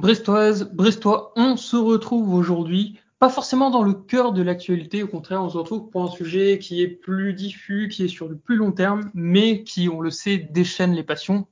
Brestoise, 0.00 0.70
Brestois, 0.72 1.30
on 1.36 1.58
se 1.58 1.76
retrouve 1.76 2.32
aujourd'hui, 2.32 2.98
pas 3.18 3.28
forcément 3.28 3.68
dans 3.68 3.82
le 3.82 3.92
cœur 3.92 4.32
de 4.32 4.40
l'actualité, 4.40 5.02
au 5.02 5.08
contraire, 5.08 5.42
on 5.42 5.50
se 5.50 5.58
retrouve 5.58 5.90
pour 5.90 6.04
un 6.04 6.10
sujet 6.10 6.58
qui 6.58 6.80
est 6.80 6.88
plus 6.88 7.34
diffus, 7.34 7.88
qui 7.88 8.04
est 8.04 8.08
sur 8.08 8.26
le 8.26 8.34
plus 8.34 8.56
long 8.56 8.72
terme, 8.72 9.10
mais 9.12 9.62
qui, 9.62 9.90
on 9.90 10.00
le 10.00 10.10
sait, 10.10 10.38
déchaîne 10.38 10.94
les 10.94 11.02
passions. 11.02 11.46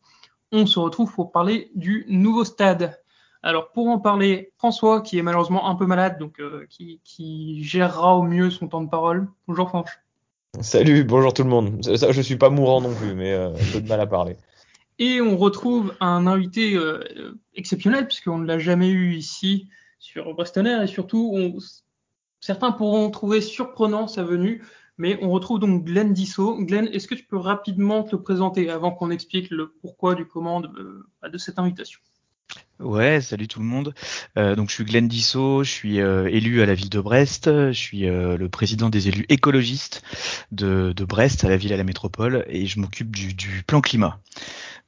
On 0.50 0.64
se 0.64 0.78
retrouve 0.78 1.12
pour 1.12 1.30
parler 1.30 1.70
du 1.74 2.06
nouveau 2.09 2.45
stade. 2.45 2.98
Alors 3.42 3.70
pour 3.70 3.88
en 3.88 3.98
parler, 3.98 4.51
François, 4.56 5.02
qui 5.02 5.18
est 5.18 5.23
malheureusement 5.23 5.68
un 5.68 5.74
peu 5.74 5.84
malade, 5.84 6.18
donc 6.18 6.40
euh, 6.40 6.66
qui, 6.70 7.62
gérera 7.62 8.16
au 8.16 8.23
mieux 8.23 8.48
son 8.48 8.66
temps 8.66 8.80
de 8.80 8.88
parole. 8.88 9.28
Bonjour 9.46 9.68
Franche. 9.68 10.01
Salut, 10.62 11.04
bonjour 11.04 11.34
tout 11.34 11.42
le 11.45 11.51
monde. 11.51 11.84
Ça, 11.96 12.12
je 12.12 12.23
suis 12.23 12.37
pas 12.37 12.48
mourant 12.48 12.80
non 12.80 12.95
plus, 12.95 13.15
mais 13.15 13.34
un 13.34 13.52
peu 13.74 13.82
de 13.82 13.88
mal 13.88 14.01
à 14.01 14.06
parler. 14.06 14.38
Et 14.98 15.20
on 15.20 15.37
retrouve 15.37 15.95
un 16.01 16.27
invité 16.27 16.75
euh, 16.75 17.01
exceptionnel, 17.55 18.07
puisqu'on 18.07 18.38
ne 18.38 18.47
l'a 18.47 18.59
jamais 18.59 18.91
eu 18.91 19.15
ici 19.15 19.69
sur 19.98 20.33
Brestonner, 20.34 20.83
et 20.83 20.87
surtout, 20.87 21.59
certains 22.41 22.73
pourront 22.73 23.11
trouver 23.11 23.41
surprenant 23.41 24.09
sa 24.09 24.23
venue, 24.23 24.62
mais 24.97 25.19
on 25.23 25.30
retrouve 25.30 25.61
donc 25.61 25.84
Glenn 25.84 26.12
Dissot. 26.12 26.57
Glenn, 26.65 26.88
est-ce 26.88 27.07
que 27.07 27.15
tu 27.15 27.24
peux 27.24 27.37
rapidement 27.37 28.02
te 28.02 28.16
présenter 28.16 28.71
avant 28.71 28.90
qu'on 28.90 29.10
explique 29.10 29.51
le 29.51 29.68
pourquoi 29.80 30.15
du 30.15 30.27
comment 30.27 30.60
de, 30.60 31.07
de 31.23 31.38
cette 31.38 31.59
invitation? 31.59 32.01
Ouais, 32.80 33.21
salut 33.21 33.49
tout 33.49 33.59
le 33.59 33.66
monde. 33.66 33.93
Euh, 34.37 34.55
donc 34.55 34.68
je 34.68 34.74
suis 34.74 34.85
Glenn 34.85 35.09
Dissot, 35.09 35.65
je 35.65 35.71
suis 35.71 36.01
euh, 36.01 36.29
élu 36.29 36.62
à 36.62 36.66
la 36.66 36.74
ville 36.74 36.88
de 36.88 37.01
Brest, 37.01 37.46
je 37.46 37.73
suis 37.73 38.09
euh, 38.09 38.37
le 38.37 38.49
président 38.49 38.88
des 38.88 39.09
élus 39.09 39.27
écologistes 39.29 40.02
de, 40.52 40.95
Brest, 41.01 41.45
à 41.45 41.49
la 41.49 41.57
ville 41.57 41.73
à 41.73 41.77
la 41.77 41.83
métropole, 41.83 42.45
et 42.49 42.66
je 42.66 42.79
m'occupe 42.79 43.15
du, 43.15 43.65
plan 43.66 43.80
climat. 43.80 44.21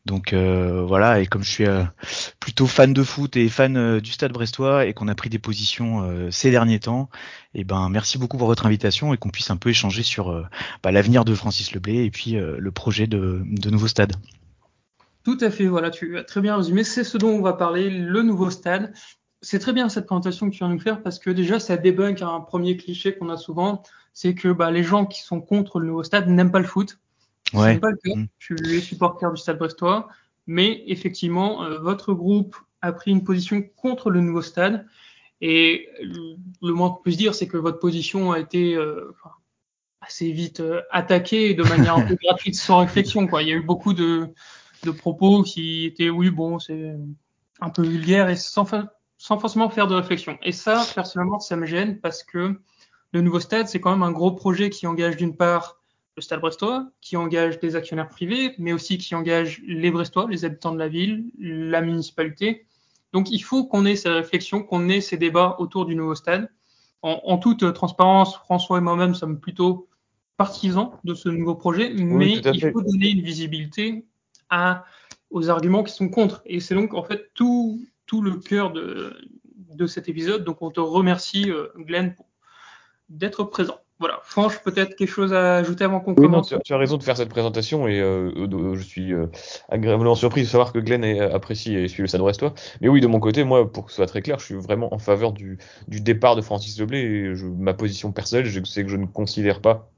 Donc 0.06 0.32
voilà, 0.34 1.20
et 1.20 1.26
comme 1.26 1.42
je 1.42 1.50
suis 1.50 1.66
plutôt 2.40 2.66
fan 2.66 2.92
de 2.92 3.02
foot 3.02 3.36
et 3.36 3.48
fan 3.48 4.00
du 4.00 4.10
Stade 4.10 4.32
Brestois 4.32 4.86
et 4.86 4.94
qu'on 4.94 5.08
a 5.08 5.14
pris 5.14 5.28
des 5.28 5.38
positions 5.38 6.30
ces 6.30 6.50
derniers 6.50 6.80
temps, 6.80 7.10
et 7.54 7.60
eh 7.60 7.64
ben 7.64 7.88
merci 7.90 8.16
beaucoup 8.16 8.38
pour 8.38 8.46
votre 8.46 8.66
invitation 8.66 9.12
et 9.12 9.18
qu'on 9.18 9.28
puisse 9.28 9.50
un 9.50 9.56
peu 9.56 9.68
échanger 9.70 10.02
sur 10.02 10.48
bah, 10.82 10.90
l'avenir 10.90 11.24
de 11.24 11.34
Francis 11.34 11.72
Leblé 11.72 12.04
et 12.04 12.10
puis 12.10 12.32
le 12.32 12.70
projet 12.70 13.06
de, 13.06 13.42
de 13.44 13.70
nouveau 13.70 13.88
stade. 13.88 14.14
Tout 15.24 15.36
à 15.40 15.50
fait, 15.50 15.66
voilà, 15.66 15.90
tu 15.90 16.16
as 16.18 16.24
très 16.24 16.40
bien 16.40 16.56
résumé. 16.56 16.82
C'est 16.82 17.04
ce 17.04 17.18
dont 17.18 17.30
on 17.30 17.42
va 17.42 17.52
parler, 17.52 17.90
le 17.90 18.22
nouveau 18.22 18.50
stade. 18.50 18.92
C'est 19.42 19.58
très 19.58 19.72
bien 19.72 19.88
cette 19.88 20.06
présentation 20.06 20.46
que 20.48 20.52
tu 20.52 20.58
viens 20.58 20.68
de 20.68 20.74
nous 20.74 20.80
faire 20.80 21.02
parce 21.02 21.18
que 21.18 21.30
déjà, 21.30 21.60
ça 21.60 21.76
débunk 21.76 22.22
un 22.22 22.40
premier 22.40 22.76
cliché 22.76 23.16
qu'on 23.16 23.28
a 23.28 23.36
souvent, 23.36 23.82
c'est 24.12 24.34
que 24.34 24.48
bah, 24.48 24.70
les 24.70 24.82
gens 24.82 25.06
qui 25.06 25.22
sont 25.22 25.40
contre 25.40 25.78
le 25.78 25.88
nouveau 25.88 26.02
stade 26.02 26.28
n'aiment 26.28 26.50
pas 26.50 26.58
le 26.58 26.66
foot. 26.66 26.98
Ouais. 27.52 27.78
pas 27.78 27.90
le 27.90 27.96
cas. 27.96 28.14
Mm. 28.14 28.28
Je 28.38 28.56
suis 28.56 28.80
supporter 28.80 29.30
du 29.32 29.40
stade 29.40 29.58
brestois, 29.58 30.08
mais 30.46 30.82
effectivement, 30.86 31.64
euh, 31.64 31.78
votre 31.78 32.12
groupe 32.12 32.56
a 32.82 32.92
pris 32.92 33.10
une 33.10 33.24
position 33.24 33.62
contre 33.76 34.10
le 34.10 34.20
nouveau 34.20 34.42
stade. 34.42 34.86
Et 35.40 35.88
le 36.00 36.72
moins 36.72 36.90
qu'on 36.90 37.02
puisse 37.02 37.16
dire, 37.16 37.34
c'est 37.34 37.48
que 37.48 37.56
votre 37.56 37.78
position 37.78 38.32
a 38.32 38.38
été 38.38 38.74
euh, 38.74 39.14
assez 40.00 40.32
vite 40.32 40.60
euh, 40.60 40.82
attaquée 40.90 41.54
de 41.54 41.62
manière 41.62 41.96
un 41.96 42.02
peu 42.02 42.16
gratuite, 42.22 42.56
sans 42.56 42.78
réflexion. 42.78 43.26
Quoi. 43.26 43.42
Il 43.42 43.48
y 43.48 43.52
a 43.52 43.54
eu 43.54 43.62
beaucoup 43.62 43.94
de, 43.94 44.28
de 44.84 44.90
propos 44.90 45.42
qui 45.42 45.86
étaient, 45.86 46.10
oui, 46.10 46.30
bon, 46.30 46.58
c'est 46.58 46.94
un 47.60 47.70
peu 47.70 47.82
vulgaire 47.82 48.28
et 48.28 48.36
sans, 48.36 48.66
sans 49.18 49.38
forcément 49.38 49.70
faire 49.70 49.86
de 49.86 49.94
réflexion. 49.94 50.38
Et 50.42 50.52
ça, 50.52 50.86
personnellement, 50.94 51.40
ça 51.40 51.56
me 51.56 51.66
gêne 51.66 52.00
parce 52.00 52.22
que 52.22 52.60
le 53.12 53.20
nouveau 53.20 53.40
stade, 53.40 53.68
c'est 53.68 53.80
quand 53.80 53.90
même 53.90 54.02
un 54.02 54.12
gros 54.12 54.32
projet 54.32 54.70
qui 54.70 54.86
engage 54.86 55.16
d'une 55.16 55.36
part 55.36 55.79
le 56.20 56.22
stade 56.22 56.40
brestois, 56.40 56.86
qui 57.00 57.16
engage 57.16 57.58
des 57.60 57.76
actionnaires 57.76 58.08
privés, 58.08 58.54
mais 58.58 58.72
aussi 58.72 58.98
qui 58.98 59.14
engage 59.14 59.62
les 59.66 59.90
brestois, 59.90 60.26
les 60.28 60.44
habitants 60.44 60.72
de 60.72 60.78
la 60.78 60.88
ville, 60.88 61.30
la 61.38 61.80
municipalité. 61.80 62.66
Donc 63.12 63.30
il 63.30 63.40
faut 63.40 63.64
qu'on 63.64 63.86
ait 63.86 63.96
ces 63.96 64.10
réflexions, 64.10 64.62
qu'on 64.62 64.88
ait 64.88 65.00
ces 65.00 65.16
débats 65.16 65.56
autour 65.58 65.86
du 65.86 65.94
nouveau 65.96 66.14
stade. 66.14 66.50
En, 67.02 67.20
en 67.24 67.38
toute 67.38 67.72
transparence, 67.72 68.36
François 68.36 68.78
et 68.78 68.80
moi-même 68.82 69.14
sommes 69.14 69.40
plutôt 69.40 69.88
partisans 70.36 70.90
de 71.04 71.14
ce 71.14 71.30
nouveau 71.30 71.54
projet, 71.54 71.92
mais 71.94 72.34
il 72.34 72.70
faut 72.70 72.82
donner 72.82 73.10
une 73.10 73.22
visibilité 73.22 74.04
à, 74.50 74.84
aux 75.30 75.48
arguments 75.48 75.82
qui 75.82 75.94
sont 75.94 76.10
contre. 76.10 76.42
Et 76.44 76.60
c'est 76.60 76.74
donc 76.74 76.92
en 76.92 77.02
fait 77.02 77.30
tout, 77.34 77.80
tout 78.04 78.20
le 78.20 78.36
cœur 78.36 78.72
de, 78.72 79.16
de 79.74 79.86
cet 79.86 80.08
épisode. 80.10 80.44
Donc 80.44 80.60
on 80.60 80.70
te 80.70 80.80
remercie, 80.80 81.50
euh, 81.50 81.68
Glenn, 81.76 82.14
d'être 83.08 83.44
présent. 83.44 83.80
Voilà, 84.00 84.18
Franche, 84.24 84.58
peut-être 84.62 84.96
quelque 84.96 85.10
chose 85.10 85.34
à 85.34 85.56
ajouter 85.56 85.84
avant 85.84 86.00
qu'on 86.00 86.14
commence. 86.14 86.50
Non, 86.50 86.58
tu, 86.64 86.72
as 86.72 86.78
raison 86.78 86.96
de 86.96 87.02
faire 87.02 87.18
cette 87.18 87.28
présentation 87.28 87.86
et 87.86 88.00
euh, 88.00 88.74
je 88.74 88.82
suis 88.82 89.12
euh, 89.12 89.26
agréablement 89.68 90.14
surpris 90.14 90.40
de 90.40 90.46
savoir 90.46 90.72
que 90.72 90.78
Glenn 90.78 91.04
apprécie 91.20 91.74
et 91.74 91.86
suit 91.86 92.00
le 92.00 92.08
Stade 92.08 92.22
Brestois. 92.22 92.54
Mais 92.80 92.88
oui, 92.88 93.02
de 93.02 93.06
mon 93.06 93.20
côté, 93.20 93.44
moi, 93.44 93.70
pour 93.70 93.84
que 93.84 93.90
ce 93.90 93.96
soit 93.96 94.06
très 94.06 94.22
clair, 94.22 94.38
je 94.38 94.46
suis 94.46 94.54
vraiment 94.54 94.94
en 94.94 94.98
faveur 94.98 95.32
du, 95.32 95.58
du 95.86 96.00
départ 96.00 96.34
de 96.34 96.40
Francis 96.40 96.80
Leblé. 96.80 96.98
Et 96.98 97.34
je, 97.34 97.44
ma 97.44 97.74
position 97.74 98.10
personnelle, 98.10 98.46
je 98.46 98.64
sais 98.64 98.84
que 98.84 98.90
je 98.90 98.96
ne 98.96 99.04
considère 99.04 99.60
pas 99.60 99.90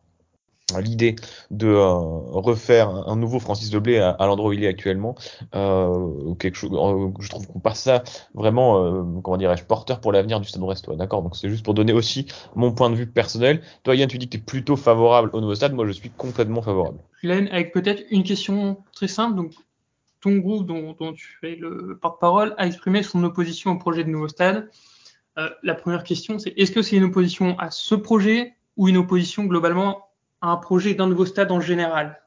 l'idée 0.81 1.17
de 1.51 1.69
euh, 1.69 1.93
refaire 1.93 2.89
un, 2.89 3.17
nouveau 3.17 3.39
Francis 3.39 3.71
Deblé 3.71 3.99
à, 3.99 4.11
à 4.11 4.27
l'endroit 4.27 4.51
où 4.51 4.53
il 4.53 4.65
est 4.65 4.69
actuellement 4.69 5.15
euh, 5.55 6.35
quelque 6.35 6.57
chose 6.57 6.71
euh, 6.73 7.11
je 7.21 7.29
trouve 7.29 7.47
qu'on 7.47 7.61
passe 7.61 7.81
ça 7.81 8.03
vraiment 8.35 9.21
comment 9.23 9.37
dirais-je 9.37 9.65
porteur 9.65 10.01
pour 10.01 10.13
l'avenir 10.13 10.41
du 10.41 10.49
Stade 10.49 10.63
Brestois 10.63 10.97
d'accord 10.97 11.23
donc 11.23 11.37
c'est 11.37 11.49
juste 11.49 11.65
pour 11.65 11.75
donner 11.75 11.93
aussi 11.93 12.27
mon 12.55 12.73
point 12.73 12.91
de 12.91 12.95
vue 12.95 13.07
personnel. 13.07 13.63
Toi 13.83 13.97
Yann 13.97 14.09
tu 14.09 14.19
dis 14.19 14.27
que 14.27 14.33
tu 14.33 14.39
es 14.39 14.41
plutôt 14.41 14.77
favorable 14.77 15.31
au 15.33 15.41
nouveau 15.41 15.55
stade. 15.55 15.73
Moi 15.73 15.87
je 15.87 15.93
suis 15.93 16.11
complètement 16.11 16.63
favorable. 16.63 16.99
Glenn 17.23 17.49
avec 17.49 17.73
peut-être 17.73 18.03
une 18.11 18.23
question 18.23 18.79
très 18.93 19.09
simple. 19.09 19.37
Donc 19.37 19.53
ton 20.21 20.37
groupe 20.37 20.67
dont, 20.67 20.95
tu 21.15 21.39
es 21.43 21.57
le 21.57 21.99
porte-parole 22.01 22.55
a 22.59 22.67
exprimé 22.67 23.03
son 23.03 23.23
opposition 23.25 23.73
au 23.73 23.79
projet 23.79 24.05
de 24.05 24.11
nouveau 24.11 24.29
stade. 24.29 24.71
La 25.63 25.75
première 25.75 26.05
question 26.05 26.39
c'est 26.39 26.53
est-ce 26.57 26.73
que 26.73 26.83
c'est 26.83 26.97
une 26.97 27.05
opposition 27.05 27.59
à 27.59 27.71
ce 27.71 27.95
projet 27.95 28.55
ou 28.77 28.89
une 28.89 28.97
opposition 28.97 29.45
globalement 29.45 30.09
un 30.43 30.57
projet 30.57 30.95
d'un 30.95 31.07
nouveau 31.07 31.25
stade 31.25 31.53
en 31.53 31.61
général 31.61 32.22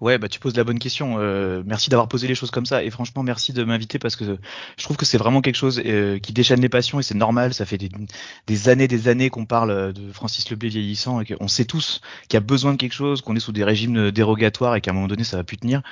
Ouais, 0.00 0.16
bah 0.18 0.28
tu 0.28 0.38
poses 0.38 0.56
la 0.56 0.64
bonne 0.64 0.78
question. 0.78 1.16
Euh, 1.18 1.62
merci 1.66 1.90
d'avoir 1.90 2.08
posé 2.08 2.28
les 2.28 2.34
choses 2.34 2.52
comme 2.52 2.66
ça 2.66 2.84
et 2.84 2.90
franchement 2.90 3.22
merci 3.24 3.52
de 3.52 3.64
m'inviter 3.64 3.98
parce 3.98 4.14
que 4.14 4.38
je 4.76 4.82
trouve 4.84 4.96
que 4.96 5.04
c'est 5.04 5.18
vraiment 5.18 5.40
quelque 5.40 5.56
chose 5.56 5.82
euh, 5.84 6.18
qui 6.20 6.32
déchaîne 6.32 6.60
les 6.60 6.68
passions 6.68 7.00
et 7.00 7.02
c'est 7.02 7.16
normal. 7.16 7.52
Ça 7.52 7.66
fait 7.66 7.78
des, 7.78 7.90
des, 8.46 8.68
années, 8.68 8.86
des 8.86 9.08
années 9.08 9.28
qu'on 9.28 9.44
parle 9.44 9.92
de 9.92 10.12
Francis 10.12 10.48
Leblé 10.50 10.68
vieillissant 10.68 11.20
et 11.20 11.26
qu'on 11.26 11.48
sait 11.48 11.64
tous 11.64 12.00
qu'il 12.28 12.34
y 12.34 12.36
a 12.36 12.40
besoin 12.40 12.72
de 12.72 12.76
quelque 12.76 12.94
chose, 12.94 13.22
qu'on 13.22 13.34
est 13.34 13.40
sous 13.40 13.52
des 13.52 13.64
régimes 13.64 14.10
dérogatoires 14.12 14.76
et 14.76 14.80
qu'à 14.80 14.92
un 14.92 14.94
moment 14.94 15.08
donné 15.08 15.24
ça 15.24 15.36
va 15.36 15.44
plus 15.44 15.56
tenir. 15.56 15.82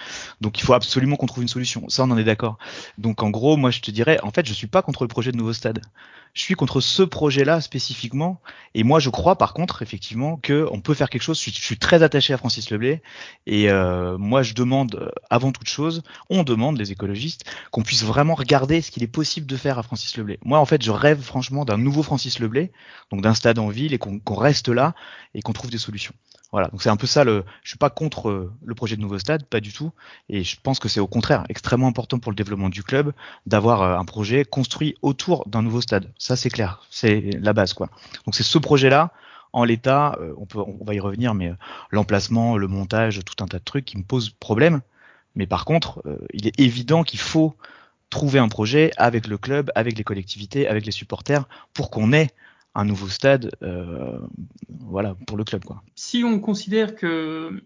Donc 0.41 0.61
il 0.61 0.63
faut 0.63 0.75
absolument 0.75 1.17
qu'on 1.17 1.27
trouve 1.27 1.43
une 1.43 1.49
solution. 1.49 1.89
Ça 1.89 2.05
on 2.05 2.11
en 2.11 2.19
est 2.19 2.25
d'accord. 2.25 2.59
Donc 2.99 3.23
en 3.23 3.31
gros, 3.31 3.57
moi 3.57 3.71
je 3.71 3.81
te 3.81 3.91
dirais, 3.91 4.21
en 4.23 4.31
fait 4.31 4.47
je 4.47 4.53
suis 4.53 4.69
pas 4.69 4.83
contre 4.83 5.03
le 5.03 5.09
projet 5.09 5.33
de 5.33 5.37
nouveau 5.37 5.53
stade. 5.53 5.81
Je 6.37 6.43
suis 6.43 6.55
contre 6.55 6.83
ce 6.83 7.03
projet-là 7.03 7.63
spécifiquement. 7.63 8.43
Et 8.75 8.85
moi, 8.85 9.01
je 9.01 9.09
crois 9.09 9.37
par 9.37 9.55
contre, 9.55 9.81
effectivement, 9.81 10.37
que 10.37 10.69
on 10.71 10.83
peut 10.83 10.93
faire 10.93 11.09
quelque 11.09 11.23
chose. 11.23 11.43
Je 11.43 11.51
suis, 11.51 11.79
très 11.79 12.03
attaché 12.03 12.35
à 12.35 12.37
Francis 12.37 12.69
Leblé. 12.71 13.01
Et 13.47 13.71
euh, 13.71 13.96
moi, 14.19 14.43
je 14.43 14.55
demande, 14.55 14.95
euh, 14.97 15.09
avant 15.31 15.53
toute 15.53 15.69
chose, 15.69 16.03
on 16.31 16.43
demande, 16.43 16.79
les 16.79 16.93
écologistes, 16.93 17.45
qu'on 17.71 17.83
puisse 17.83 18.05
vraiment 18.05 18.35
regarder 18.35 18.81
ce 18.81 18.91
qu'il 18.91 19.03
est 19.03 19.09
possible 19.09 19.47
de 19.47 19.57
faire 19.57 19.79
à 19.79 19.83
Francis 19.83 20.17
Leblé. 20.17 20.39
Moi, 20.45 20.59
en 20.59 20.67
fait, 20.67 20.83
je 20.83 20.91
rêve 20.91 21.21
franchement 21.21 21.65
d'un 21.65 21.79
nouveau 21.79 22.03
Francis 22.03 22.39
Leblé, 22.39 22.73
donc 23.11 23.23
d'un 23.23 23.35
stade 23.35 23.59
en 23.59 23.69
ville, 23.69 23.95
et 23.95 23.99
qu'on 23.99 24.21
reste 24.35 24.69
là 24.69 24.95
et 25.35 25.43
qu'on 25.43 25.53
trouve 25.53 25.71
des 25.71 25.79
solutions. 25.79 26.15
Voilà, 26.53 26.69
donc 26.69 26.83
c'est 26.83 26.89
un 26.89 26.97
peu 26.97 27.07
ça. 27.07 27.25
Le, 27.25 27.45
je 27.63 27.71
suis 27.71 27.79
pas 27.79 27.91
contre 27.91 28.29
euh, 28.29 28.53
le 28.65 28.75
projet 28.75 28.97
de 28.97 29.01
nouveau 29.01 29.19
stade, 29.19 29.45
pas 29.45 29.61
du 29.61 29.73
tout, 29.73 29.93
et 30.29 30.45
je 30.45 30.57
pense 30.63 30.79
que 30.79 30.89
c'est 30.89 31.01
au 31.01 31.07
contraire 31.07 31.45
extrêmement 31.49 31.89
important 31.89 32.19
pour 32.19 32.31
le 32.31 32.37
développement 32.37 32.69
du 32.69 32.83
club 32.83 33.13
d'avoir 33.47 33.83
euh, 33.83 33.99
un 33.99 34.05
projet 34.05 34.45
construit 34.45 34.95
autour 35.03 35.47
d'un 35.49 35.63
nouveau 35.63 35.81
stade. 35.81 36.13
Ça 36.19 36.37
c'est 36.37 36.51
clair, 36.51 36.87
c'est 36.91 37.31
la 37.41 37.53
base 37.53 37.75
quoi. 37.75 37.89
Donc 38.25 38.35
c'est 38.35 38.43
ce 38.43 38.59
projet-là. 38.59 39.13
En 39.57 39.65
l'état, 39.65 40.19
euh, 40.21 40.35
on 40.55 40.85
va 40.85 40.95
y 40.95 41.01
revenir, 41.01 41.33
mais 41.33 41.51
l'emplacement, 41.91 42.59
le 42.59 42.69
montage, 42.69 43.21
tout 43.25 43.43
un 43.43 43.47
tas 43.47 43.59
de 43.59 43.65
trucs 43.65 43.87
qui 43.87 43.97
me 43.97 44.03
posent 44.03 44.29
problème. 44.31 44.83
Mais 45.35 45.47
par 45.47 45.65
contre, 45.65 46.03
il 46.33 46.47
est 46.47 46.61
évident 46.61 47.03
qu'il 47.03 47.21
faut 47.21 47.57
trouver 48.11 48.39
un 48.39 48.49
projet 48.49 48.91
avec 48.97 49.27
le 49.27 49.39
club, 49.39 49.71
avec 49.75 49.97
les 49.97 50.05
collectivités, 50.05 50.69
avec 50.69 50.85
les 50.85 50.93
supporters, 50.93 51.49
pour 51.73 51.91
qu'on 51.91 52.13
ait 52.13 52.31
un 52.75 52.85
nouveau 52.85 53.09
stade, 53.09 53.51
euh, 53.63 54.19
voilà, 54.69 55.17
pour 55.27 55.37
le 55.37 55.45
club. 55.45 55.65
Quoi. 55.65 55.83
Si 55.95 56.23
on 56.25 56.39
considère 56.39 56.95
que 56.95 57.63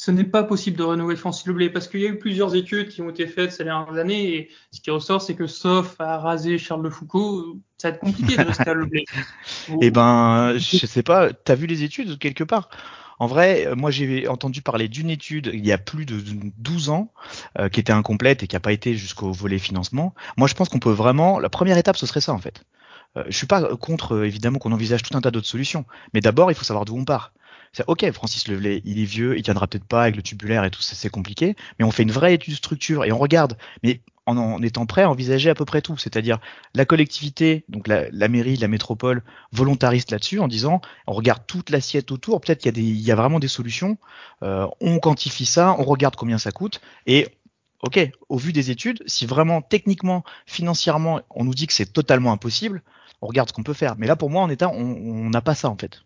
ce 0.00 0.10
n'est 0.10 0.24
pas 0.24 0.44
possible 0.44 0.78
de 0.78 0.82
renouveler 0.82 1.14
Francis 1.14 1.46
Leblé, 1.46 1.68
parce 1.68 1.86
qu'il 1.86 2.00
y 2.00 2.06
a 2.06 2.08
eu 2.08 2.18
plusieurs 2.18 2.54
études 2.54 2.88
qui 2.88 3.02
ont 3.02 3.10
été 3.10 3.26
faites 3.26 3.52
ces 3.52 3.64
dernières 3.64 3.98
années, 3.98 4.34
et 4.34 4.48
ce 4.70 4.80
qui 4.80 4.90
ressort, 4.90 5.20
c'est 5.20 5.34
que 5.34 5.46
sauf 5.46 5.94
à 6.00 6.16
raser 6.16 6.56
Charles 6.56 6.82
de 6.82 6.88
Foucault, 6.88 7.58
ça 7.76 7.90
va 7.90 7.96
être 7.96 8.00
compliqué 8.00 8.38
de 8.38 8.42
rester 8.42 8.70
à 8.70 8.72
Leblé. 8.72 9.04
Eh 9.82 9.90
ben, 9.90 10.54
je 10.56 10.86
sais 10.86 11.02
pas, 11.02 11.34
t'as 11.34 11.54
vu 11.54 11.66
les 11.66 11.82
études 11.82 12.18
quelque 12.18 12.44
part? 12.44 12.70
En 13.18 13.26
vrai, 13.26 13.68
moi 13.76 13.90
j'ai 13.90 14.26
entendu 14.26 14.62
parler 14.62 14.88
d'une 14.88 15.10
étude 15.10 15.50
il 15.52 15.66
y 15.66 15.72
a 15.72 15.76
plus 15.76 16.06
de 16.06 16.18
12 16.56 16.88
ans 16.88 17.12
euh, 17.58 17.68
qui 17.68 17.78
était 17.78 17.92
incomplète 17.92 18.42
et 18.42 18.46
qui 18.46 18.56
n'a 18.56 18.60
pas 18.60 18.72
été 18.72 18.94
jusqu'au 18.94 19.32
volet 19.32 19.58
financement. 19.58 20.14
Moi 20.38 20.48
je 20.48 20.54
pense 20.54 20.70
qu'on 20.70 20.78
peut 20.78 20.90
vraiment, 20.90 21.38
la 21.38 21.50
première 21.50 21.76
étape 21.76 21.98
ce 21.98 22.06
serait 22.06 22.22
ça 22.22 22.32
en 22.32 22.38
fait. 22.38 22.64
Euh, 23.18 23.24
je 23.28 23.36
suis 23.36 23.46
pas 23.46 23.76
contre 23.76 24.24
évidemment 24.24 24.58
qu'on 24.58 24.72
envisage 24.72 25.02
tout 25.02 25.14
un 25.14 25.20
tas 25.20 25.30
d'autres 25.30 25.46
solutions, 25.46 25.84
mais 26.14 26.22
d'abord 26.22 26.50
il 26.50 26.54
faut 26.54 26.64
savoir 26.64 26.86
d'où 26.86 26.96
on 26.96 27.04
part. 27.04 27.34
C'est 27.72 27.84
ok, 27.86 28.10
Francis 28.12 28.48
Levelay, 28.48 28.82
il 28.84 28.98
est 29.00 29.04
vieux, 29.04 29.38
il 29.38 29.42
tiendra 29.42 29.68
peut-être 29.68 29.84
pas 29.84 30.02
avec 30.02 30.16
le 30.16 30.22
tubulaire 30.22 30.64
et 30.64 30.70
tout 30.70 30.82
ça, 30.82 30.96
c'est 30.96 31.08
compliqué, 31.08 31.54
mais 31.78 31.84
on 31.84 31.92
fait 31.92 32.02
une 32.02 32.10
vraie 32.10 32.34
étude 32.34 32.52
de 32.52 32.56
structure 32.56 33.04
et 33.04 33.12
on 33.12 33.18
regarde. 33.18 33.56
Mais 33.84 34.00
en, 34.38 34.62
étant 34.62 34.86
prêt 34.86 35.02
à 35.02 35.10
envisager 35.10 35.50
à 35.50 35.54
peu 35.54 35.64
près 35.64 35.82
tout. 35.82 35.96
C'est-à-dire 35.96 36.38
la 36.74 36.84
collectivité, 36.84 37.64
donc 37.68 37.88
la, 37.88 38.28
mairie, 38.28 38.56
la 38.56 38.68
métropole, 38.68 39.22
volontariste 39.52 40.10
là-dessus, 40.10 40.40
en 40.40 40.48
disant 40.48 40.80
on 41.06 41.12
regarde 41.12 41.42
toute 41.46 41.70
l'assiette 41.70 42.10
autour, 42.12 42.40
peut-être 42.40 42.60
qu'il 42.60 42.78
y, 42.78 43.10
a 43.10 43.14
a 43.14 43.16
vraiment 43.16 43.40
des 43.40 43.48
solutions, 43.48 43.98
euh, 44.42 44.66
on 44.80 44.98
quantifie 44.98 45.46
ça, 45.46 45.74
on 45.78 45.84
regarde 45.84 46.16
combien 46.16 46.38
ça 46.38 46.52
coûte, 46.52 46.80
et 47.06 47.28
ok, 47.82 48.10
au 48.28 48.36
vu 48.36 48.52
des 48.52 48.70
études, 48.70 49.02
si 49.06 49.26
vraiment 49.26 49.62
techniquement, 49.62 50.24
financièrement, 50.46 51.20
on 51.30 51.44
nous 51.44 51.54
dit 51.54 51.66
que 51.66 51.72
c'est 51.72 51.92
totalement 51.92 52.32
impossible, 52.32 52.82
on 53.22 53.26
regarde 53.26 53.48
ce 53.48 53.52
qu'on 53.52 53.62
peut 53.62 53.74
faire. 53.74 53.96
Mais 53.98 54.06
là, 54.06 54.16
pour 54.16 54.30
moi, 54.30 54.42
en 54.42 54.50
état, 54.50 54.70
on 54.70 55.30
n'a 55.30 55.40
pas 55.42 55.54
ça 55.54 55.68
en 55.68 55.76
fait 55.76 56.02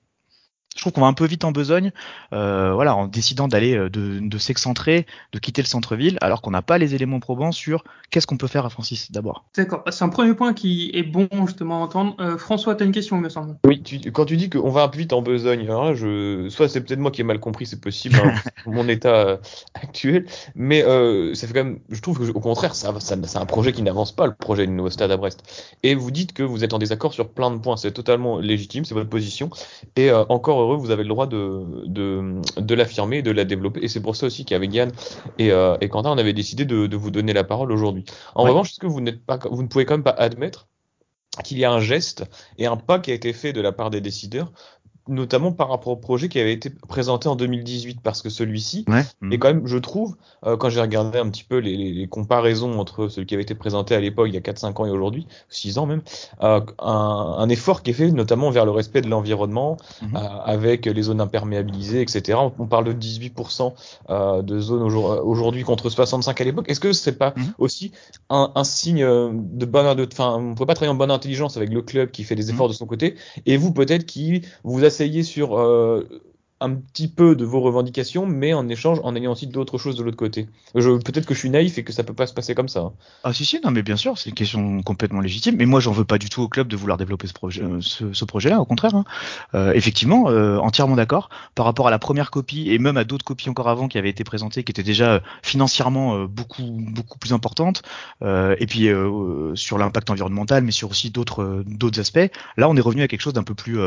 je 0.75 0.81
trouve 0.81 0.93
qu'on 0.93 1.03
va 1.03 1.07
un 1.07 1.15
peu 1.15 1.25
vite 1.25 1.45
en 1.45 1.53
besogne, 1.53 1.93
euh, 2.33 2.73
voilà, 2.75 2.97
en 2.97 3.07
décidant 3.07 3.47
d'aller 3.47 3.77
euh, 3.77 3.89
de, 3.89 4.19
de 4.21 4.39
s'excentrer, 4.39 5.07
de 5.33 5.39
quitter 5.39 5.63
le 5.63 5.67
centre-ville, 5.67 6.19
alors 6.21 6.43
qu'on 6.43 6.51
n'a 6.51 6.63
pas 6.63 6.79
les 6.79 6.95
éléments 6.95 7.21
probants 7.21 7.53
sur 7.53 7.85
qu'est-ce 8.11 8.27
qu'on 8.27 8.37
peut 8.37 8.49
faire 8.49 8.67
à 8.67 8.71
Francis 8.71 9.13
d'abord. 9.13 9.45
D'accord, 9.57 9.85
c'est 9.91 10.05
un 10.05 10.09
premier 10.09 10.35
point 10.35 10.53
qui 10.53 10.91
est 10.93 11.05
bon 11.05 11.29
justement 11.47 11.81
à 11.81 11.85
entendre. 11.85 12.17
Euh, 12.19 12.37
François, 12.39 12.75
tu 12.75 12.83
as 12.83 12.87
une 12.87 12.93
question, 12.93 13.17
il 13.17 13.23
me 13.23 13.29
semble. 13.29 13.57
Oui, 13.65 13.83
tu, 13.83 14.01
quand 14.11 14.25
tu 14.25 14.37
dis 14.37 14.51
qu'on 14.51 14.71
va 14.71 14.83
un 14.83 14.89
peu 14.89 14.99
vite 14.99 15.13
en 15.13 15.23
besogne, 15.23 15.69
hein, 15.71 15.95
je, 15.95 16.49
soit 16.49 16.69
c'est 16.69 16.81
peut-être 16.81 16.99
moi 16.99 17.13
qui 17.13 17.21
ai 17.21 17.25
mal 17.25 17.39
compris, 17.39 17.67
c'est 17.67 17.81
possible, 17.81 18.17
hein, 18.17 18.35
mon 18.67 18.89
état 18.89 19.39
actuel, 19.75 20.27
mais 20.57 20.85
euh, 20.85 21.35
ça 21.35 21.47
fait 21.47 21.55
quand 21.55 21.65
même, 21.65 21.79
je 21.89 22.01
trouve 22.01 22.19
que 22.19 22.37
au 22.37 22.41
contraire, 22.41 22.75
ça, 22.75 22.93
ça, 22.99 23.17
c'est 23.23 23.39
un 23.39 23.47
projet 23.47 23.73
qui 23.73 23.83
n'avance 23.83 24.11
pas, 24.11 24.27
le 24.27 24.35
projet 24.35 24.67
du 24.67 24.73
nouveau 24.73 24.91
stade 24.91 25.13
à 25.13 25.17
Brest. 25.17 25.43
Et 25.85 25.95
vous 25.95 26.11
dites 26.11 26.33
que 26.33 26.43
vous 26.43 26.65
êtes 26.65 26.73
en 26.73 26.79
désaccord 26.79 27.15
sur 27.15 27.29
plein 27.29 27.53
de 27.53 27.59
points, 27.59 27.77
c'est 27.77 27.93
totalement 27.93 28.39
légitime, 28.39 28.85
c'est 28.85 28.95
votre 28.95 29.11
position, 29.11 29.51
et 29.95 30.11
encore 30.13 30.64
vous 30.65 30.91
avez 30.91 31.03
le 31.03 31.09
droit 31.09 31.27
de, 31.27 31.87
de, 31.87 32.41
de 32.57 32.75
l'affirmer, 32.75 33.23
de 33.23 33.31
la 33.31 33.45
développer. 33.45 33.81
Et 33.83 33.89
c'est 33.89 34.01
pour 34.01 34.17
ça 34.17 34.27
aussi 34.27 34.45
qu'avec 34.45 34.73
Yann 34.73 34.91
et, 35.39 35.51
euh, 35.53 35.77
et, 35.81 35.89
Quentin, 35.89 36.11
on 36.11 36.19
avait 36.19 36.33
décidé 36.33 36.65
de, 36.65 36.87
de 36.87 36.97
vous 36.97 37.11
donner 37.11 37.33
la 37.33 37.45
parole 37.45 37.73
aujourd'hui. 37.73 38.05
En 38.35 38.45
revanche, 38.45 38.71
est-ce 38.71 38.81
que 38.81 38.87
vous, 38.87 39.01
n'êtes 39.01 39.25
pas, 39.25 39.39
vous 39.51 39.63
ne 39.63 39.69
pouvez 39.69 39.85
quand 39.85 39.95
même 39.95 40.05
pas 40.05 40.11
admettre 40.11 40.69
qu'il 41.43 41.59
y 41.59 41.65
a 41.65 41.73
un 41.73 41.81
geste 41.81 42.25
et 42.59 42.67
un 42.67 42.77
pas 42.77 42.99
qui 42.99 43.11
a 43.11 43.15
été 43.15 43.33
fait 43.33 43.53
de 43.53 43.61
la 43.61 43.73
part 43.73 43.91
des 43.91 44.01
décideurs 44.01 44.53
notamment 45.09 45.53
par 45.53 45.69
rapport 45.69 45.93
au 45.93 45.97
projet 45.97 46.29
qui 46.29 46.41
avait 46.41 46.53
été 46.53 46.71
présenté 46.71 47.29
en 47.29 47.37
2018, 47.37 48.01
parce 48.03 48.23
que 48.23 48.31
celui-ci 48.31 48.85
ouais. 48.89 49.05
est 49.31 49.39
quand 49.39 49.49
même, 49.49 49.67
je 49.67 49.77
trouve, 49.77 50.17
euh, 50.47 50.57
quand 50.57 50.71
j'ai 50.71 50.81
regardé 50.81 51.19
un 51.19 51.29
petit 51.29 51.45
peu 51.45 51.59
les, 51.59 51.77
les, 51.77 51.93
les, 51.93 52.07
comparaisons 52.07 52.79
entre 52.79 53.09
celui 53.09 53.27
qui 53.27 53.35
avait 53.35 53.43
été 53.43 53.55
présenté 53.55 53.95
à 53.95 54.01
l'époque, 54.01 54.29
il 54.29 54.35
y 54.35 54.39
a 54.39 54.41
4-5 54.41 54.81
ans 54.81 54.87
et 54.87 54.91
aujourd'hui, 54.91 55.27
6 55.51 55.79
ans 55.79 55.87
même, 55.87 56.03
euh, 56.43 56.61
un, 56.79 57.37
un, 57.39 57.49
effort 57.51 57.83
qui 57.83 57.91
est 57.91 57.95
fait 57.95 58.11
notamment 58.11 58.51
vers 58.51 58.65
le 58.65 58.71
respect 58.71 59.03
de 59.03 59.09
l'environnement, 59.09 59.77
mm 60.01 60.07
-hmm. 60.07 60.17
euh, 60.17 60.53
avec 60.55 60.87
les 60.87 61.03
zones 61.03 61.21
imperméabilisées, 61.21 62.01
etc. 62.01 62.39
On, 62.41 62.53
on 62.59 62.67
parle 62.67 62.85
de 62.85 62.93
18% 62.95 63.75
euh, 64.11 64.43
de 64.43 64.59
zones 64.59 64.83
aujourd'hui 64.83 65.65
contre 65.65 65.91
65 65.91 66.41
à 66.41 66.45
l'époque. 66.45 66.67
Est-ce 66.71 66.81
que 66.81 66.93
c'est 66.93 67.19
pas 67.19 67.31
mm 67.37 67.43
-hmm. 67.43 67.53
aussi 67.59 67.93
un, 68.31 68.53
un, 68.55 68.65
signe 68.65 69.05
de 69.61 69.67
bonne, 69.67 69.87
enfin, 70.13 70.31
on 70.39 70.55
peut 70.55 70.67
pas 70.67 70.75
travailler 70.75 70.95
en 70.97 71.01
bonne 71.03 71.11
intelligence 71.21 71.57
avec 71.59 71.71
le 71.79 71.83
club 71.83 72.11
qui 72.11 72.23
fait 72.25 72.37
des 72.37 72.49
efforts 72.51 72.69
mm 72.69 72.71
-hmm. 72.71 72.73
de 72.73 72.85
son 72.85 72.87
côté, 72.87 73.07
et 73.47 73.55
vous 73.63 73.73
peut-être 73.81 74.05
qui 74.07 74.43
vous 74.65 74.81
essayer 74.95 75.25
sur 75.25 75.59
euh, 75.59 76.05
un 76.65 76.75
petit 76.75 77.09
peu 77.09 77.37
de 77.37 77.45
vos 77.45 77.61
revendications, 77.61 78.27
mais 78.27 78.55
en 78.55 78.69
échange 78.69 78.99
en 79.05 79.15
ayant 79.15 79.33
aussi 79.33 79.47
d'autres 79.47 79.79
choses 79.79 79.97
de 79.97 80.03
l'autre 80.03 80.17
côté. 80.17 80.49
Peut-être 80.73 81.27
que 81.27 81.35
je 81.35 81.39
suis 81.39 81.51
naïf 81.51 81.77
et 81.79 81.85
que 81.85 81.93
ça 81.93 82.03
peut 82.05 82.15
pas 82.15 82.27
se 82.27 82.33
passer 82.33 82.55
comme 82.55 82.69
ça. 82.69 82.81
Hein. 82.81 82.93
Ah 83.23 83.33
si 83.33 83.45
si, 83.45 83.61
non 83.63 83.71
mais 83.71 83.83
bien 83.83 83.97
sûr, 83.97 84.17
c'est 84.17 84.31
une 84.31 84.35
question 84.35 84.83
complètement 84.83 85.21
légitime. 85.21 85.57
Mais 85.57 85.67
moi, 85.67 85.81
j'en 85.81 85.93
veux 85.93 86.05
pas 86.05 86.19
du 86.19 86.29
tout 86.29 86.43
au 86.43 86.49
club 86.49 86.69
de 86.69 86.77
vouloir 86.77 86.97
développer 86.97 87.27
ce 87.27 87.33
projet, 87.33 87.63
euh, 87.63 87.81
ce, 87.81 88.25
projet-là. 88.25 88.61
Au 88.61 88.65
contraire, 88.65 88.95
hein. 88.95 89.05
euh, 89.55 89.73
effectivement, 89.75 90.29
euh, 90.29 90.57
entièrement 90.59 90.97
d'accord. 90.97 91.29
Par 91.55 91.67
rapport 91.67 91.89
à 91.89 91.91
la 91.91 91.99
première 91.99 92.31
copie 92.31 92.71
et 92.71 92.79
même 92.79 92.97
à 92.97 93.05
d'autres 93.05 93.25
copies 93.25 93.51
encore 93.51 93.69
avant 93.69 93.89
qui 93.89 93.99
avaient 93.99 94.11
été 94.11 94.25
présentées, 94.25 94.65
qui 94.65 94.73
étaient 94.73 94.83
déjà 94.83 95.21
financièrement 95.43 96.25
beaucoup 96.25 96.63
beaucoup 96.63 97.19
plus 97.19 97.33
importantes, 97.33 97.83
et 98.23 98.67
puis 98.67 98.89
sur 99.55 99.79
l'impact 99.79 100.11
environnemental, 100.11 100.63
mais 100.63 100.73
sur 100.73 100.91
aussi 100.91 101.11
d'autres 101.11 101.65
d'autres 101.67 102.01
aspects. 102.01 102.31
Là, 102.57 102.69
on 102.69 102.77
est 102.77 102.81
revenu 102.81 103.03
à 103.03 103.09
quelque 103.09 103.21
chose 103.21 103.33
d'un 103.33 103.43
peu 103.43 103.55
plus, 103.55 103.79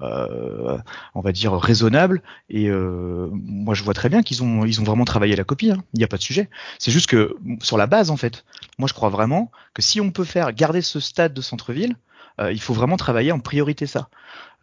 on 0.00 1.20
va 1.20 1.32
dire 1.32 1.52
raisonnable 1.52 2.22
et 2.48 2.68
euh, 2.68 3.28
moi, 3.32 3.74
je 3.74 3.82
vois 3.82 3.94
très 3.94 4.08
bien 4.08 4.22
qu'ils 4.22 4.42
ont, 4.42 4.64
ils 4.64 4.80
ont 4.80 4.84
vraiment 4.84 5.04
travaillé 5.04 5.36
la 5.36 5.44
copie. 5.44 5.70
Hein. 5.70 5.82
Il 5.94 5.98
n'y 5.98 6.04
a 6.04 6.08
pas 6.08 6.16
de 6.16 6.22
sujet. 6.22 6.48
C'est 6.78 6.90
juste 6.90 7.08
que 7.08 7.36
sur 7.62 7.76
la 7.76 7.86
base, 7.86 8.10
en 8.10 8.16
fait, 8.16 8.44
moi, 8.78 8.88
je 8.88 8.94
crois 8.94 9.08
vraiment 9.08 9.50
que 9.72 9.82
si 9.82 10.00
on 10.00 10.10
peut 10.10 10.24
faire 10.24 10.52
garder 10.52 10.82
ce 10.82 11.00
stade 11.00 11.34
de 11.34 11.40
centre-ville, 11.40 11.96
euh, 12.40 12.52
il 12.52 12.60
faut 12.60 12.74
vraiment 12.74 12.96
travailler 12.96 13.32
en 13.32 13.40
priorité 13.40 13.86
ça. 13.86 14.08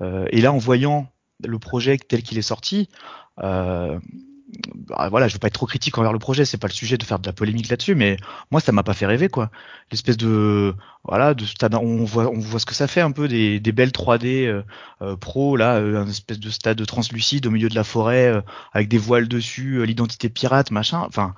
Euh, 0.02 0.26
et 0.32 0.42
là, 0.42 0.52
en 0.52 0.58
voyant 0.58 1.08
le 1.44 1.58
projet 1.60 1.98
tel 1.98 2.22
qu'il 2.22 2.38
est 2.38 2.44
sorti, 2.44 2.90
euh, 3.44 4.00
bah, 4.76 5.08
voilà, 5.10 5.28
je 5.28 5.34
veux 5.34 5.40
pas 5.40 5.48
être 5.48 5.54
trop 5.54 5.66
critique 5.66 5.98
envers 5.98 6.14
le 6.14 6.20
projet, 6.20 6.46
c'est 6.46 6.58
pas 6.58 6.68
le 6.68 6.74
sujet 6.74 6.98
de 6.98 7.04
faire 7.04 7.20
de 7.20 7.28
la 7.28 7.34
polémique 7.34 7.70
là-dessus, 7.70 7.96
mais 7.96 8.18
moi 8.52 8.60
ça 8.60 8.72
m'a 8.72 8.84
pas 8.84 8.94
fait 8.94 9.06
rêver 9.06 9.30
quoi. 9.30 9.50
L'espèce 9.92 10.18
de 10.18 10.76
voilà, 11.04 11.34
de 11.34 11.46
stade, 11.46 11.74
on 11.74 12.04
voit 12.04 12.28
on 12.30 12.38
voit 12.38 12.60
ce 12.60 12.66
que 12.66 12.76
ça 12.76 12.88
fait 12.88 13.02
un 13.02 13.12
peu 13.12 13.28
des, 13.28 13.60
des 13.60 13.72
belles 13.72 13.90
3D 13.90 14.46
euh, 14.46 14.62
euh, 15.02 15.16
pro 15.16 15.58
là, 15.58 15.78
euh, 15.78 16.00
un 16.00 16.08
espèce 16.08 16.40
de 16.40 16.50
stade 16.52 16.86
translucide 16.86 17.48
au 17.48 17.52
milieu 17.52 17.70
de 17.70 17.76
la 17.76 17.84
forêt 17.84 18.28
euh, 18.28 18.42
avec 18.72 18.88
des 18.88 19.00
voiles 19.00 19.28
dessus, 19.28 19.78
euh, 19.78 19.84
l'identité 19.84 20.30
pirate 20.30 20.70
machin. 20.70 21.04
Enfin, 21.08 21.34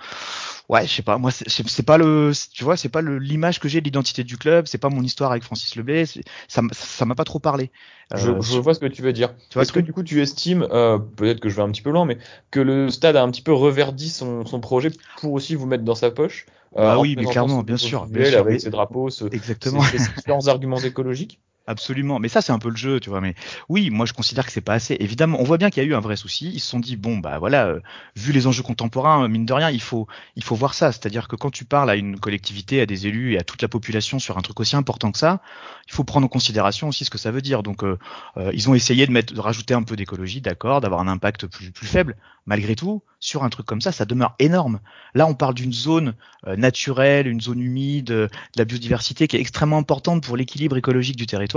ouais, 0.67 0.85
je 0.85 0.91
sais 0.91 1.01
pas, 1.01 1.17
moi 1.17 1.31
c'est 1.31 1.85
pas 1.85 1.97
le, 1.97 2.33
tu 2.51 2.65
vois, 2.65 2.75
c'est 2.75 2.89
pas 2.89 3.01
l'image 3.01 3.61
que 3.61 3.69
j'ai 3.69 3.79
de 3.79 3.85
l'identité 3.85 4.25
du 4.25 4.37
club, 4.37 4.67
c'est 4.67 4.77
pas 4.77 4.89
mon 4.89 5.01
histoire 5.01 5.31
avec 5.31 5.43
Francis 5.43 5.77
Lebé, 5.77 6.05
ça 6.05 6.61
ça 6.73 7.05
m'a 7.05 7.15
pas 7.15 7.25
trop 7.25 7.39
parlé. 7.39 7.71
Je, 8.15 8.31
euh, 8.31 8.41
je, 8.41 8.59
vois 8.59 8.73
ce 8.73 8.79
que 8.79 8.85
tu 8.85 9.01
veux 9.01 9.13
dire. 9.13 9.33
Est-ce 9.55 9.71
que, 9.71 9.79
que, 9.79 9.85
du 9.85 9.93
coup 9.93 10.03
tu 10.03 10.21
estimes, 10.21 10.67
euh, 10.71 10.97
peut-être 10.97 11.39
que 11.39 11.47
je 11.47 11.55
vais 11.55 11.61
un 11.61 11.71
petit 11.71 11.81
peu 11.81 11.91
loin, 11.91 12.05
mais 12.05 12.17
que 12.51 12.59
le 12.59 12.89
stade 12.89 13.15
a 13.15 13.23
un 13.23 13.31
petit 13.31 13.41
peu 13.41 13.53
reverdi 13.53 14.09
son, 14.09 14.45
son 14.45 14.59
projet 14.59 14.91
pour 15.21 15.31
aussi 15.31 15.55
vous 15.55 15.65
mettre 15.65 15.83
dans 15.85 15.95
sa 15.95 16.11
poche? 16.11 16.45
Ah 16.75 16.99
oui, 16.99 17.15
mais 17.17 17.25
clairement, 17.25 17.61
bien 17.63 17.77
sûr, 17.77 18.05
bien 18.07 18.25
sûr. 18.25 18.39
Avec 18.39 18.61
ses 18.61 18.69
drapeaux, 18.69 19.09
ce, 19.09 19.25
Exactement. 19.25 19.81
Ces, 19.83 19.97
ces 19.99 20.49
arguments 20.49 20.77
écologiques. 20.79 21.39
Absolument, 21.65 22.19
mais 22.19 22.27
ça 22.27 22.41
c'est 22.41 22.51
un 22.51 22.59
peu 22.59 22.69
le 22.69 22.75
jeu, 22.75 22.99
tu 22.99 23.09
vois. 23.09 23.21
Mais 23.21 23.35
oui, 23.69 23.89
moi 23.89 24.05
je 24.05 24.11
considère 24.11 24.45
que 24.45 24.51
c'est 24.51 24.59
pas 24.59 24.73
assez. 24.73 24.97
Évidemment, 24.99 25.37
on 25.39 25.45
voit 25.45 25.57
bien 25.57 25.69
qu'il 25.69 25.81
y 25.81 25.85
a 25.85 25.89
eu 25.89 25.95
un 25.95 26.01
vrai 26.01 26.17
souci. 26.17 26.51
Ils 26.53 26.59
se 26.59 26.67
sont 26.67 26.79
dit 26.79 26.97
bon 26.97 27.19
bah 27.19 27.39
voilà, 27.39 27.67
euh, 27.67 27.79
vu 28.17 28.33
les 28.33 28.47
enjeux 28.47 28.63
contemporains, 28.63 29.29
mine 29.29 29.45
de 29.45 29.53
rien, 29.53 29.69
il 29.69 29.81
faut 29.81 30.05
il 30.35 30.43
faut 30.43 30.55
voir 30.55 30.73
ça. 30.73 30.91
C'est-à-dire 30.91 31.29
que 31.29 31.37
quand 31.37 31.51
tu 31.51 31.63
parles 31.63 31.89
à 31.89 31.95
une 31.95 32.19
collectivité, 32.19 32.81
à 32.81 32.85
des 32.85 33.07
élus 33.07 33.35
et 33.35 33.39
à 33.39 33.43
toute 33.43 33.61
la 33.61 33.69
population 33.69 34.19
sur 34.19 34.37
un 34.37 34.41
truc 34.41 34.59
aussi 34.59 34.75
important 34.75 35.13
que 35.13 35.17
ça, 35.17 35.41
il 35.87 35.93
faut 35.93 36.03
prendre 36.03 36.25
en 36.25 36.29
considération 36.29 36.89
aussi 36.89 37.05
ce 37.05 37.09
que 37.09 37.17
ça 37.17 37.31
veut 37.31 37.41
dire. 37.41 37.63
Donc 37.63 37.85
euh, 37.85 37.97
euh, 38.35 38.51
ils 38.53 38.69
ont 38.69 38.75
essayé 38.75 39.07
de 39.07 39.11
mettre, 39.13 39.33
de 39.33 39.39
rajouter 39.39 39.73
un 39.73 39.83
peu 39.83 39.95
d'écologie, 39.95 40.41
d'accord, 40.41 40.81
d'avoir 40.81 40.99
un 40.99 41.07
impact 41.07 41.47
plus 41.47 41.71
plus 41.71 41.87
faible. 41.87 42.17
Malgré 42.45 42.75
tout, 42.75 43.01
sur 43.21 43.43
un 43.45 43.49
truc 43.49 43.65
comme 43.65 43.79
ça, 43.79 43.93
ça 43.93 44.03
demeure 44.03 44.35
énorme. 44.37 44.81
Là, 45.15 45.27
on 45.27 45.33
parle 45.33 45.53
d'une 45.53 45.71
zone 45.71 46.13
euh, 46.45 46.57
naturelle, 46.57 47.25
une 47.27 47.39
zone 47.39 47.61
humide, 47.61 48.07
de 48.07 48.29
la 48.57 48.65
biodiversité 48.65 49.29
qui 49.29 49.37
est 49.37 49.39
extrêmement 49.39 49.77
importante 49.77 50.23
pour 50.25 50.35
l'équilibre 50.35 50.75
écologique 50.75 51.15
du 51.15 51.25
territoire. 51.25 51.52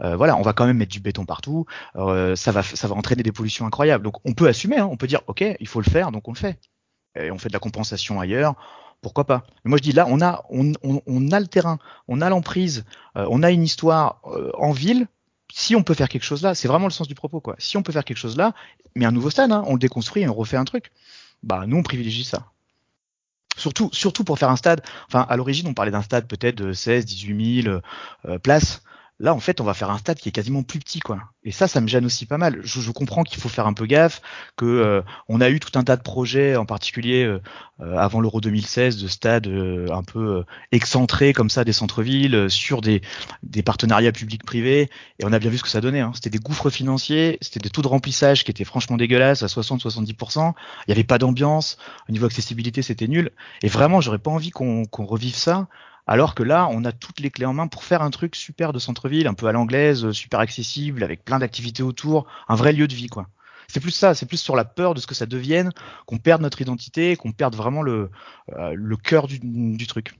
Euh, 0.00 0.16
voilà, 0.16 0.36
on 0.36 0.42
va 0.42 0.52
quand 0.52 0.66
même 0.66 0.78
mettre 0.78 0.92
du 0.92 1.00
béton 1.00 1.24
partout. 1.24 1.66
Euh, 1.96 2.36
ça 2.36 2.52
va, 2.52 2.62
ça 2.62 2.90
entraîner 2.90 3.22
des 3.22 3.32
pollutions 3.32 3.66
incroyables. 3.66 4.04
Donc, 4.04 4.16
on 4.24 4.32
peut 4.32 4.48
assumer. 4.48 4.78
Hein, 4.78 4.88
on 4.90 4.96
peut 4.96 5.06
dire, 5.06 5.20
ok, 5.26 5.44
il 5.58 5.68
faut 5.68 5.80
le 5.80 5.90
faire, 5.90 6.12
donc 6.12 6.28
on 6.28 6.32
le 6.32 6.38
fait. 6.38 6.58
Et 7.18 7.30
on 7.30 7.38
fait 7.38 7.48
de 7.48 7.54
la 7.54 7.58
compensation 7.58 8.20
ailleurs. 8.20 8.54
Pourquoi 9.02 9.24
pas? 9.24 9.44
Mais 9.64 9.68
moi 9.68 9.78
je 9.78 9.82
dis 9.82 9.92
là, 9.92 10.06
on 10.08 10.20
a, 10.20 10.44
on, 10.50 11.30
a 11.30 11.40
le 11.40 11.46
terrain, 11.46 11.78
on 12.08 12.20
a 12.22 12.28
l'emprise, 12.30 12.84
euh, 13.16 13.26
on 13.30 13.42
a 13.42 13.50
une 13.50 13.62
histoire 13.62 14.20
en 14.54 14.72
ville 14.72 15.06
si 15.52 15.76
on 15.76 15.82
peut 15.82 15.94
faire 15.94 16.08
quelque 16.08 16.24
chose 16.24 16.42
là, 16.42 16.54
c'est 16.54 16.66
vraiment 16.66 16.86
le 16.86 16.92
sens 16.92 17.06
du 17.06 17.14
propos 17.14 17.40
quoi. 17.40 17.54
Si 17.58 17.76
on 17.76 17.82
peut 17.82 17.92
faire 17.92 18.04
quelque 18.04 18.16
chose 18.16 18.36
là, 18.36 18.52
mais 18.94 19.04
un 19.04 19.12
nouveau 19.12 19.30
stade, 19.30 19.52
hein, 19.52 19.62
on 19.66 19.74
le 19.74 19.78
déconstruit 19.78 20.22
et 20.22 20.28
on 20.28 20.34
refait 20.34 20.56
un 20.56 20.64
truc. 20.64 20.90
Bah 21.42 21.64
nous 21.66 21.76
on 21.76 21.82
privilégie 21.82 22.24
ça. 22.24 22.46
Surtout, 23.56 23.88
surtout 23.92 24.22
pour 24.22 24.38
faire 24.38 24.50
un 24.50 24.56
stade. 24.56 24.82
Enfin, 25.08 25.26
à 25.28 25.36
l'origine, 25.36 25.66
on 25.66 25.74
parlait 25.74 25.90
d'un 25.90 26.02
stade 26.02 26.26
peut-être 26.26 26.56
de 26.56 26.72
16, 26.72 27.06
18 27.06 27.62
000 27.62 27.78
euh, 28.26 28.38
places. 28.38 28.82
Là, 29.18 29.32
en 29.32 29.40
fait, 29.40 29.62
on 29.62 29.64
va 29.64 29.72
faire 29.72 29.90
un 29.90 29.96
stade 29.96 30.18
qui 30.18 30.28
est 30.28 30.32
quasiment 30.32 30.62
plus 30.62 30.78
petit, 30.78 31.00
quoi. 31.00 31.18
Et 31.42 31.50
ça, 31.50 31.68
ça 31.68 31.80
me 31.80 31.86
gêne 31.86 32.04
aussi 32.04 32.26
pas 32.26 32.36
mal. 32.36 32.60
Je, 32.62 32.82
je 32.82 32.90
comprends 32.90 33.24
qu'il 33.24 33.40
faut 33.40 33.48
faire 33.48 33.66
un 33.66 33.72
peu 33.72 33.86
gaffe, 33.86 34.20
que 34.56 34.66
euh, 34.66 35.00
on 35.28 35.40
a 35.40 35.48
eu 35.48 35.58
tout 35.58 35.78
un 35.78 35.84
tas 35.84 35.96
de 35.96 36.02
projets, 36.02 36.56
en 36.56 36.66
particulier 36.66 37.24
euh, 37.24 37.40
avant 37.96 38.20
l'Euro 38.20 38.42
2016, 38.42 39.02
de 39.02 39.08
stades 39.08 39.46
euh, 39.46 39.86
un 39.90 40.02
peu 40.02 40.44
excentrés 40.70 41.32
comme 41.32 41.48
ça 41.48 41.64
des 41.64 41.72
centres-villes, 41.72 42.50
sur 42.50 42.82
des, 42.82 43.00
des 43.42 43.62
partenariats 43.62 44.12
publics-privés. 44.12 44.90
Et 45.18 45.24
on 45.24 45.32
a 45.32 45.38
bien 45.38 45.48
vu 45.48 45.56
ce 45.56 45.62
que 45.62 45.70
ça 45.70 45.80
donnait. 45.80 46.00
Hein. 46.00 46.12
C'était 46.14 46.30
des 46.30 46.38
gouffres 46.38 46.68
financiers, 46.68 47.38
c'était 47.40 47.60
des 47.60 47.70
taux 47.70 47.82
de 47.82 47.88
remplissage 47.88 48.44
qui 48.44 48.50
étaient 48.50 48.64
franchement 48.64 48.98
dégueulasses, 48.98 49.42
à 49.42 49.46
60-70%. 49.46 50.52
Il 50.86 50.90
n'y 50.90 50.92
avait 50.92 51.04
pas 51.04 51.16
d'ambiance. 51.16 51.78
Au 52.10 52.12
niveau 52.12 52.26
accessibilité, 52.26 52.82
c'était 52.82 53.08
nul. 53.08 53.30
Et 53.62 53.68
vraiment, 53.68 54.02
j'aurais 54.02 54.18
pas 54.18 54.30
envie 54.30 54.50
qu'on 54.50 54.86
revive 54.92 55.36
ça 55.36 55.68
alors 56.06 56.34
que 56.34 56.42
là, 56.42 56.68
on 56.70 56.84
a 56.84 56.92
toutes 56.92 57.20
les 57.20 57.30
clés 57.30 57.46
en 57.46 57.52
main 57.52 57.66
pour 57.66 57.84
faire 57.84 58.02
un 58.02 58.10
truc 58.10 58.36
super 58.36 58.72
de 58.72 58.78
centre-ville, 58.78 59.26
un 59.26 59.34
peu 59.34 59.46
à 59.46 59.52
l'anglaise, 59.52 60.12
super 60.12 60.40
accessible, 60.40 61.02
avec 61.02 61.24
plein 61.24 61.38
d'activités 61.38 61.82
autour, 61.82 62.26
un 62.48 62.54
vrai 62.54 62.72
lieu 62.72 62.86
de 62.86 62.94
vie, 62.94 63.08
quoi. 63.08 63.26
C'est 63.68 63.80
plus 63.80 63.90
ça, 63.90 64.14
c'est 64.14 64.26
plus 64.26 64.36
sur 64.36 64.54
la 64.54 64.64
peur 64.64 64.94
de 64.94 65.00
ce 65.00 65.08
que 65.08 65.14
ça 65.14 65.26
devienne, 65.26 65.72
qu'on 66.06 66.18
perde 66.18 66.40
notre 66.42 66.60
identité, 66.62 67.16
qu'on 67.16 67.32
perde 67.32 67.56
vraiment 67.56 67.82
le, 67.82 68.10
euh, 68.56 68.96
cœur 69.02 69.26
du, 69.26 69.40
du 69.42 69.86
truc. 69.88 70.14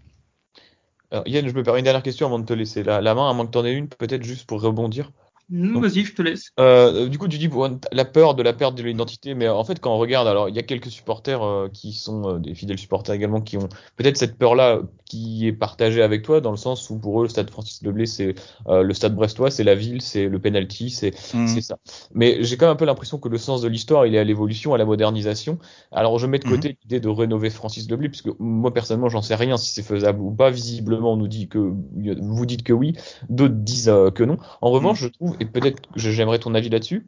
Alors, 1.13 1.27
Yann, 1.29 1.47
je 1.47 1.55
me 1.55 1.63
permets 1.63 1.79
une 1.79 1.85
dernière 1.85 2.03
question 2.03 2.27
avant 2.27 2.41
de 2.41 2.45
te 2.45 2.53
laisser 2.53 2.83
la, 2.83 3.01
la 3.01 3.15
main, 3.15 3.31
à 3.31 3.33
moins 3.33 3.47
que 3.47 3.53
tu 3.53 3.59
en 3.59 3.65
aies 3.65 3.73
une, 3.73 3.89
peut-être 3.89 4.25
juste 4.25 4.47
pour 4.49 4.61
rebondir. 4.61 5.13
Vas-y, 5.49 6.05
je 6.05 6.15
te 6.15 6.23
laisse. 6.23 6.51
Euh, 6.59 7.09
du 7.09 7.19
coup, 7.19 7.29
tu 7.29 7.39
dis 7.39 7.49
la 7.93 8.05
peur 8.05 8.35
de 8.35 8.43
la 8.43 8.53
perte 8.53 8.75
de 8.75 8.83
l'identité, 8.83 9.35
mais 9.35 9.49
en 9.49 9.63
fait, 9.63 9.79
quand 9.79 9.95
on 9.95 9.99
regarde, 9.99 10.27
alors 10.27 10.49
il 10.49 10.57
y 10.57 10.59
a 10.59 10.63
quelques 10.63 10.91
supporters 10.91 11.43
euh, 11.43 11.69
qui 11.69 11.93
sont 11.93 12.29
euh, 12.29 12.39
des 12.39 12.55
fidèles 12.55 12.79
supporters 12.79 13.15
également, 13.15 13.41
qui 13.41 13.57
ont 13.57 13.69
peut-être 13.97 14.17
cette 14.17 14.37
peur-là 14.37 14.81
qui 15.05 15.47
est 15.47 15.53
partagée 15.53 16.03
avec 16.03 16.23
toi, 16.23 16.41
dans 16.41 16.51
le 16.51 16.57
sens 16.57 16.91
où 16.91 16.99
pour 16.99 17.21
eux, 17.21 17.25
le 17.25 17.29
stade 17.29 17.49
Francis 17.51 17.81
Leblé, 17.83 18.07
c'est 18.07 18.35
euh, 18.67 18.83
le 18.83 18.93
stade 18.93 19.15
brestois, 19.15 19.51
c'est 19.51 19.63
la 19.63 19.77
ville, 19.77 20.03
c'est 20.03 20.29
le 20.29 20.39
penalty, 20.41 20.91
c'est 20.91 21.17
c'est 21.17 21.61
ça. 21.61 21.79
Mais 22.13 22.43
j'ai 22.43 22.57
quand 22.57 22.67
même 22.67 22.75
un 22.75 22.77
peu 22.77 22.85
l'impression 22.85 23.19
que 23.19 23.29
le 23.29 23.39
sens 23.39 23.63
de 23.63 23.69
l'histoire, 23.69 24.07
il 24.07 24.15
est 24.15 24.19
à 24.19 24.25
l'évolution, 24.25 24.75
à 24.75 24.79
la 24.79 24.85
modernisation. 24.85 25.59
Alors, 25.93 26.19
je 26.19 26.27
mets 26.27 26.39
de 26.41 26.49
côté 26.49 26.77
l'idée 26.83 27.01
de 27.01 27.09
rénover 27.09 27.51
Francis 27.51 27.89
Leblé, 27.89 28.09
puisque 28.09 28.31
moi 28.41 28.75
personnellement, 28.75 29.09
j'en 29.09 29.23
sais 29.23 29.37
rien 29.37 29.57
si 29.57 29.73
c'est 29.73 29.83
faisable 29.83 30.21
ou 30.21 30.33
pas. 30.33 30.51
Visiblement, 30.51 31.13
on 31.13 31.17
nous 31.17 31.29
dit 31.29 31.49
que 31.49 31.59
vous 31.59 32.47
dites 32.47 32.65
que 32.65 32.73
oui, 32.73 32.95
d'autres 33.29 33.55
disent 33.55 33.89
euh, 33.89 34.11
que 34.11 34.25
non. 34.25 34.39
En 34.61 34.71
revanche, 34.71 35.01
je 35.01 35.09
trouve, 35.09 35.36
et 35.41 35.45
peut-être 35.45 35.81
que 35.81 35.99
j'aimerais 35.99 36.39
ton 36.39 36.55
avis 36.55 36.69
là-dessus, 36.69 37.07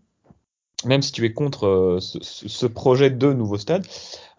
même 0.85 1.03
si 1.03 1.13
tu 1.13 1.25
es 1.25 1.33
contre 1.33 1.67
euh, 1.67 1.99
ce, 2.01 2.67
projet 2.67 3.11
de 3.11 3.33
nouveau 3.33 3.59
stade, 3.59 3.87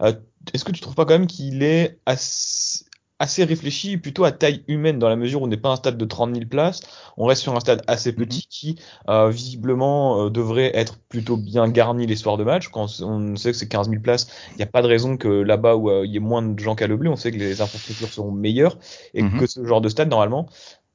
euh, 0.02 0.12
est-ce 0.54 0.64
que 0.64 0.72
tu 0.72 0.80
trouves 0.80 0.94
pas 0.94 1.04
quand 1.04 1.18
même 1.18 1.26
qu'il 1.26 1.62
est 1.62 1.98
assez, 2.06 2.86
assez 3.18 3.44
réfléchi, 3.44 3.98
plutôt 3.98 4.24
à 4.24 4.32
taille 4.32 4.64
humaine, 4.66 4.98
dans 4.98 5.10
la 5.10 5.16
mesure 5.16 5.42
où 5.42 5.44
on 5.44 5.48
n'est 5.48 5.58
pas 5.58 5.68
un 5.68 5.76
stade 5.76 5.98
de 5.98 6.04
30 6.06 6.34
000 6.34 6.46
places, 6.46 6.80
on 7.18 7.26
reste 7.26 7.42
sur 7.42 7.54
un 7.54 7.60
stade 7.60 7.82
assez 7.86 8.14
petit 8.14 8.46
qui, 8.48 8.76
euh, 9.10 9.28
visiblement, 9.28 10.30
devrait 10.30 10.74
être 10.74 10.98
plutôt 11.10 11.36
bien 11.36 11.68
garni 11.68 12.06
les 12.06 12.16
soirs 12.16 12.38
de 12.38 12.44
match. 12.44 12.68
Quand 12.68 12.86
on 13.02 13.36
sait 13.36 13.52
que 13.52 13.58
c'est 13.58 13.68
15 13.68 13.90
000 13.90 14.00
places, 14.00 14.26
il 14.52 14.56
n'y 14.56 14.62
a 14.62 14.66
pas 14.66 14.80
de 14.80 14.86
raison 14.86 15.18
que 15.18 15.28
là-bas 15.28 15.76
où 15.76 15.90
il 16.04 16.10
y 16.10 16.16
ait 16.16 16.20
moins 16.20 16.40
de 16.40 16.58
gens 16.58 16.74
qu'à 16.74 16.86
Leblé, 16.86 17.10
on 17.10 17.16
sait 17.16 17.32
que 17.32 17.36
les 17.36 17.60
infrastructures 17.60 18.08
seront 18.08 18.32
meilleures 18.32 18.78
et 19.12 19.22
Mhm. 19.22 19.38
que 19.38 19.46
ce 19.46 19.62
genre 19.66 19.82
de 19.82 19.90
stade, 19.90 20.08
normalement, 20.08 20.48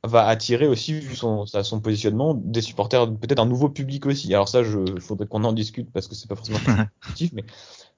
va 0.06 0.28
attirer 0.28 0.68
aussi, 0.68 0.94
vu 0.94 1.16
son, 1.16 1.46
son 1.46 1.80
positionnement, 1.82 2.34
des 2.34 2.62
supporters, 2.62 3.08
peut-être 3.18 3.40
un 3.40 3.46
nouveau 3.46 3.70
public 3.70 4.06
aussi. 4.06 4.34
Alors 4.34 4.50
ça, 4.50 4.64
je, 4.64 4.80
il 4.96 5.02
faudrait 5.02 5.28
qu'on 5.28 5.44
en 5.44 5.54
discute 5.54 5.92
parce 5.92 6.08
que 6.08 6.16
c'est 6.16 6.28
pas 6.28 6.36
forcément 6.36 6.60
positif, 7.02 7.32
mais 7.34 7.44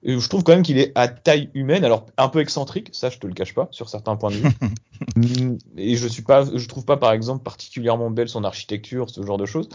euh, 0.08 0.20
je 0.20 0.30
trouve 0.30 0.44
quand 0.44 0.54
même 0.54 0.64
qu'il 0.64 0.78
est 0.78 0.92
à 0.96 1.08
taille 1.08 1.50
humaine, 1.54 1.84
alors 1.84 2.06
un 2.18 2.30
peu 2.30 2.40
excentrique, 2.40 2.90
ça 2.94 3.10
je 3.10 3.18
te 3.18 3.28
le 3.28 3.34
cache 3.34 3.54
pas, 3.54 3.68
sur 3.72 3.90
certains 3.90 4.16
points 4.16 4.32
de 4.32 4.36
vue. 4.36 4.50
Mm, 5.16 5.58
Et 5.78 5.96
je 5.96 6.08
suis 6.08 6.24
pas, 6.24 6.44
je 6.44 6.68
trouve 6.68 6.84
pas 6.84 6.98
par 6.98 7.12
exemple 7.12 7.44
particulièrement 7.44 8.10
belle 8.10 8.30
son 8.30 8.44
architecture, 8.44 9.12
ce 9.12 9.22
genre 9.24 9.38
de 9.38 9.46
choses. 9.46 9.70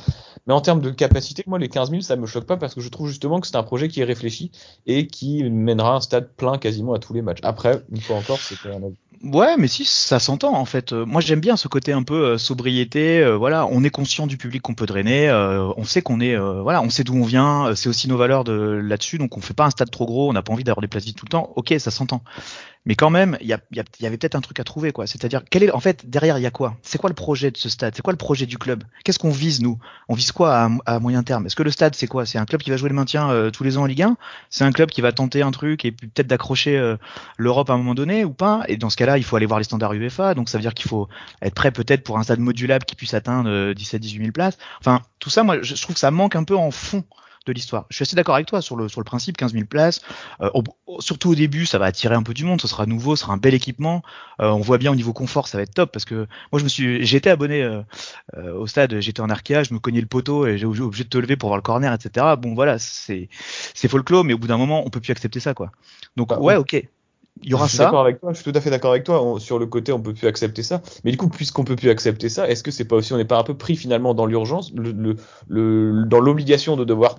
Mais 0.46 0.52
en 0.52 0.60
termes 0.60 0.80
de 0.80 0.90
capacité, 0.90 1.44
moi 1.46 1.58
les 1.60 1.68
15 1.68 1.90
000, 1.90 2.02
ça 2.02 2.16
me 2.16 2.26
choque 2.26 2.44
pas 2.46 2.56
parce 2.56 2.74
que 2.74 2.80
je 2.80 2.88
trouve 2.88 3.08
justement 3.08 3.40
que 3.40 3.46
c'est 3.46 3.56
un 3.56 3.62
projet 3.62 3.88
qui 3.88 4.00
est 4.00 4.04
réfléchi 4.04 4.50
et 4.86 5.06
qui 5.06 5.44
mènera 5.44 5.94
un 5.94 6.00
stade 6.00 6.34
plein 6.34 6.58
quasiment 6.58 6.92
à 6.94 6.98
tous 6.98 7.12
les 7.14 7.22
matchs. 7.22 7.38
Après, 7.44 7.84
une 7.90 8.00
fois 8.00 8.16
encore, 8.16 8.42
c'est 8.42 8.66
un 8.66 8.82
avis. 8.82 8.96
Ouais, 9.24 9.56
mais 9.56 9.68
si, 9.68 9.84
ça 9.84 10.18
s'entend 10.18 10.54
en 10.56 10.64
fait. 10.64 10.92
Euh, 10.92 11.06
Moi, 11.06 11.20
j'aime 11.20 11.38
bien 11.40 11.56
ce 11.56 11.68
côté 11.68 11.92
un 11.92 12.02
peu 12.02 12.32
euh, 12.32 12.38
sobriété. 12.38 13.20
euh, 13.22 13.36
voilà, 13.36 13.66
on 13.70 13.84
est 13.84 13.90
conscient 13.90 14.26
du 14.26 14.36
public 14.36 14.62
qu'on 14.62 14.74
peut 14.74 14.84
drainer. 14.86 15.28
euh, 15.28 15.72
on 15.76 15.84
sait 15.84 16.02
qu'on 16.02 16.18
est, 16.20 16.36
voilà, 16.36 16.82
on 16.82 16.90
sait 16.90 17.04
d'où 17.04 17.14
on 17.14 17.24
vient. 17.24 17.72
C'est 17.76 17.88
aussi 17.88 18.08
nos 18.08 18.16
valeurs 18.16 18.42
de 18.42 18.52
là-dessus. 18.52 19.18
Donc, 19.18 19.36
on 19.36 19.40
fait 19.40 19.54
pas 19.54 19.64
un 19.66 19.70
stade 19.70 19.90
trop 19.92 20.06
gros. 20.06 20.28
On 20.28 20.32
n'a 20.32 20.42
pas 20.42 20.52
envie 20.52 20.64
d'avoir 20.64 20.80
des 20.80 20.88
places 20.88 21.04
vides 21.04 21.14
tout 21.16 21.24
le 21.26 21.30
temps. 21.30 21.52
Ok, 21.54 21.72
ça 21.78 21.92
s'entend. 21.92 22.22
Mais 22.84 22.96
quand 22.96 23.10
même, 23.10 23.38
il 23.40 23.46
y, 23.46 23.52
avait 24.06 24.16
peut-être 24.16 24.34
un 24.34 24.40
truc 24.40 24.58
à 24.58 24.64
trouver, 24.64 24.90
quoi. 24.90 25.06
C'est-à-dire, 25.06 25.42
quel 25.48 25.70
en 25.72 25.78
fait, 25.78 26.10
derrière, 26.10 26.38
il 26.38 26.42
y 26.42 26.46
a 26.46 26.50
quoi? 26.50 26.76
C'est 26.82 26.98
quoi 26.98 27.10
le 27.10 27.14
projet 27.14 27.52
de 27.52 27.56
ce 27.56 27.68
stade? 27.68 27.94
C'est 27.94 28.02
quoi 28.02 28.12
le 28.12 28.18
projet 28.18 28.44
du 28.44 28.58
club? 28.58 28.82
Qu'est-ce 29.04 29.20
qu'on 29.20 29.30
vise 29.30 29.60
nous? 29.62 29.78
On 30.08 30.14
vise 30.14 30.32
quoi 30.32 30.68
à, 30.84 30.98
moyen 30.98 31.22
terme? 31.22 31.46
Est-ce 31.46 31.54
que 31.54 31.62
le 31.62 31.70
stade, 31.70 31.94
c'est 31.94 32.08
quoi? 32.08 32.26
C'est 32.26 32.38
un 32.38 32.44
club 32.44 32.60
qui 32.60 32.70
va 32.70 32.76
jouer 32.76 32.88
le 32.88 32.96
maintien 32.96 33.30
euh, 33.30 33.50
tous 33.50 33.62
les 33.62 33.78
ans 33.78 33.82
en 33.82 33.86
Ligue 33.86 34.02
1 34.02 34.16
C'est 34.50 34.64
un 34.64 34.72
club 34.72 34.90
qui 34.90 35.00
va 35.00 35.12
tenter 35.12 35.42
un 35.42 35.52
truc 35.52 35.84
et 35.84 35.92
peut-être 35.92 36.26
d'accrocher 36.26 36.76
euh, 36.76 36.96
l'Europe 37.36 37.70
à 37.70 37.74
un 37.74 37.76
moment 37.76 37.94
donné 37.94 38.24
ou 38.24 38.32
pas? 38.32 38.64
Et 38.66 38.76
dans 38.76 38.90
ce 38.90 38.96
cas-là, 38.96 39.16
il 39.16 39.22
faut 39.24 39.36
aller 39.36 39.46
voir 39.46 39.60
les 39.60 39.64
standards 39.64 39.92
UEFA. 39.92 40.34
Donc 40.34 40.48
ça 40.48 40.58
veut 40.58 40.62
dire 40.62 40.74
qu'il 40.74 40.88
faut 40.88 41.08
être 41.40 41.54
prêt 41.54 41.70
peut-être 41.70 42.02
pour 42.02 42.18
un 42.18 42.24
stade 42.24 42.40
modulable 42.40 42.84
qui 42.84 42.96
puisse 42.96 43.14
atteindre 43.14 43.48
euh, 43.48 43.74
17-18 43.74 44.18
000 44.18 44.32
places. 44.32 44.58
Enfin, 44.80 45.02
tout 45.20 45.30
ça, 45.30 45.44
moi, 45.44 45.62
je 45.62 45.80
trouve 45.80 45.94
que 45.94 46.00
ça 46.00 46.10
manque 46.10 46.34
un 46.34 46.42
peu 46.42 46.56
en 46.56 46.72
fond 46.72 47.04
de 47.46 47.52
l'histoire. 47.52 47.86
Je 47.90 47.96
suis 47.96 48.02
assez 48.02 48.16
d'accord 48.16 48.34
avec 48.34 48.46
toi 48.46 48.62
sur 48.62 48.76
le 48.76 48.88
sur 48.88 49.00
le 49.00 49.04
principe 49.04 49.36
15 49.36 49.52
000 49.52 49.64
places. 49.66 50.00
Euh, 50.40 50.50
au- 50.54 51.00
surtout 51.00 51.30
au 51.30 51.34
début, 51.34 51.66
ça 51.66 51.78
va 51.78 51.86
attirer 51.86 52.14
un 52.14 52.22
peu 52.22 52.34
du 52.34 52.44
monde. 52.44 52.60
Ce 52.60 52.68
sera 52.68 52.86
nouveau, 52.86 53.16
ce 53.16 53.22
sera 53.22 53.32
un 53.32 53.36
bel 53.36 53.54
équipement. 53.54 54.02
Euh, 54.40 54.50
on 54.50 54.60
voit 54.60 54.78
bien 54.78 54.92
au 54.92 54.94
niveau 54.94 55.12
confort, 55.12 55.48
ça 55.48 55.58
va 55.58 55.62
être 55.62 55.74
top 55.74 55.92
parce 55.92 56.04
que 56.04 56.26
moi, 56.52 56.58
je 56.58 56.64
me 56.64 56.68
suis, 56.68 57.16
été 57.16 57.30
abonné 57.30 57.62
euh, 57.62 57.82
au 58.54 58.66
stade. 58.66 59.00
J'étais 59.00 59.20
en 59.20 59.30
Arkea, 59.30 59.62
je 59.64 59.74
me 59.74 59.78
cognais 59.78 60.00
le 60.00 60.06
poteau 60.06 60.46
et 60.46 60.58
j'ai 60.58 60.66
obligé 60.66 61.04
de 61.04 61.08
te 61.08 61.18
lever 61.18 61.36
pour 61.36 61.48
voir 61.48 61.56
le 61.58 61.62
corner, 61.62 61.92
etc. 61.92 62.36
Bon, 62.38 62.54
voilà, 62.54 62.78
c'est 62.78 63.28
c'est 63.74 63.88
folklore, 63.88 64.24
mais 64.24 64.32
au 64.32 64.38
bout 64.38 64.46
d'un 64.48 64.58
moment, 64.58 64.82
on 64.86 64.90
peut 64.90 65.00
plus 65.00 65.12
accepter 65.12 65.40
ça, 65.40 65.54
quoi. 65.54 65.70
Donc 66.16 66.28
Bah, 66.28 66.38
ouais, 66.40 66.56
ok. 66.56 66.86
Il 67.40 67.50
y 67.50 67.54
aura 67.54 67.66
je 67.66 67.70
suis 67.70 67.78
ça. 67.78 67.84
d'accord 67.84 68.00
avec 68.02 68.20
toi, 68.20 68.32
je 68.32 68.40
suis 68.40 68.52
tout 68.52 68.56
à 68.56 68.60
fait 68.60 68.70
d'accord 68.70 68.90
avec 68.92 69.04
toi. 69.04 69.22
On- 69.22 69.38
sur 69.38 69.58
le 69.58 69.66
côté, 69.66 69.92
on 69.92 70.00
peut 70.00 70.14
plus 70.14 70.26
accepter 70.28 70.62
ça. 70.62 70.82
Mais 71.04 71.10
du 71.10 71.16
coup, 71.16 71.28
puisqu'on 71.28 71.64
peut 71.64 71.76
plus 71.76 71.88
accepter 71.90 72.28
ça, 72.28 72.48
est-ce 72.48 72.62
que 72.62 72.70
c'est 72.70 72.84
pas 72.84 72.96
aussi, 72.96 73.12
on 73.12 73.16
n'est 73.16 73.24
pas 73.24 73.38
un 73.38 73.42
peu 73.42 73.56
pris 73.56 73.74
finalement 73.76 74.14
dans 74.14 74.26
l'urgence, 74.26 74.72
le, 74.74 74.92
le, 74.92 75.16
le- 75.48 76.04
dans 76.06 76.20
l'obligation 76.20 76.76
de 76.76 76.84
devoir 76.84 77.18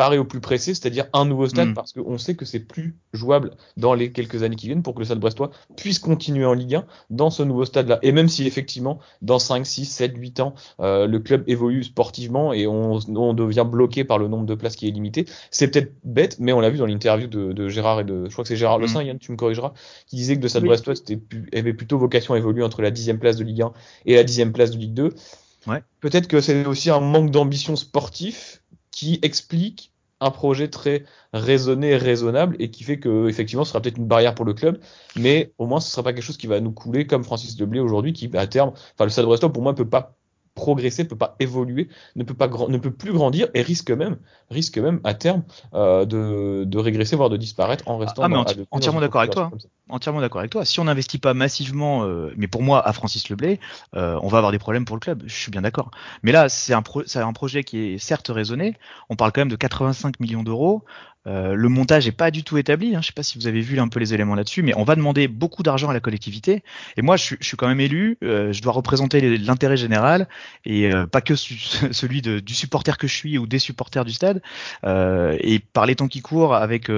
parer 0.00 0.16
au 0.16 0.24
plus 0.24 0.40
pressé, 0.40 0.72
c'est-à-dire 0.72 1.08
un 1.12 1.26
nouveau 1.26 1.46
stade, 1.46 1.68
Mm. 1.68 1.74
parce 1.74 1.92
qu'on 1.92 2.16
sait 2.16 2.34
que 2.34 2.46
c'est 2.46 2.60
plus 2.60 2.96
jouable 3.12 3.50
dans 3.76 3.92
les 3.92 4.12
quelques 4.12 4.42
années 4.42 4.56
qui 4.56 4.64
viennent 4.64 4.82
pour 4.82 4.94
que 4.94 5.00
le 5.00 5.04
stade 5.04 5.18
brestois 5.20 5.50
puisse 5.76 5.98
continuer 5.98 6.46
en 6.46 6.54
Ligue 6.54 6.76
1 6.76 6.84
dans 7.10 7.28
ce 7.28 7.42
nouveau 7.42 7.66
stade-là. 7.66 7.98
Et 8.00 8.10
même 8.10 8.26
si 8.30 8.46
effectivement, 8.46 8.98
dans 9.20 9.38
5, 9.38 9.66
6, 9.66 9.84
7, 9.84 10.14
8 10.16 10.40
ans, 10.40 10.54
euh, 10.80 11.06
le 11.06 11.18
club 11.18 11.44
évolue 11.48 11.84
sportivement 11.84 12.54
et 12.54 12.66
on, 12.66 12.98
on 13.14 13.34
devient 13.34 13.66
bloqué 13.70 14.04
par 14.04 14.16
le 14.18 14.26
nombre 14.28 14.46
de 14.46 14.54
places 14.54 14.74
qui 14.74 14.88
est 14.88 14.90
limité, 14.90 15.26
c'est 15.50 15.68
peut-être 15.70 15.92
bête, 16.02 16.38
mais 16.40 16.54
on 16.54 16.60
l'a 16.60 16.70
vu 16.70 16.78
dans 16.78 16.86
l'interview 16.86 17.26
de, 17.26 17.52
de 17.52 17.68
Gérard 17.68 18.00
et 18.00 18.04
de, 18.04 18.24
je 18.24 18.32
crois 18.32 18.42
que 18.44 18.48
c'est 18.48 18.56
Gérard 18.56 18.78
Le 18.78 18.86
Mm. 18.86 18.88
Saint, 18.88 19.02
Yann, 19.02 19.18
tu 19.18 19.32
me 19.32 19.36
corrigeras, 19.36 19.74
qui 20.06 20.16
disait 20.16 20.38
que 20.38 20.42
le 20.42 20.48
stade 20.48 20.62
Oui. 20.62 20.68
brestois 20.70 20.94
avait 21.54 21.74
plutôt 21.74 21.98
vocation 21.98 22.32
à 22.32 22.38
évoluer 22.38 22.62
entre 22.62 22.80
la 22.80 22.90
dixième 22.90 23.18
place 23.18 23.36
de 23.36 23.44
Ligue 23.44 23.60
1 23.60 23.72
et 24.06 24.14
la 24.14 24.24
dixième 24.24 24.52
place 24.54 24.70
de 24.70 24.78
Ligue 24.78 24.94
2. 24.94 25.12
Ouais. 25.66 25.82
Peut-être 26.00 26.26
que 26.26 26.40
c'est 26.40 26.64
aussi 26.64 26.88
un 26.88 27.00
manque 27.00 27.30
d'ambition 27.30 27.76
sportif 27.76 28.62
qui 28.90 29.18
explique 29.22 29.92
un 30.20 30.30
projet 30.30 30.68
très 30.68 31.04
raisonné 31.32 31.90
et 31.90 31.96
raisonnable 31.96 32.56
et 32.58 32.70
qui 32.70 32.84
fait 32.84 32.98
que 32.98 33.28
effectivement 33.28 33.64
ce 33.64 33.70
sera 33.70 33.80
peut-être 33.80 33.96
une 33.96 34.06
barrière 34.06 34.34
pour 34.34 34.44
le 34.44 34.52
club 34.54 34.78
mais 35.16 35.54
au 35.58 35.66
moins 35.66 35.80
ce 35.80 35.90
sera 35.90 36.02
pas 36.02 36.12
quelque 36.12 36.22
chose 36.24 36.36
qui 36.36 36.46
va 36.46 36.60
nous 36.60 36.72
couler 36.72 37.06
comme 37.06 37.24
Francis 37.24 37.58
Leblé 37.58 37.80
aujourd'hui 37.80 38.12
qui 38.12 38.30
à 38.36 38.46
terme 38.46 38.70
enfin 38.70 39.04
le 39.04 39.10
Stade 39.10 39.24
Brestois 39.24 39.52
pour 39.52 39.62
moi 39.62 39.74
peut 39.74 39.88
pas 39.88 40.19
progresser 40.60 41.04
peut 41.08 41.16
pas 41.16 41.36
évoluer 41.40 41.88
ne 42.16 42.22
peut 42.24 42.34
pas 42.34 42.48
grand- 42.48 42.68
ne 42.68 42.76
peut 42.78 42.90
plus 42.92 43.12
grandir 43.12 43.48
et 43.54 43.62
risque 43.62 43.90
même 43.90 44.16
risque 44.50 44.76
même 44.78 45.00
à 45.04 45.14
terme 45.14 45.42
euh, 45.74 46.04
de, 46.04 46.64
de 46.64 46.78
régresser 46.78 47.16
voire 47.16 47.30
de 47.30 47.36
disparaître 47.38 47.84
en 47.88 47.96
restant 47.98 48.22
Ah, 48.24 48.28
dans- 48.28 48.44
entièrement 48.70 49.00
d'accord 49.00 49.22
avec 49.22 49.32
toi. 49.32 49.48
comme 49.50 49.58
ça. 49.60 49.68
entièrement 49.88 50.20
d'accord 50.20 50.40
avec 50.40 50.50
toi. 50.52 50.64
Si 50.66 50.78
on 50.80 50.84
n'investit 50.84 51.18
pas 51.18 51.32
massivement, 51.34 52.04
euh, 52.04 52.32
mais 52.36 52.46
pour 52.46 52.62
moi, 52.62 52.86
à 52.86 52.92
Francis 52.92 53.28
Leblay, 53.30 53.58
euh, 53.96 54.18
on 54.22 54.28
va 54.28 54.38
avoir 54.38 54.52
des 54.52 54.58
problèmes 54.58 54.84
pour 54.84 54.96
le 54.96 55.00
club. 55.00 55.22
Je 55.26 55.34
suis 55.34 55.50
bien 55.50 55.62
d'accord. 55.62 55.90
Mais 56.22 56.32
là, 56.32 56.48
c'est 56.48 56.74
un, 56.74 56.82
pro- 56.82 57.04
c'est 57.06 57.20
un 57.20 57.32
projet 57.32 57.64
qui 57.64 57.78
est 57.94 57.98
certes 57.98 58.28
raisonné. 58.32 58.76
On 59.08 59.16
parle 59.16 59.32
quand 59.32 59.40
même 59.40 59.48
de 59.48 59.56
85 59.56 60.20
millions 60.20 60.42
d'euros. 60.42 60.84
Euh, 61.26 61.54
le 61.54 61.68
montage 61.68 62.06
est 62.06 62.12
pas 62.12 62.30
du 62.30 62.42
tout 62.44 62.56
établi. 62.56 62.96
Hein. 62.96 63.00
Je 63.02 63.08
sais 63.08 63.12
pas 63.12 63.22
si 63.22 63.38
vous 63.38 63.46
avez 63.46 63.60
vu 63.60 63.78
un 63.78 63.88
peu 63.88 64.00
les 64.00 64.14
éléments 64.14 64.34
là-dessus, 64.34 64.62
mais 64.62 64.72
on 64.76 64.84
va 64.84 64.96
demander 64.96 65.28
beaucoup 65.28 65.62
d'argent 65.62 65.88
à 65.90 65.92
la 65.92 66.00
collectivité. 66.00 66.62
Et 66.96 67.02
moi, 67.02 67.16
je, 67.16 67.36
suis- 67.40 67.56
quand 67.56 67.68
même 67.68 67.80
élu. 67.80 68.16
euh, 68.24 68.52
je 68.52 68.62
dois 68.62 68.72
représenter 68.72 69.36
l'intérêt 69.38 69.76
général 69.76 70.28
et 70.64 70.92
euh, 70.92 71.06
pas 71.06 71.20
que 71.20 71.34
celui 71.36 72.22
du 72.22 72.54
supporter 72.54 72.96
que 72.96 73.06
je 73.06 73.14
suis 73.14 73.38
ou 73.38 73.46
des 73.46 73.58
supporters 73.58 74.04
du 74.04 74.12
stade. 74.12 74.42
Et 74.84 75.60
par 75.72 75.86
les 75.86 75.96
temps 75.96 76.08
qui 76.08 76.22
courent, 76.22 76.54
avec 76.54 76.90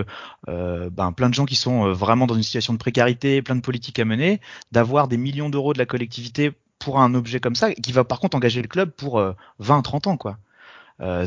ben, 0.47 1.13
plein 1.17 1.29
de 1.29 1.35
gens 1.35 1.45
qui 1.45 1.57
sont 1.57 1.93
vraiment 1.93 2.27
dans 2.27 2.35
une 2.35 2.43
situation 2.43 2.73
de 2.73 2.79
précarité, 2.79 3.43
plein 3.43 3.57
de 3.57 3.61
politiques 3.61 3.99
à 3.99 4.05
mener, 4.05 4.41
d'avoir 4.73 5.09
des 5.09 5.17
millions 5.17 5.51
d'euros 5.51 5.73
de 5.73 5.79
la 5.79 5.87
collectivité 5.87 6.53
pour 6.79 7.01
un 7.01 7.15
objet 7.15 7.41
comme 7.41 7.55
ça, 7.55 7.73
qui 7.75 7.93
va 7.93 8.05
par 8.05 8.21
contre 8.21 8.37
engager 8.37 8.63
le 8.63 8.69
club 8.69 8.91
pour 8.91 9.19
euh, 9.19 9.33
20, 9.59 9.83
30 9.83 10.07
ans, 10.07 10.17
quoi. 10.17 10.39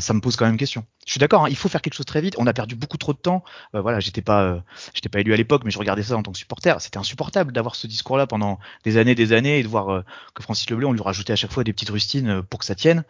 Ça 0.00 0.14
me 0.14 0.20
pose 0.20 0.36
quand 0.36 0.46
même 0.46 0.56
question. 0.56 0.86
Je 1.06 1.12
suis 1.12 1.20
d'accord, 1.20 1.44
hein, 1.44 1.48
il 1.48 1.56
faut 1.56 1.68
faire 1.68 1.80
quelque 1.80 1.94
chose 1.94 2.04
très 2.04 2.20
vite. 2.20 2.34
On 2.36 2.46
a 2.46 2.52
perdu 2.52 2.74
beaucoup 2.74 2.98
trop 2.98 3.12
de 3.12 3.18
temps. 3.18 3.44
Euh, 3.74 3.80
voilà, 3.80 4.00
j'étais 4.00 4.22
pas, 4.22 4.42
euh, 4.42 4.60
j'étais 4.92 5.08
pas 5.08 5.20
élu 5.20 5.32
à 5.32 5.36
l'époque, 5.36 5.62
mais 5.64 5.70
je 5.70 5.78
regardais 5.78 6.02
ça 6.02 6.16
en 6.16 6.22
tant 6.22 6.32
que 6.32 6.38
supporter. 6.38 6.80
C'était 6.80 6.98
insupportable 6.98 7.52
d'avoir 7.52 7.76
ce 7.76 7.86
discours-là 7.86 8.26
pendant 8.26 8.58
des 8.84 8.96
années, 8.96 9.14
des 9.14 9.32
années, 9.32 9.60
et 9.60 9.62
de 9.62 9.68
voir 9.68 9.88
euh, 9.88 10.04
que 10.34 10.42
Francis 10.42 10.68
Leblé, 10.68 10.84
on 10.84 10.92
lui 10.92 11.00
rajoutait 11.00 11.32
à 11.32 11.36
chaque 11.36 11.52
fois 11.52 11.64
des 11.64 11.72
petites 11.72 11.90
rustines 11.90 12.28
euh, 12.28 12.42
pour 12.42 12.58
que 12.58 12.66
ça 12.66 12.74
tienne. 12.74 13.04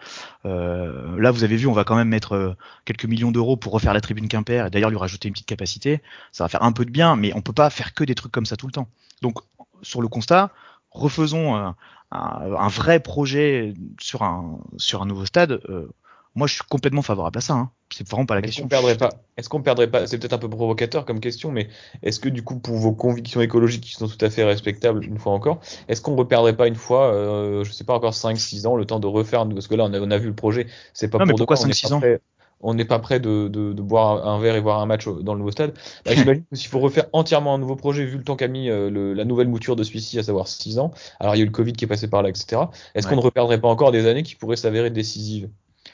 Euh, 0.45 1.19
là, 1.19 1.31
vous 1.31 1.43
avez 1.43 1.57
vu, 1.57 1.67
on 1.67 1.73
va 1.73 1.85
quand 1.85 1.97
même 1.97 2.09
mettre 2.09 2.57
quelques 2.85 3.07
millions 3.07 3.33
d'euros 3.33 3.57
pour 3.57 3.73
refaire 3.73 3.95
la 3.95 4.03
tribune 4.03 4.29
Quimper, 4.29 4.67
et 4.67 4.71
d'ailleurs 4.71 4.91
lui 4.91 4.99
rajouter 4.99 5.29
une 5.29 5.33
petite 5.33 5.49
capacité. 5.49 6.03
Ça 6.33 6.45
va 6.45 6.49
faire 6.49 6.63
un 6.63 6.73
peu 6.73 6.85
de 6.85 6.91
bien, 6.91 7.17
mais 7.17 7.33
on 7.35 7.41
peut 7.41 7.55
pas 7.55 7.71
faire 7.71 7.95
que 7.95 8.05
des 8.05 8.15
trucs 8.15 8.31
comme 8.31 8.47
ça 8.47 8.57
tout 8.57 8.67
le 8.67 8.73
temps. 8.73 8.89
Donc, 9.23 9.39
sur 9.83 10.03
le 10.03 10.09
constat, 10.09 10.51
refaisons 10.91 11.57
un, 11.57 11.77
un 12.11 12.69
vrai 12.69 13.01
projet 13.01 13.75
sur 14.01 14.23
un 14.23 14.59
sur 14.77 15.03
un 15.03 15.07
nouveau 15.07 15.27
stade. 15.27 15.61
Euh, 15.69 15.89
moi, 16.37 16.47
je 16.47 16.55
suis 16.55 16.63
complètement 16.69 17.03
favorable 17.03 17.39
à 17.39 17.41
ça. 17.41 17.55
Hein. 17.55 17.71
C'est 17.93 18.07
vraiment 18.09 18.27
pas 18.27 18.35
la 18.35 18.41
Est-ce 18.41 18.47
question. 18.49 18.65
qu'on 18.65 18.69
perdrait 18.69 18.97
pas 18.97 19.09
Est-ce 19.37 19.49
qu'on 19.49 19.63
perdrait 19.63 19.91
pas 19.91 20.07
C'est 20.07 20.19
peut-être 20.19 20.35
un 20.35 20.39
peu 20.39 20.49
provocateur 20.51 21.05
comme 21.05 21.19
question, 21.21 21.51
mais 21.51 21.69
est-ce 22.03 22.21
que 22.21 22.29
du 22.29 22.43
coup, 22.45 22.59
pour 22.59 22.77
vos 22.77 22.93
convictions 22.93 23.41
écologiques 23.41 23.83
qui 23.85 23.93
sont 23.93 24.07
tout 24.09 24.23
à 24.25 24.31
fait 24.31 24.45
respectables, 24.45 25.05
une 25.05 25.19
fois 25.19 25.33
encore, 25.33 25.61
est-ce 25.89 26.01
qu'on 26.03 26.15
reperdrait 26.17 26.57
pas 26.57 26.69
une 26.69 26.75
fois, 26.77 27.13
euh, 27.15 27.65
je 27.65 27.73
sais 27.73 27.85
pas 27.85 27.95
encore 27.95 28.13
5-6 28.15 28.67
ans, 28.67 28.77
le 28.77 28.85
temps 28.85 29.01
de 29.01 29.07
refaire 29.07 29.49
Parce 29.49 29.67
que 29.67 29.75
là, 29.75 29.85
on 29.85 29.93
a, 29.95 30.01
on 30.01 30.11
a 30.11 30.19
vu 30.19 30.29
le 30.29 30.35
projet, 30.35 30.67
c'est 30.95 31.09
pas 31.09 31.19
Non, 31.19 31.25
mais 31.27 31.33
pour 31.33 31.39
pourquoi 31.39 31.57
demain, 31.57 31.65
on 31.65 31.69
n'est 31.69 31.75
5-6 31.75 31.89
pas 31.89 31.95
ans 31.95 32.01
prêt- 32.01 32.21
On 32.61 32.75
n'est 32.75 32.85
pas 32.85 32.99
prêt 32.99 33.21
de, 33.21 33.49
de, 33.49 33.73
de 33.73 33.83
boire 33.83 34.27
un 34.27 34.39
verre 34.41 34.57
et 34.57 34.61
voir 34.61 34.81
un 34.81 34.87
match 34.87 35.07
dans 35.09 35.33
le 35.35 35.39
nouveau 35.39 35.51
stade. 35.53 35.75
Bah, 36.05 36.13
J'imagine 36.15 36.45
que 36.51 36.57
s'il 36.57 36.69
faut 36.69 36.81
refaire 36.81 37.07
entièrement 37.13 37.55
un 37.55 37.59
nouveau 37.59 37.77
projet, 37.77 38.05
vu 38.05 38.19
le 38.19 38.25
temps 38.25 38.37
qu'a 38.37 38.49
mis 38.49 38.69
euh, 38.71 38.91
le- 38.91 39.15
la 39.15 39.25
nouvelle 39.25 39.49
mouture 39.49 39.77
de 39.77 39.83
celui-ci, 39.85 40.19
à 40.19 40.23
savoir 40.23 40.49
6 40.49 40.79
ans, 40.79 40.91
alors 41.21 41.35
il 41.35 41.39
y 41.39 41.41
a 41.43 41.45
eu 41.45 41.47
le 41.47 41.53
Covid 41.53 41.73
qui 41.75 41.85
est 41.85 41.89
passé 41.89 42.09
par 42.09 42.23
là, 42.23 42.29
etc. 42.31 42.71
Est-ce 42.95 43.07
Ouais. 43.07 43.11
qu'on 43.11 43.17
ne 43.17 43.25
reperdrait 43.25 43.61
pas 43.61 43.69
encore 43.69 43.93
des 43.93 44.07
années 44.07 44.23
qui 44.23 44.35
pourraient 44.37 44.57
s'avérer 44.57 44.91
décisives? 44.91 45.49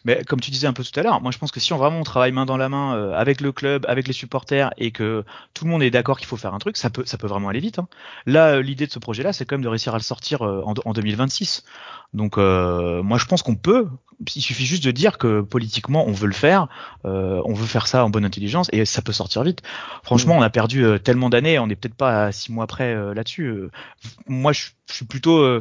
Mais 0.05 0.23
comme 0.25 0.41
tu 0.41 0.51
disais 0.51 0.67
un 0.67 0.73
peu 0.73 0.83
tout 0.83 0.99
à 0.99 1.03
l'heure, 1.03 1.21
moi 1.21 1.31
je 1.31 1.39
pense 1.39 1.51
que 1.51 1.61
si 1.61 1.73
on 1.73 1.79
vraiment 1.79 2.01
on 2.01 2.05
travaille 2.05 2.33
main 2.33 2.47
dans 2.47 2.57
la 2.57 2.69
main 2.69 2.97
euh, 2.97 3.15
avec 3.15 3.41
le 3.41 3.53
club, 3.53 3.85
avec 3.89 4.07
les 4.07 4.13
supporters 4.13 4.73
et 4.77 4.91
que 4.91 5.25
tout 5.55 5.65
le 5.65 5.71
monde 5.71 5.83
est 5.83 5.91
d'accord 5.91 6.19
qu'il 6.19 6.27
faut 6.27 6.37
faire 6.37 6.55
un 6.55 6.59
truc, 6.59 6.77
ça 6.77 6.91
peut 6.91 7.05
ça 7.07 7.19
peut 7.19 7.27
vraiment 7.27 7.49
aller 7.49 7.61
vite. 7.61 7.79
Hein. 7.79 7.89
Là, 8.27 8.55
euh, 8.55 8.63
l'idée 8.63 8.87
de 8.87 8.93
ce 8.93 8.99
projet-là, 8.99 9.33
c'est 9.33 9.45
quand 9.45 9.55
même 9.55 9.63
de 9.63 9.69
réussir 9.69 9.95
à 9.95 9.99
le 9.99 10.03
sortir 10.03 10.43
euh, 10.43 10.63
en, 10.65 10.75
en 10.85 10.93
2026. 10.93 11.65
Donc 12.15 12.37
moi 12.37 13.19
je 13.19 13.25
pense 13.25 13.43
qu'on 13.43 13.55
peut. 13.57 13.89
Il 14.35 14.43
suffit 14.43 14.67
juste 14.67 14.85
de 14.85 14.91
dire 14.91 15.19
que 15.19 15.41
politiquement 15.41 16.05
on 16.07 16.13
veut 16.13 16.27
le 16.27 16.33
faire, 16.33 16.69
on 17.05 17.55
veut 17.55 17.67
faire 17.67 17.87
ça 17.87 18.05
en 18.05 18.11
bonne 18.11 18.25
intelligence 18.25 18.69
et 18.73 18.85
ça 18.85 19.03
peut 19.03 19.13
sortir 19.13 19.43
vite. 19.43 19.63
Franchement, 20.03 20.35
mmh. 20.35 20.39
on 20.39 20.43
a 20.43 20.51
perdu 20.51 20.85
tellement 21.03 21.31
d'années, 21.31 21.59
on 21.59 21.67
n'est 21.67 21.77
peut-être 21.77 21.95
pas 21.95 22.27
à 22.27 22.33
six 22.33 22.53
mois 22.53 22.67
près 22.67 22.95
là-dessus. 23.15 23.69
moi 24.27 24.53
je, 24.53 24.69
je, 24.89 24.95
suis 24.95 25.05
plutôt 25.05 25.61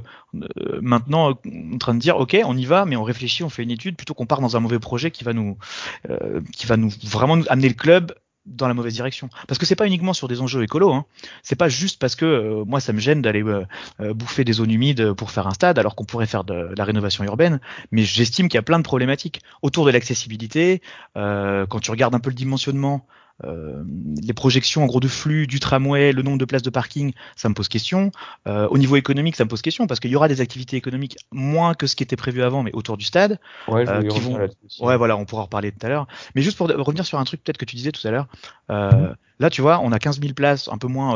maintenant 0.81 1.31
en 1.73 1.77
train 1.77 1.93
de 1.93 1.99
dire 1.99 2.17
ok, 2.17 2.37
on 2.45 2.57
y 2.57 2.65
va, 2.65 2.85
mais 2.85 2.95
on 2.95 3.03
réfléchit, 3.03 3.43
on 3.43 3.49
fait 3.49 3.63
une 3.63 3.71
étude 3.71 3.95
plutôt 3.95 4.13
qu'on 4.13 4.25
part 4.25 4.41
dans 4.41 4.55
un 4.55 4.59
mauvais 4.59 4.79
projet 4.79 5.11
qui 5.11 5.23
va 5.23 5.33
nous, 5.33 5.57
euh, 6.09 6.41
qui 6.53 6.65
va 6.65 6.77
nous 6.77 6.89
vraiment 7.03 7.37
nous 7.37 7.45
amener 7.49 7.67
le 7.67 7.73
club 7.73 8.13
dans 8.45 8.67
la 8.67 8.73
mauvaise 8.73 8.93
direction. 8.93 9.29
Parce 9.47 9.57
que 9.57 9.65
c'est 9.65 9.75
pas 9.75 9.87
uniquement 9.87 10.13
sur 10.13 10.27
des 10.27 10.41
enjeux 10.41 10.63
écolos. 10.63 10.93
Hein. 10.93 11.05
C'est 11.43 11.55
pas 11.55 11.69
juste 11.69 11.99
parce 11.99 12.15
que 12.15 12.25
euh, 12.25 12.63
moi 12.65 12.79
ça 12.79 12.93
me 12.93 12.99
gêne 12.99 13.21
d'aller 13.21 13.43
euh, 13.43 14.13
bouffer 14.13 14.43
des 14.43 14.53
zones 14.53 14.71
humides 14.71 15.13
pour 15.13 15.31
faire 15.31 15.47
un 15.47 15.53
stade, 15.53 15.77
alors 15.79 15.95
qu'on 15.95 16.05
pourrait 16.05 16.27
faire 16.27 16.43
de, 16.43 16.73
la 16.75 16.83
rénovation 16.83 17.23
urbaine. 17.23 17.59
Mais 17.91 18.03
j'estime 18.03 18.47
qu'il 18.47 18.57
y 18.57 18.59
a 18.59 18.63
plein 18.63 18.79
de 18.79 18.83
problématiques 18.83 19.41
autour 19.61 19.85
de 19.85 19.91
l'accessibilité. 19.91 20.81
quand 21.15 21.79
tu 21.81 21.91
regardes 21.91 22.15
un 22.15 22.19
peu 22.19 22.29
le 22.29 22.35
dimensionnement 22.35 23.05
euh, 23.43 23.83
les 24.21 24.33
projections 24.33 24.83
en 24.83 24.85
gros 24.85 24.99
de 24.99 25.07
flux 25.07 25.47
du 25.47 25.59
tramway, 25.59 26.11
le 26.11 26.21
nombre 26.21 26.37
de 26.37 26.45
places 26.45 26.61
de 26.61 26.69
parking, 26.69 27.13
ça 27.35 27.49
me 27.49 27.53
pose 27.53 27.67
question. 27.67 28.11
Euh, 28.47 28.67
au 28.69 28.77
niveau 28.77 28.95
économique, 28.95 29.35
ça 29.35 29.43
me 29.43 29.49
pose 29.49 29.61
question 29.61 29.87
parce 29.87 29.99
qu'il 29.99 30.11
y 30.11 30.15
aura 30.15 30.27
des 30.27 30.41
activités 30.41 30.77
économiques 30.77 31.17
moins 31.31 31.73
que 31.73 31.87
ce 31.87 31.95
qui 31.95 32.03
était 32.03 32.15
prévu 32.15 32.43
avant, 32.43 32.63
mais 32.63 32.71
autour 32.73 32.97
du 32.97 33.05
stade. 33.05 33.39
Ouais, 33.67 33.87
euh, 33.87 34.47
ouais, 34.79 34.97
voilà, 34.97 35.17
on 35.17 35.25
pourra 35.25 35.43
en 35.43 35.45
reparler 35.45 35.71
tout 35.71 35.85
à 35.85 35.89
l'heure. 35.89 36.07
Mais 36.35 36.41
juste 36.41 36.57
pour 36.57 36.67
revenir 36.67 37.05
sur 37.05 37.19
un 37.19 37.23
truc 37.23 37.43
peut-être 37.43 37.57
que 37.57 37.65
tu 37.65 37.75
disais 37.75 37.91
tout 37.91 38.05
à 38.07 38.11
l'heure. 38.11 38.27
Euh, 38.69 39.13
là, 39.39 39.49
tu 39.49 39.61
vois, 39.61 39.79
on 39.79 39.91
a 39.91 39.99
15 39.99 40.21
000 40.21 40.33
places, 40.33 40.69
un 40.71 40.77
peu 40.77 40.87
moins 40.87 41.15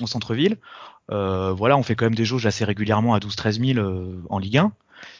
au 0.00 0.06
centre-ville. 0.06 0.56
voilà, 1.08 1.76
on 1.76 1.82
fait 1.82 1.94
quand 1.94 2.06
même 2.06 2.14
des 2.14 2.24
jauges 2.24 2.46
assez 2.46 2.64
régulièrement 2.64 3.14
à 3.14 3.18
12-13 3.18 3.74
000 3.74 3.86
en 4.28 4.38
Ligue 4.38 4.58
1 4.58 4.72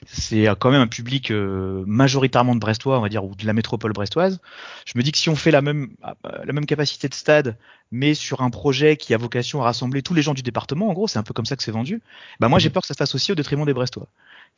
c'est 0.07 0.47
quand 0.59 0.71
même 0.71 0.81
un 0.81 0.87
public 0.87 1.31
euh, 1.31 1.85
majoritairement 1.87 2.55
de 2.55 2.61
Brestois, 2.61 2.99
on 2.99 3.03
va 3.03 3.09
dire, 3.09 3.25
ou 3.25 3.35
de 3.35 3.47
la 3.47 3.53
métropole 3.53 3.93
brestoise. 3.93 4.41
Je 4.87 4.93
me 4.97 5.03
dis 5.03 5.13
que 5.13 5.19
si 5.19 5.29
on 5.29 5.37
fait 5.37 5.51
la 5.51 5.63
même, 5.63 5.91
euh, 6.05 6.31
la 6.45 6.53
même 6.53 6.67
capacité 6.67 7.09
de 7.09 7.15
stade, 7.15 7.57
mais 7.91 8.15
sur 8.15 8.41
un 8.43 8.51
projet 8.51 8.97
qui 8.97 9.15
a 9.15 9.17
vocation 9.17 9.61
à 9.61 9.65
rassembler 9.65 10.03
tous 10.03 10.15
les 10.15 10.23
gens 10.23 10.35
du 10.35 10.43
département, 10.43 10.89
en 10.89 10.93
gros, 10.93 11.09
c'est 11.09 11.19
un 11.19 11.23
peu 11.23 11.35
comme 11.35 11.47
ça 11.47 11.57
que 11.57 11.63
c'est 11.63 11.73
vendu, 11.73 12.01
bah 12.39 12.49
moi 12.49 12.59
j'ai 12.59 12.69
mmh. 12.69 12.73
peur 12.73 12.83
que 12.83 12.89
ça 12.89 12.95
se 12.95 12.99
fasse 12.99 13.15
aussi 13.15 13.33
au 13.33 13.35
détriment 13.35 13.65
des 13.65 13.75
Brestois. 13.75 14.09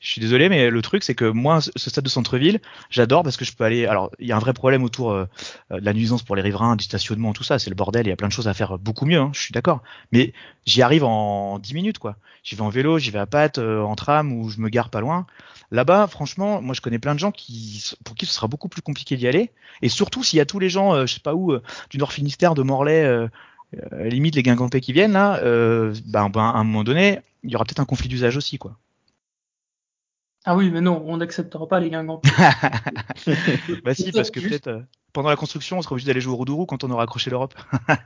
Je 0.03 0.11
suis 0.11 0.21
désolé, 0.21 0.49
mais 0.49 0.69
le 0.69 0.83
truc, 0.83 1.05
c'est 1.05 1.15
que 1.15 1.27
moi, 1.27 1.61
ce 1.61 1.71
stade 1.89 2.03
de 2.03 2.09
centre-ville, 2.09 2.61
j'adore 2.91 3.23
parce 3.23 3.37
que 3.37 3.45
je 3.45 3.53
peux 3.53 3.63
aller. 3.63 3.87
Alors, 3.87 4.11
il 4.19 4.27
y 4.27 4.33
a 4.33 4.37
un 4.37 4.41
vrai 4.41 4.53
problème 4.53 4.83
autour 4.83 5.13
euh, 5.13 5.27
de 5.71 5.85
la 5.85 5.93
nuisance 5.93 6.25
pour 6.25 6.35
les 6.35 6.43
riverains, 6.43 6.75
du 6.75 6.83
stationnement, 6.83 7.33
tout 7.33 7.45
ça. 7.45 7.61
C'est 7.61 7.71
le 7.71 7.77
bordel. 7.77 8.07
Il 8.07 8.11
y 8.11 8.13
a 8.13 8.17
plein 8.17 8.27
de 8.27 8.33
choses 8.33 8.49
à 8.49 8.55
faire 8.55 8.81
beaucoup 8.81 9.07
mieux. 9.07 9.21
Hein, 9.21 9.31
je 9.33 9.41
suis 9.41 9.53
d'accord. 9.53 9.81
Mais 10.11 10.33
j'y 10.67 10.83
arrive 10.83 11.05
en 11.05 11.61
10 11.61 11.75
minutes, 11.75 11.99
quoi. 12.01 12.17
J'y 12.43 12.57
vais 12.57 12.63
en 12.63 12.69
vélo, 12.69 12.99
j'y 12.99 13.13
vais 13.13 13.21
à 13.21 13.27
patte, 13.27 13.59
euh, 13.59 13.81
en 13.81 13.95
tram 13.95 14.33
ou 14.33 14.51
je 14.51 14.59
me 14.59 14.69
gare 14.71 14.91
pas 14.91 15.01
loin. 15.01 15.25
Là-bas, 15.71 16.09
franchement, 16.09 16.61
moi, 16.61 16.75
je 16.75 16.81
connais 16.81 16.99
plein 16.99 17.15
de 17.15 17.21
gens 17.21 17.31
qui, 17.31 17.95
pour 18.05 18.17
qui 18.17 18.27
ce 18.27 18.35
sera 18.35 18.49
beaucoup 18.49 18.69
plus 18.69 18.83
compliqué 18.83 19.17
d'y 19.17 19.29
aller. 19.29 19.53
Et 19.83 19.89
surtout, 19.89 20.25
s'il 20.25 20.39
y 20.39 20.41
a 20.41 20.47
tous 20.47 20.59
les 20.59 20.69
gens, 20.69 20.95
euh, 20.95 21.07
je 21.07 21.15
sais 21.15 21.21
pas 21.21 21.37
où, 21.37 21.57
du 21.91 21.99
Nord 21.99 22.13
Finistère, 22.13 22.57
de 22.57 22.63
Morlaix. 22.63 23.29
limite 23.93 24.35
les 24.35 24.43
Guingampais 24.43 24.81
qui 24.81 24.93
viennent 24.93 25.13
là, 25.13 25.41
ben, 25.43 26.29
ben, 26.29 26.41
à 26.41 26.59
un 26.59 26.65
moment 26.65 26.83
donné, 26.83 27.21
il 27.45 27.51
y 27.53 27.55
aura 27.55 27.65
peut-être 27.65 27.79
un 27.79 27.85
conflit 27.85 28.09
d'usage 28.09 28.37
aussi, 28.37 28.59
quoi. 28.59 28.77
Ah 30.45 30.57
oui, 30.57 30.71
mais 30.71 30.81
non, 30.81 31.03
on 31.07 31.19
n'acceptera 31.19 31.69
pas 31.69 31.81
les 31.81 31.91
Guingamp. 31.91 32.21
bah 33.85 33.95
si, 33.95 34.11
parce 34.13 34.31
que 34.31 34.41
peut-être 34.41 34.67
euh, 34.69 34.81
pendant 35.13 35.29
la 35.29 35.37
construction, 35.37 35.79
on 35.79 35.83
sera 35.83 35.93
obligé 35.93 36.09
d'aller 36.09 36.21
jouer 36.21 36.33
au 36.33 36.37
Roudourou 36.37 36.67
quand 36.67 36.85
on 36.85 36.91
aura 36.91 37.05
accroché 37.05 37.31
l'Europe. 37.31 37.55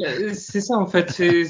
Euh, 0.00 0.32
c'est 0.32 0.62
ça 0.62 0.78
en 0.78 0.86
fait. 0.86 1.10
C'est 1.10 1.48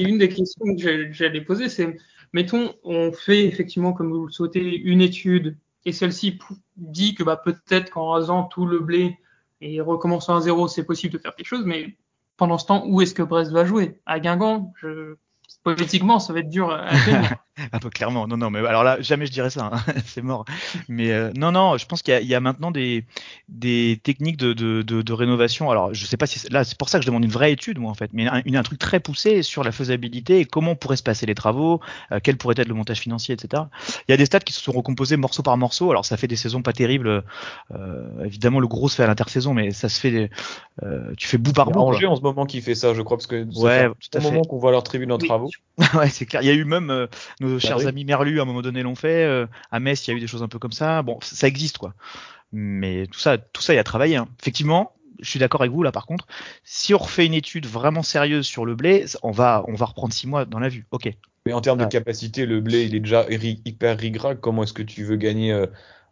une 0.00 0.16
des 0.16 0.28
questions 0.28 0.64
que 0.76 1.10
j'allais 1.10 1.40
poser. 1.40 1.68
C'est, 1.68 1.96
mettons, 2.32 2.72
on 2.84 3.10
fait 3.10 3.46
effectivement, 3.46 3.92
comme 3.92 4.12
vous 4.12 4.26
le 4.26 4.30
souhaitez, 4.30 4.76
une 4.76 5.00
étude 5.00 5.58
et 5.84 5.90
celle-ci 5.90 6.38
dit 6.76 7.16
que 7.16 7.24
bah, 7.24 7.36
peut-être 7.36 7.90
qu'en 7.90 8.10
rasant 8.10 8.44
tout 8.44 8.64
le 8.64 8.78
blé 8.78 9.18
et 9.60 9.80
recommençant 9.80 10.36
à 10.36 10.40
zéro, 10.40 10.68
c'est 10.68 10.84
possible 10.84 11.14
de 11.14 11.18
faire 11.18 11.34
quelque 11.34 11.48
chose. 11.48 11.64
Mais 11.66 11.96
pendant 12.36 12.58
ce 12.58 12.66
temps, 12.66 12.84
où 12.86 13.02
est-ce 13.02 13.12
que 13.12 13.24
Brest 13.24 13.50
va 13.50 13.64
jouer? 13.64 13.98
À 14.06 14.20
Guingamp? 14.20 14.72
Je... 14.80 15.16
Politiquement, 15.64 16.20
ça 16.20 16.32
va 16.32 16.40
être 16.40 16.50
dur 16.50 16.70
à 16.70 16.90
tenir. 17.04 17.36
Un 17.72 17.78
peu 17.80 17.90
clairement. 17.90 18.26
Non, 18.26 18.36
non, 18.36 18.50
mais 18.50 18.60
alors 18.60 18.84
là, 18.84 19.00
jamais 19.00 19.26
je 19.26 19.32
dirais 19.32 19.50
ça. 19.50 19.70
Hein. 19.72 19.92
c'est 20.06 20.22
mort. 20.22 20.44
Mais 20.88 21.12
euh, 21.12 21.30
non, 21.36 21.52
non, 21.52 21.76
je 21.78 21.86
pense 21.86 22.02
qu'il 22.02 22.18
y, 22.20 22.26
y, 22.26 22.34
a 22.34 22.40
maintenant 22.40 22.70
des, 22.70 23.04
des 23.48 24.00
techniques 24.02 24.36
de, 24.36 24.52
de, 24.52 24.82
de, 24.82 25.02
de, 25.02 25.12
rénovation. 25.12 25.70
Alors, 25.70 25.94
je 25.94 26.04
sais 26.06 26.16
pas 26.16 26.26
si 26.26 26.40
là, 26.50 26.64
c'est 26.64 26.78
pour 26.78 26.88
ça 26.88 26.98
que 26.98 27.04
je 27.04 27.06
demande 27.06 27.24
une 27.24 27.30
vraie 27.30 27.52
étude, 27.52 27.78
moi, 27.78 27.90
en 27.90 27.94
fait, 27.94 28.10
mais 28.12 28.26
un, 28.26 28.42
un 28.44 28.62
truc 28.62 28.78
très 28.78 29.00
poussé 29.00 29.42
sur 29.42 29.64
la 29.64 29.72
faisabilité 29.72 30.40
et 30.40 30.44
comment 30.44 30.74
pourraient 30.74 30.96
se 30.96 31.02
passer 31.02 31.26
les 31.26 31.34
travaux, 31.34 31.80
euh, 32.12 32.20
quel 32.22 32.36
pourrait 32.36 32.54
être 32.58 32.68
le 32.68 32.74
montage 32.74 32.98
financier, 32.98 33.34
etc. 33.34 33.64
Il 34.08 34.12
y 34.12 34.14
a 34.14 34.16
des 34.16 34.26
stades 34.26 34.44
qui 34.44 34.52
se 34.52 34.60
sont 34.60 34.72
recomposés 34.72 35.16
morceau 35.16 35.42
par 35.42 35.56
morceau. 35.56 35.90
Alors, 35.90 36.04
ça 36.04 36.16
fait 36.16 36.28
des 36.28 36.36
saisons 36.36 36.62
pas 36.62 36.72
terribles. 36.72 37.24
Euh, 37.72 38.24
évidemment, 38.24 38.60
le 38.60 38.66
gros 38.66 38.88
se 38.88 38.96
fait 38.96 39.04
à 39.04 39.06
l'intersaison, 39.06 39.54
mais 39.54 39.70
ça 39.70 39.88
se 39.88 40.00
fait. 40.00 40.30
Euh, 40.82 41.12
tu 41.16 41.28
fais 41.28 41.38
bout 41.38 41.52
par 41.52 41.70
bout. 41.70 41.80
Angers 41.80 42.06
en 42.06 42.16
ce 42.16 42.22
moment 42.22 42.46
qui 42.46 42.60
fait 42.60 42.74
ça, 42.74 42.94
je 42.94 43.02
crois, 43.02 43.16
parce 43.16 43.26
que 43.26 43.44
ouais, 43.60 43.88
tout 43.88 44.18
à 44.18 44.20
moment 44.20 44.42
qu'on 44.42 44.58
voit 44.58 44.70
leur 44.70 44.82
tribune 44.82 45.12
en 45.12 45.18
travaux. 45.18 45.50
ouais, 45.94 46.08
c'est 46.08 46.26
clair. 46.26 46.42
Il 46.42 46.46
y 46.46 46.50
a 46.50 46.54
eu 46.54 46.64
même 46.64 46.90
euh, 46.90 47.06
nos 47.44 47.54
bah 47.54 47.60
chers 47.60 47.86
amis 47.86 48.04
Merlu 48.04 48.38
à 48.38 48.42
un 48.42 48.46
moment 48.46 48.62
donné 48.62 48.82
l'ont 48.82 48.94
fait. 48.94 49.24
Euh, 49.24 49.46
à 49.70 49.80
Metz, 49.80 50.06
il 50.06 50.10
y 50.10 50.14
a 50.14 50.16
eu 50.16 50.20
des 50.20 50.26
choses 50.26 50.42
un 50.42 50.48
peu 50.48 50.58
comme 50.58 50.72
ça. 50.72 51.02
Bon, 51.02 51.18
ça 51.22 51.46
existe 51.46 51.78
quoi. 51.78 51.94
Mais 52.52 53.06
tout 53.08 53.18
ça, 53.18 53.38
tout 53.38 53.62
ça, 53.62 53.72
il 53.72 53.76
y 53.76 53.80
a 53.80 53.84
travaillé. 53.84 54.16
Hein. 54.16 54.28
Effectivement, 54.40 54.92
je 55.20 55.28
suis 55.28 55.38
d'accord 55.38 55.62
avec 55.62 55.72
vous 55.72 55.82
là. 55.82 55.92
Par 55.92 56.06
contre, 56.06 56.26
si 56.62 56.94
on 56.94 56.98
refait 56.98 57.26
une 57.26 57.34
étude 57.34 57.66
vraiment 57.66 58.02
sérieuse 58.02 58.46
sur 58.46 58.64
le 58.64 58.74
blé, 58.74 59.06
on 59.22 59.30
va, 59.30 59.64
on 59.68 59.74
va 59.74 59.86
reprendre 59.86 60.12
six 60.12 60.26
mois 60.26 60.44
dans 60.44 60.58
la 60.58 60.68
vue. 60.68 60.86
Ok. 60.90 61.10
Mais 61.46 61.52
en 61.52 61.60
termes 61.60 61.78
de 61.78 61.84
capacité, 61.84 62.46
le 62.46 62.60
blé, 62.60 62.84
il 62.84 62.94
est 62.94 63.00
déjà 63.00 63.26
hyper 63.28 63.98
rigrac. 63.98 64.40
Comment 64.40 64.62
est-ce 64.62 64.72
que 64.72 64.82
tu 64.82 65.04
veux 65.04 65.16
gagner 65.16 65.52
euh, 65.52 65.66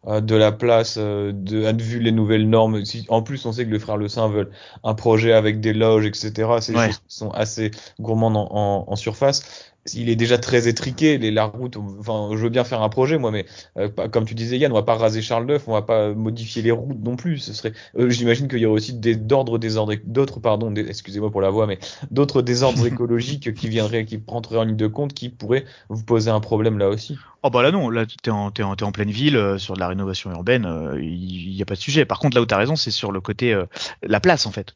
euh, 0.06 0.20
de 0.20 0.34
la 0.34 0.52
place, 0.52 0.98
de, 0.98 1.82
vu 1.82 2.00
les 2.00 2.12
nouvelles 2.12 2.50
normes. 2.50 2.82
en 3.08 3.22
plus, 3.22 3.46
on 3.46 3.52
sait 3.52 3.64
que 3.64 3.70
les 3.70 3.78
frères 3.78 3.96
Le 3.96 4.08
Saint 4.08 4.28
veulent 4.28 4.50
un 4.84 4.94
projet 4.94 5.32
avec 5.32 5.60
des 5.60 5.72
loges, 5.72 6.04
etc. 6.04 6.50
C'est 6.60 6.72
des 6.72 6.86
choses 6.86 6.98
qui 6.98 7.16
sont 7.16 7.30
assez 7.30 7.70
gourmandes 7.98 8.36
en, 8.36 8.84
en 8.86 8.96
surface 8.96 9.71
il 9.94 10.08
est 10.08 10.16
déjà 10.16 10.38
très 10.38 10.68
étriqué, 10.68 11.18
les, 11.18 11.30
la 11.30 11.44
route, 11.44 11.76
enfin, 11.76 12.30
je 12.32 12.36
veux 12.36 12.48
bien 12.48 12.64
faire 12.64 12.82
un 12.82 12.88
projet, 12.88 13.18
moi, 13.18 13.30
mais 13.30 13.46
euh, 13.76 13.88
comme 13.88 14.24
tu 14.24 14.34
disais, 14.34 14.56
Yann, 14.58 14.70
on 14.70 14.76
va 14.76 14.82
pas 14.82 14.94
raser 14.94 15.22
Charles 15.22 15.50
IX, 15.50 15.62
on 15.66 15.72
va 15.72 15.82
pas 15.82 16.12
modifier 16.14 16.62
les 16.62 16.70
routes 16.70 17.02
non 17.02 17.16
plus. 17.16 17.38
Ce 17.38 17.52
serait, 17.52 17.72
euh, 17.98 18.08
j'imagine 18.08 18.46
qu'il 18.48 18.58
y 18.58 18.66
aurait 18.66 18.76
aussi 18.76 18.94
d'ordres 18.94 19.58
désordres, 19.58 19.94
d'autres, 20.04 20.38
pardon, 20.40 20.72
excusez-moi 20.74 21.30
pour 21.30 21.40
la 21.40 21.50
voix, 21.50 21.66
mais 21.66 21.78
d'autres 22.10 22.42
désordres 22.42 22.86
écologiques 22.92 23.54
qui 23.54 23.68
viendraient, 23.68 24.04
qui 24.04 24.18
prendraient 24.18 24.58
en 24.58 24.64
ligne 24.64 24.76
de 24.76 24.86
compte, 24.86 25.14
qui 25.14 25.28
pourraient 25.28 25.64
vous 25.88 26.04
poser 26.04 26.30
un 26.30 26.40
problème 26.40 26.78
là 26.78 26.88
aussi. 26.88 27.18
Oh 27.42 27.50
bah 27.50 27.62
là 27.64 27.72
non, 27.72 27.90
là 27.90 28.06
t'es 28.06 28.30
en, 28.30 28.52
es 28.56 28.62
en, 28.62 28.76
en 28.80 28.92
pleine 28.92 29.10
ville 29.10 29.36
euh, 29.36 29.58
sur 29.58 29.74
de 29.74 29.80
la 29.80 29.88
rénovation 29.88 30.30
urbaine, 30.30 30.68
il 31.00 31.54
n'y 31.54 31.62
a 31.62 31.64
pas 31.64 31.74
de 31.74 31.80
sujet. 31.80 32.04
Par 32.04 32.20
contre 32.20 32.36
là 32.36 32.42
où 32.42 32.46
t'as 32.46 32.56
raison, 32.56 32.76
c'est 32.76 32.92
sur 32.92 33.10
le 33.10 33.20
côté 33.20 33.60
la 34.02 34.20
place 34.20 34.46
en 34.46 34.52
fait 34.52 34.74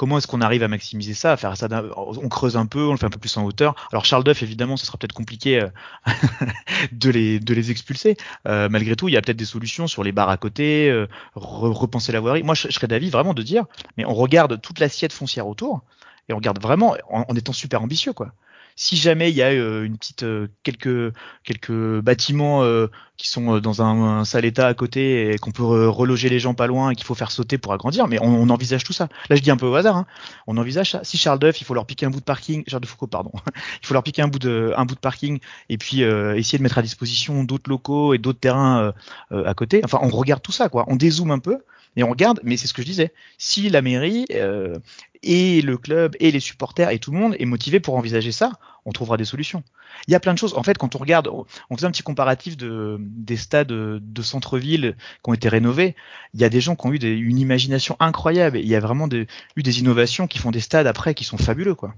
comment 0.00 0.16
est-ce 0.16 0.26
qu'on 0.26 0.40
arrive 0.40 0.62
à 0.62 0.68
maximiser 0.68 1.12
ça, 1.12 1.32
à 1.32 1.36
faire 1.36 1.54
ça 1.58 1.68
On 1.98 2.30
creuse 2.30 2.56
un 2.56 2.64
peu, 2.64 2.86
on 2.86 2.92
le 2.92 2.96
fait 2.96 3.04
un 3.04 3.10
peu 3.10 3.18
plus 3.18 3.36
en 3.36 3.44
hauteur. 3.44 3.74
Alors 3.92 4.06
Charles 4.06 4.24
Duff, 4.24 4.42
évidemment, 4.42 4.78
ce 4.78 4.86
sera 4.86 4.96
peut-être 4.96 5.12
compliqué 5.12 5.60
euh, 5.60 5.68
de 6.92 7.10
les 7.10 7.70
expulser. 7.70 8.16
Euh, 8.48 8.70
malgré 8.70 8.96
tout, 8.96 9.08
il 9.08 9.12
y 9.12 9.18
a 9.18 9.20
peut-être 9.20 9.36
des 9.36 9.44
solutions 9.44 9.86
sur 9.86 10.02
les 10.02 10.12
bars 10.12 10.30
à 10.30 10.38
côté, 10.38 10.88
euh, 10.88 11.06
repenser 11.34 12.12
la 12.12 12.20
voirie. 12.20 12.42
Moi, 12.42 12.54
je, 12.54 12.68
serais 12.70 12.86
d'avis 12.86 13.10
vraiment 13.10 13.34
de 13.34 13.42
dire, 13.42 13.64
mais 13.98 14.06
on 14.06 14.14
regarde 14.14 14.58
toute 14.62 14.78
l'assiette 14.78 15.12
foncière 15.12 15.46
autour 15.46 15.82
et 16.30 16.32
on 16.32 16.36
regarde 16.36 16.62
vraiment 16.62 16.96
en, 17.10 17.26
en 17.28 17.36
étant 17.36 17.52
super 17.52 17.82
ambitieux, 17.82 18.14
quoi 18.14 18.32
si 18.76 18.96
jamais 18.96 19.30
il 19.30 19.36
y 19.36 19.42
a 19.42 19.48
euh, 19.48 19.84
une 19.84 19.96
petite 19.96 20.22
euh, 20.22 20.48
quelques 20.62 21.14
quelques 21.44 22.00
bâtiments 22.00 22.62
euh, 22.62 22.88
qui 23.16 23.28
sont 23.28 23.58
dans 23.58 23.82
un, 23.82 24.24
sale 24.24 24.46
état 24.46 24.66
à 24.66 24.74
côté 24.74 25.32
et 25.32 25.38
qu'on 25.38 25.50
peut 25.50 25.88
reloger 25.88 26.30
les 26.30 26.38
gens 26.38 26.54
pas 26.54 26.66
loin 26.66 26.90
et 26.90 26.94
qu'il 26.94 27.04
faut 27.04 27.14
faire 27.14 27.30
sauter 27.30 27.58
pour 27.58 27.74
agrandir, 27.74 28.08
mais 28.08 28.18
on, 28.22 28.48
envisage 28.48 28.82
tout 28.82 28.94
ça. 28.94 29.08
Là, 29.28 29.36
je 29.36 29.42
dis 29.42 29.50
un 29.50 29.58
peu 29.58 29.66
au 29.66 29.74
hasard. 29.74 29.96
Hein. 29.96 30.06
On 30.46 30.56
envisage 30.56 30.92
ça. 30.92 31.00
Si 31.04 31.18
Charles 31.18 31.38
Duff, 31.38 31.60
il 31.60 31.64
faut 31.64 31.74
leur 31.74 31.84
piquer 31.84 32.06
un 32.06 32.10
bout 32.10 32.20
de 32.20 32.24
parking, 32.24 32.64
Charles 32.66 32.80
de 32.80 32.86
Foucault, 32.86 33.08
pardon, 33.08 33.30
il 33.82 33.86
faut 33.86 33.92
leur 33.92 34.02
piquer 34.02 34.22
un 34.22 34.28
bout 34.28 34.38
de 34.38 34.72
un 34.74 34.86
bout 34.86 34.94
de 34.94 35.00
parking 35.00 35.38
et 35.68 35.76
puis 35.76 36.00
essayer 36.00 36.56
de 36.56 36.62
mettre 36.62 36.78
à 36.78 36.82
disposition 36.82 37.44
d'autres 37.44 37.68
locaux 37.68 38.14
et 38.14 38.18
d'autres 38.18 38.40
terrains 38.40 38.94
à 39.30 39.54
côté. 39.54 39.82
Enfin, 39.84 39.98
on 40.00 40.08
regarde 40.08 40.42
tout 40.42 40.52
ça, 40.52 40.70
quoi. 40.70 40.84
On 40.88 40.96
dézoome 40.96 41.30
un 41.30 41.40
peu 41.40 41.58
et 41.96 42.04
on 42.04 42.10
regarde, 42.10 42.40
mais 42.42 42.56
c'est 42.56 42.66
ce 42.66 42.74
que 42.74 42.82
je 42.82 42.86
disais. 42.86 43.12
Si 43.38 43.68
la 43.68 43.82
mairie 43.82 44.26
euh, 44.32 44.78
et 45.22 45.60
le 45.62 45.76
club 45.76 46.16
et 46.20 46.30
les 46.30 46.40
supporters 46.40 46.90
et 46.90 46.98
tout 46.98 47.10
le 47.10 47.18
monde 47.18 47.36
est 47.38 47.44
motivé 47.44 47.80
pour 47.80 47.96
envisager 47.96 48.32
ça, 48.32 48.52
on 48.84 48.92
trouvera 48.92 49.16
des 49.16 49.24
solutions. 49.24 49.62
Il 50.06 50.12
y 50.12 50.14
a 50.14 50.20
plein 50.20 50.32
de 50.32 50.38
choses. 50.38 50.54
En 50.54 50.62
fait, 50.62 50.78
quand 50.78 50.94
on 50.94 50.98
regarde, 50.98 51.28
on 51.28 51.76
faisait 51.76 51.86
un 51.86 51.90
petit 51.90 52.02
comparatif 52.02 52.56
de, 52.56 52.96
des 53.00 53.36
stades 53.36 53.68
de 53.68 54.22
centre-ville 54.22 54.96
qui 55.22 55.30
ont 55.30 55.34
été 55.34 55.48
rénovés. 55.48 55.96
Il 56.32 56.40
y 56.40 56.44
a 56.44 56.48
des 56.48 56.60
gens 56.60 56.76
qui 56.76 56.86
ont 56.86 56.92
eu 56.92 56.98
des, 56.98 57.12
une 57.12 57.38
imagination 57.38 57.96
incroyable. 58.00 58.58
Il 58.58 58.68
y 58.68 58.76
a 58.76 58.80
vraiment 58.80 59.08
eu 59.10 59.62
des 59.62 59.80
innovations 59.80 60.26
qui 60.26 60.38
font 60.38 60.52
des 60.52 60.60
stades 60.60 60.86
après 60.86 61.14
qui 61.14 61.24
sont 61.24 61.38
fabuleux, 61.38 61.74
quoi. 61.74 61.94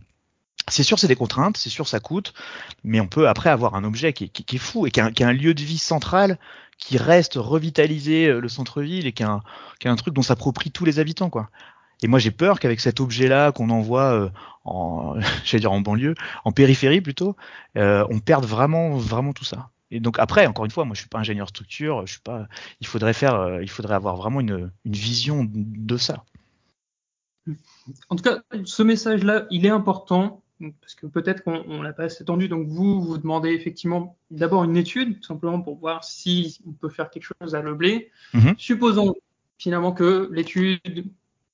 C'est 0.69 0.83
sûr, 0.83 0.99
c'est 0.99 1.09
des 1.09 1.17
contraintes, 1.17 1.57
c'est 1.57 1.71
sûr, 1.71 1.89
ça 1.89 2.01
coûte, 2.01 2.35
mais 2.85 3.01
on 3.01 3.09
peut 3.09 3.29
après 3.29 3.51
avoir 3.51 3.75
un 3.75 3.85
objet 3.85 4.13
qui, 4.13 4.29
qui, 4.31 4.45
qui 4.45 4.57
est 4.57 4.59
fou 4.61 4.87
et 4.87 4.91
qui 4.91 5.01
a, 5.01 5.11
qui 5.11 5.25
a, 5.25 5.29
un 5.29 5.33
lieu 5.33 5.55
de 5.55 5.63
vie 5.63 5.79
central 5.79 6.39
qui 6.79 6.99
reste 6.99 7.35
revitalisé 7.37 8.33
le 8.33 8.49
centre-ville 8.49 9.07
et 9.07 9.13
qui 9.13 9.23
a, 9.23 9.31
un, 9.31 9.43
qui 9.79 9.89
a 9.89 9.93
un 9.93 9.97
truc 9.97 10.15
dont 10.15 10.23
s'approprient 10.23 10.73
tous 10.73 10.85
les 10.85 10.99
habitants, 10.99 11.31
quoi. 11.31 11.49
Et 12.03 12.09
moi, 12.09 12.19
j'ai 12.19 12.33
peur 12.33 12.59
qu'avec 12.59 12.81
cet 12.81 13.01
objet-là 13.01 13.53
qu'on 13.53 13.71
envoie 13.71 14.13
euh, 14.13 14.29
en, 14.65 15.15
j'allais 15.45 15.61
dire 15.61 15.73
en 15.73 15.81
banlieue, 15.81 16.15
en 16.45 16.53
périphérie 16.53 17.01
plutôt, 17.01 17.37
euh, 17.77 18.05
on 18.11 18.19
perde 18.19 18.45
vraiment, 18.45 18.97
vraiment 18.97 19.33
tout 19.33 19.45
ça. 19.45 19.71
Et 19.91 20.01
donc 20.01 20.19
après, 20.19 20.47
encore 20.47 20.65
une 20.65 20.71
fois, 20.71 20.85
moi, 20.85 20.95
je 20.95 21.01
suis 21.01 21.09
pas 21.09 21.19
ingénieur 21.19 21.49
structure, 21.49 22.07
je 22.07 22.13
suis 22.13 22.21
pas. 22.21 22.47
Il 22.81 22.87
faudrait 22.87 23.13
faire, 23.13 23.35
euh, 23.35 23.63
il 23.63 23.71
faudrait 23.71 23.95
avoir 23.95 24.17
vraiment 24.17 24.41
une, 24.41 24.71
une 24.85 24.93
vision 24.93 25.47
de 25.49 25.97
ça. 25.97 26.25
En 28.09 28.17
tout 28.17 28.23
cas, 28.23 28.39
ce 28.65 28.83
message-là, 28.83 29.47
il 29.51 29.67
est 29.67 29.71
important 29.71 30.42
parce 30.81 30.95
que 30.95 31.07
peut-être 31.07 31.43
qu'on 31.43 31.83
l'a 31.83 31.93
pas 31.93 32.05
assez 32.05 32.25
tendu. 32.25 32.49
Donc 32.49 32.69
vous, 32.69 33.01
vous 33.01 33.19
demandez 33.19 33.51
effectivement 33.51 34.17
d'abord 34.31 34.65
une 34.65 34.77
étude, 34.77 35.21
tout 35.21 35.27
simplement 35.27 35.61
pour 35.61 35.77
voir 35.77 36.05
si 36.05 36.61
on 36.67 36.73
peut 36.73 36.89
faire 36.89 37.11
quelque 37.11 37.35
chose 37.41 37.55
à 37.55 37.63
l'objet. 37.63 38.11
Mm 38.35 38.53
Supposons 38.59 39.15
finalement 39.59 39.93
que 39.93 40.29
l'étude 40.33 40.81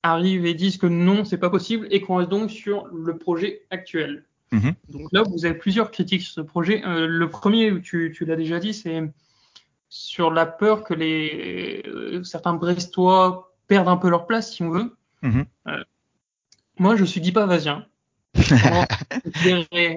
arrivent 0.03 0.45
et 0.45 0.53
disent 0.53 0.77
que 0.77 0.87
non, 0.87 1.25
c'est 1.25 1.37
pas 1.37 1.49
possible 1.49 1.87
et 1.91 2.01
qu'on 2.01 2.15
reste 2.15 2.29
donc 2.29 2.51
sur 2.51 2.87
le 2.87 3.17
projet 3.17 3.63
actuel. 3.69 4.25
Mhm. 4.51 4.73
Donc 4.89 5.07
là, 5.11 5.23
vous 5.23 5.45
avez 5.45 5.53
plusieurs 5.53 5.91
critiques 5.91 6.23
sur 6.23 6.33
ce 6.33 6.41
projet. 6.41 6.83
Euh, 6.85 7.07
le 7.07 7.29
premier, 7.29 7.81
tu, 7.81 8.11
tu 8.15 8.25
l'as 8.25 8.35
déjà 8.35 8.59
dit, 8.59 8.73
c'est 8.73 9.11
sur 9.89 10.31
la 10.31 10.45
peur 10.45 10.83
que 10.83 10.93
les 10.93 11.83
euh, 11.87 12.23
certains 12.23 12.53
Brestois 12.53 13.53
perdent 13.67 13.87
un 13.87 13.97
peu 13.97 14.09
leur 14.09 14.25
place, 14.25 14.53
si 14.53 14.63
on 14.63 14.69
veut. 14.69 14.95
Mhm. 15.21 15.45
Euh, 15.67 15.83
moi, 16.77 16.95
je 16.95 17.03
suis 17.03 17.21
guipavasien. 17.21 17.85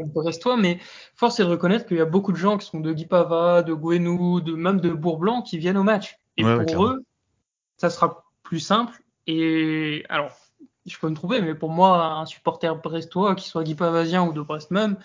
Brestois, 0.06 0.56
mais 0.60 0.78
force 1.14 1.40
est 1.40 1.44
de 1.44 1.48
reconnaître 1.48 1.86
qu'il 1.86 1.98
y 1.98 2.00
a 2.00 2.06
beaucoup 2.06 2.32
de 2.32 2.36
gens 2.36 2.58
qui 2.58 2.66
sont 2.66 2.80
de 2.80 2.92
Guipava, 2.92 3.62
de 3.62 3.72
Gouenou, 3.72 4.40
de 4.40 4.54
même 4.54 4.80
de 4.80 4.90
Bourblanc 4.90 5.42
qui 5.42 5.58
viennent 5.58 5.76
au 5.76 5.82
match. 5.82 6.18
Et 6.36 6.42
pour 6.42 6.86
eux, 6.86 7.04
ça 7.76 7.90
sera 7.90 8.24
plus 8.42 8.60
simple 8.60 9.02
et 9.26 10.04
alors, 10.08 10.36
je 10.86 10.98
peux 10.98 11.08
me 11.08 11.14
trouver, 11.14 11.40
mais 11.40 11.54
pour 11.54 11.70
moi, 11.70 12.04
un 12.04 12.26
supporter 12.26 12.74
brestois, 12.76 13.34
qu'il 13.34 13.46
soit 13.46 13.64
guipavasien 13.64 14.24
ou 14.24 14.32
de 14.32 14.40
Brest 14.40 14.70
même, 14.70 14.96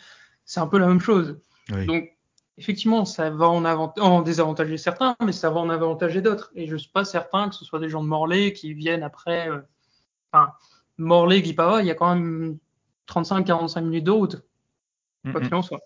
c'est 0.45 0.59
un 0.59 0.67
peu 0.67 0.77
la 0.77 0.87
même 0.87 0.99
chose. 0.99 1.39
Donc, 1.69 2.17
effectivement, 2.57 3.05
ça 3.05 3.29
va 3.29 3.47
en, 3.47 3.63
en, 3.65 4.21
désavantager 4.21 4.77
certains, 4.77 5.15
mais 5.23 5.33
ça 5.33 5.49
va 5.49 5.59
en 5.59 5.69
avantager 5.69 6.21
d'autres. 6.21 6.51
Et 6.55 6.67
je 6.67 6.75
suis 6.77 6.89
pas 6.89 7.05
certain 7.05 7.49
que 7.49 7.55
ce 7.55 7.65
soit 7.65 7.79
des 7.79 7.89
gens 7.89 8.01
de 8.01 8.07
Morlaix 8.07 8.53
qui 8.53 8.73
viennent 8.73 9.03
après. 9.03 9.49
Euh, 9.49 9.59
enfin, 10.31 10.53
Morlaix, 10.97 11.41
Guipava, 11.41 11.81
il 11.81 11.87
y 11.87 11.91
a 11.91 11.95
quand 11.95 12.15
même 12.15 12.57
35-45 13.09 13.81
minutes 13.81 14.03
de 14.05 14.11
route. 14.11 14.41
Quoi 15.31 15.41
qu'il 15.41 15.53
en 15.55 15.61
soit. 15.61 15.81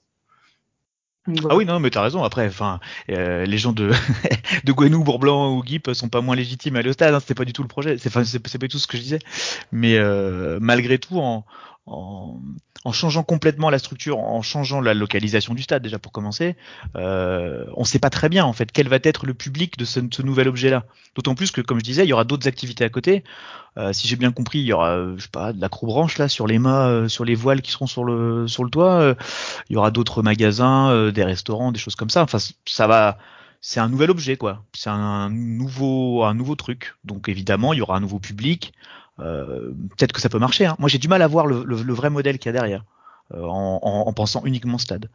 Ah 1.27 1.55
oui, 1.55 1.65
non, 1.65 1.79
mais 1.79 1.91
t'as 1.91 2.01
raison. 2.01 2.23
Après, 2.23 2.47
enfin, 2.47 2.79
euh, 3.11 3.45
les 3.45 3.59
gens 3.59 3.73
de 3.73 3.91
de 4.63 4.71
Gwenou, 4.71 5.03
Bourblanc 5.03 5.55
ou 5.55 5.61
Guip 5.61 5.91
sont 5.93 6.09
pas 6.09 6.21
moins 6.21 6.35
légitimes 6.35 6.75
à 6.75 6.79
aller 6.79 6.89
au 6.89 6.93
stade. 6.93 7.13
Hein, 7.13 7.19
C'était 7.19 7.35
pas 7.35 7.45
du 7.45 7.53
tout 7.53 7.61
le 7.61 7.67
projet. 7.67 7.97
C'est 7.99 8.11
pas 8.11 8.23
du 8.23 8.67
tout 8.67 8.79
ce 8.79 8.87
que 8.87 8.97
je 8.97 9.03
disais. 9.03 9.19
Mais 9.71 9.97
euh, 9.97 10.57
malgré 10.59 10.97
tout, 10.97 11.19
en, 11.19 11.45
en, 11.85 12.39
en, 12.85 12.91
changeant 12.91 13.23
complètement 13.23 13.69
la 13.69 13.79
structure, 13.79 14.19
en 14.19 14.41
changeant 14.41 14.81
la 14.81 14.93
localisation 14.93 15.53
du 15.53 15.63
stade 15.63 15.83
déjà 15.83 15.99
pour 15.99 16.11
commencer, 16.11 16.55
euh, 16.95 17.65
on 17.75 17.81
ne 17.81 17.85
sait 17.85 17.99
pas 17.99 18.09
très 18.09 18.29
bien 18.29 18.45
en 18.45 18.53
fait 18.53 18.71
quel 18.71 18.87
va 18.87 18.99
être 19.03 19.25
le 19.25 19.33
public 19.33 19.77
de 19.77 19.85
ce, 19.85 19.99
ce 20.11 20.21
nouvel 20.21 20.47
objet-là. 20.47 20.85
D'autant 21.15 21.35
plus 21.35 21.51
que, 21.51 21.61
comme 21.61 21.79
je 21.79 21.83
disais, 21.83 22.05
il 22.05 22.09
y 22.09 22.13
aura 22.13 22.23
d'autres 22.23 22.47
activités 22.47 22.83
à 22.83 22.89
côté. 22.89 23.23
Euh, 23.77 23.93
si 23.93 24.07
j'ai 24.07 24.15
bien 24.15 24.31
compris, 24.31 24.59
il 24.59 24.65
y 24.65 24.73
aura, 24.73 24.97
je 25.15 25.21
sais 25.21 25.29
pas, 25.29 25.53
de 25.53 25.61
la 25.61 25.69
croix-branche 25.69 26.17
là 26.17 26.27
sur 26.27 26.45
les 26.47 26.59
mâts, 26.59 26.87
euh, 26.87 27.07
sur 27.07 27.25
les 27.25 27.35
voiles 27.35 27.61
qui 27.61 27.71
seront 27.71 27.87
sur 27.87 28.03
le 28.03 28.47
sur 28.47 28.63
le 28.63 28.69
toit. 28.69 28.99
Euh, 29.01 29.15
il 29.69 29.73
y 29.73 29.77
aura 29.77 29.91
d'autres 29.91 30.21
magasins, 30.23 31.11
des 31.11 31.23
restaurants, 31.23 31.71
des 31.71 31.79
choses 31.79 31.95
comme 31.95 32.09
ça. 32.09 32.23
Enfin, 32.23 32.37
ça 32.65 32.87
va 32.87 33.17
c'est 33.61 33.79
un 33.79 33.89
nouvel 33.89 34.09
objet 34.11 34.37
quoi. 34.37 34.63
C'est 34.73 34.89
un 34.89 35.29
nouveau 35.29 36.23
un 36.23 36.33
nouveau 36.33 36.55
truc. 36.55 36.95
Donc 37.05 37.29
évidemment, 37.29 37.73
il 37.73 37.77
y 37.77 37.81
aura 37.81 37.95
un 37.97 38.01
nouveau 38.01 38.19
public. 38.19 38.73
Euh, 39.21 39.71
peut-être 39.97 40.13
que 40.13 40.21
ça 40.21 40.29
peut 40.29 40.39
marcher. 40.39 40.65
Hein. 40.65 40.75
Moi, 40.79 40.89
j'ai 40.89 40.97
du 40.97 41.07
mal 41.07 41.21
à 41.21 41.27
voir 41.27 41.45
le, 41.45 41.93
vrai 41.93 42.09
modèle 42.09 42.39
qu'il 42.39 42.47
y 42.47 42.49
a 42.49 42.53
derrière. 42.53 42.83
Euh, 43.33 43.45
en, 43.45 43.79
en, 43.81 44.11
pensant 44.11 44.43
uniquement 44.43 44.77
stade. 44.77 45.09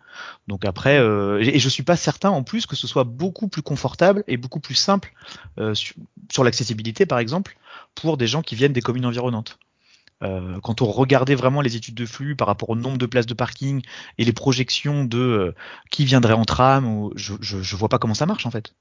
Donc 0.49 0.65
après, 0.65 0.99
euh, 0.99 1.39
et 1.39 1.59
je 1.59 1.69
suis 1.69 1.83
pas 1.83 1.97
certain 1.97 2.31
en 2.31 2.43
plus 2.43 2.65
que 2.65 2.75
ce 2.75 2.87
soit 2.87 3.05
beaucoup 3.05 3.47
plus 3.47 3.61
confortable 3.61 4.25
et 4.27 4.39
beaucoup 4.39 4.59
plus 4.59 4.75
simple 4.75 5.13
sur, 5.75 6.43
l'accessibilité 6.43 7.05
par 7.05 7.19
exemple 7.19 7.59
pour 7.95 8.17
des 8.17 8.27
gens 8.27 8.41
qui 8.41 8.55
viennent 8.55 8.73
des 8.73 8.81
communes 8.81 9.05
environnantes. 9.05 9.59
Quand 10.23 10.81
on 10.81 10.87
regardait 10.87 11.35
vraiment 11.35 11.61
les 11.61 11.77
études 11.77 11.95
de 11.95 12.07
flux 12.07 12.37
par 12.37 12.47
rapport 12.47 12.71
au 12.71 12.77
nombre 12.77 12.97
de 12.97 13.05
places 13.05 13.27
de 13.27 13.35
parking 13.35 13.83
et 14.17 14.25
les 14.25 14.33
projections 14.33 15.05
de 15.05 15.55
qui 15.91 16.07
viendrait 16.07 16.33
en 16.33 16.47
tram, 16.47 17.11
je, 17.17 17.35
je, 17.43 17.61
je 17.61 17.77
vois 17.77 17.91
pas 17.91 17.99
comment 17.99 18.15
ça 18.15 18.25
marche 18.25 18.47
en 18.47 18.51
fait. 18.51 18.73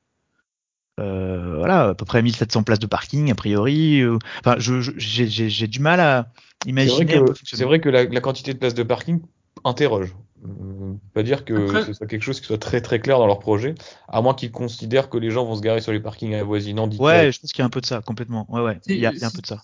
Euh, 0.99 1.55
voilà, 1.57 1.89
à 1.89 1.93
peu 1.93 2.05
près 2.05 2.21
1700 2.21 2.63
places 2.63 2.79
de 2.79 2.87
parking, 2.87 3.31
a 3.31 3.35
priori. 3.35 3.99
Euh, 3.99 4.17
enfin, 4.39 4.55
j'ai 4.59 5.67
du 5.67 5.79
mal 5.79 5.99
à 5.99 6.29
imaginer. 6.65 7.21
C'est 7.43 7.65
vrai 7.65 7.79
que, 7.79 7.89
la, 7.89 8.05
la, 8.05 8.21
quantité 8.21 8.53
de 8.53 8.59
places 8.59 8.75
de 8.75 8.83
parking 8.83 9.21
interroge. 9.65 10.15
Euh, 10.45 10.93
pas 11.13 11.23
dire 11.23 11.43
que 11.43 11.83
ce 11.83 11.93
soit 11.93 12.07
quelque 12.07 12.21
chose 12.21 12.39
qui 12.39 12.45
soit 12.45 12.59
très 12.59 12.79
très 12.79 12.99
clair 12.99 13.17
dans 13.17 13.27
leur 13.27 13.39
projet, 13.39 13.75
à 14.07 14.21
moins 14.21 14.33
qu'ils 14.33 14.51
considèrent 14.51 15.09
que 15.09 15.17
les 15.17 15.31
gens 15.31 15.43
vont 15.43 15.55
se 15.55 15.61
garer 15.61 15.81
sur 15.81 15.91
les 15.91 15.99
parkings 15.99 16.35
avoisinants. 16.35 16.89
Ouais, 16.99 17.31
je 17.31 17.39
pense 17.41 17.51
qu'il 17.51 17.59
y 17.59 17.63
a 17.63 17.65
un 17.65 17.69
peu 17.69 17.81
de 17.81 17.85
ça, 17.85 18.01
complètement. 18.01 18.45
Ouais, 18.49 18.61
ouais, 18.61 18.79
il 18.87 18.97
y, 18.97 19.05
a, 19.05 19.11
il 19.11 19.19
y 19.19 19.23
a 19.23 19.27
un 19.27 19.31
peu 19.31 19.41
de 19.41 19.47
ça. 19.47 19.61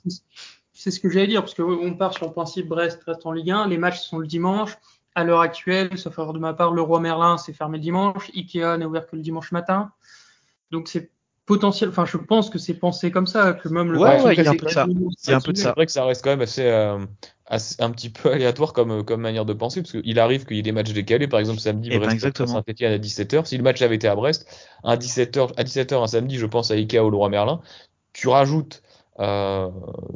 C'est 0.73 0.91
ce 0.91 0.99
que 0.99 1.09
j'allais 1.09 1.27
dire, 1.27 1.41
parce 1.41 1.53
qu'on 1.53 1.93
part 1.93 2.13
sur 2.13 2.25
le 2.25 2.31
principe 2.31 2.67
Brest 2.67 3.03
reste 3.05 3.25
en 3.25 3.31
Ligue 3.31 3.51
1, 3.51 3.67
les 3.67 3.77
matchs 3.77 3.99
sont 3.99 4.17
le 4.17 4.27
dimanche. 4.27 4.77
À 5.13 5.23
l'heure 5.23 5.41
actuelle, 5.41 5.97
sauf 5.97 6.17
erreur 6.17 6.33
de 6.33 6.39
ma 6.39 6.53
part, 6.53 6.71
le 6.73 6.81
Roi 6.81 7.01
Merlin 7.01 7.37
c'est 7.37 7.53
fermé 7.53 7.77
le 7.77 7.83
dimanche, 7.83 8.31
Ikea 8.33 8.77
n'est 8.77 8.85
ouvert 8.85 9.05
que 9.05 9.15
le 9.15 9.21
dimanche 9.21 9.51
matin. 9.51 9.91
Donc 10.71 10.87
c'est 10.87 11.11
potentiel. 11.51 11.89
Enfin, 11.89 12.05
je 12.05 12.17
pense 12.17 12.49
que 12.49 12.57
c'est 12.57 12.73
pensé 12.73 13.11
comme 13.11 13.27
ça, 13.27 13.53
que 13.53 13.67
même 13.67 13.91
le. 13.91 13.99
Ouais, 13.99 14.21
ouais, 14.21 14.33
il 14.35 14.43
y 14.43 14.47
a 14.47 14.51
un 14.51 14.55
peu 14.55 14.65
de 14.67 14.71
ça. 14.71 14.87
C'est 15.17 15.33
un 15.33 15.41
peu 15.41 15.51
de 15.51 15.57
ça. 15.57 15.69
C'est 15.69 15.75
vrai 15.75 15.85
que 15.85 15.91
ça 15.91 16.05
reste 16.05 16.23
quand 16.23 16.29
même 16.29 16.41
assez, 16.41 16.63
euh, 16.65 16.97
assez, 17.45 17.81
un 17.81 17.91
petit 17.91 18.09
peu 18.09 18.31
aléatoire 18.33 18.71
comme, 18.71 19.03
comme 19.03 19.21
manière 19.21 19.45
de 19.45 19.53
penser, 19.53 19.81
parce 19.81 19.91
qu'il 19.91 20.19
arrive 20.19 20.45
qu'il 20.45 20.55
y 20.55 20.59
ait 20.59 20.63
des 20.63 20.71
matchs 20.71 20.93
décalés. 20.93 21.27
Par 21.27 21.39
exemple, 21.39 21.59
samedi, 21.59 21.89
eh 21.91 21.99
ben, 21.99 22.05
Brest 22.05 22.45
Saint-Etienne 22.45 22.93
à 22.93 22.97
17h. 22.97 23.45
Si 23.45 23.57
le 23.57 23.63
match 23.63 23.81
avait 23.81 23.95
été 23.95 24.07
à 24.07 24.15
Brest, 24.15 24.47
à 24.83 24.95
17h, 24.95 25.51
à 25.57 25.63
17h 25.63 26.01
un 26.01 26.07
samedi, 26.07 26.37
je 26.37 26.45
pense 26.45 26.71
à 26.71 26.75
Ikea 26.75 26.99
au 26.99 27.09
Leroy 27.09 27.29
Merlin. 27.29 27.59
Tu 28.13 28.29
rajoutes 28.29 28.81
euh, 29.19 29.69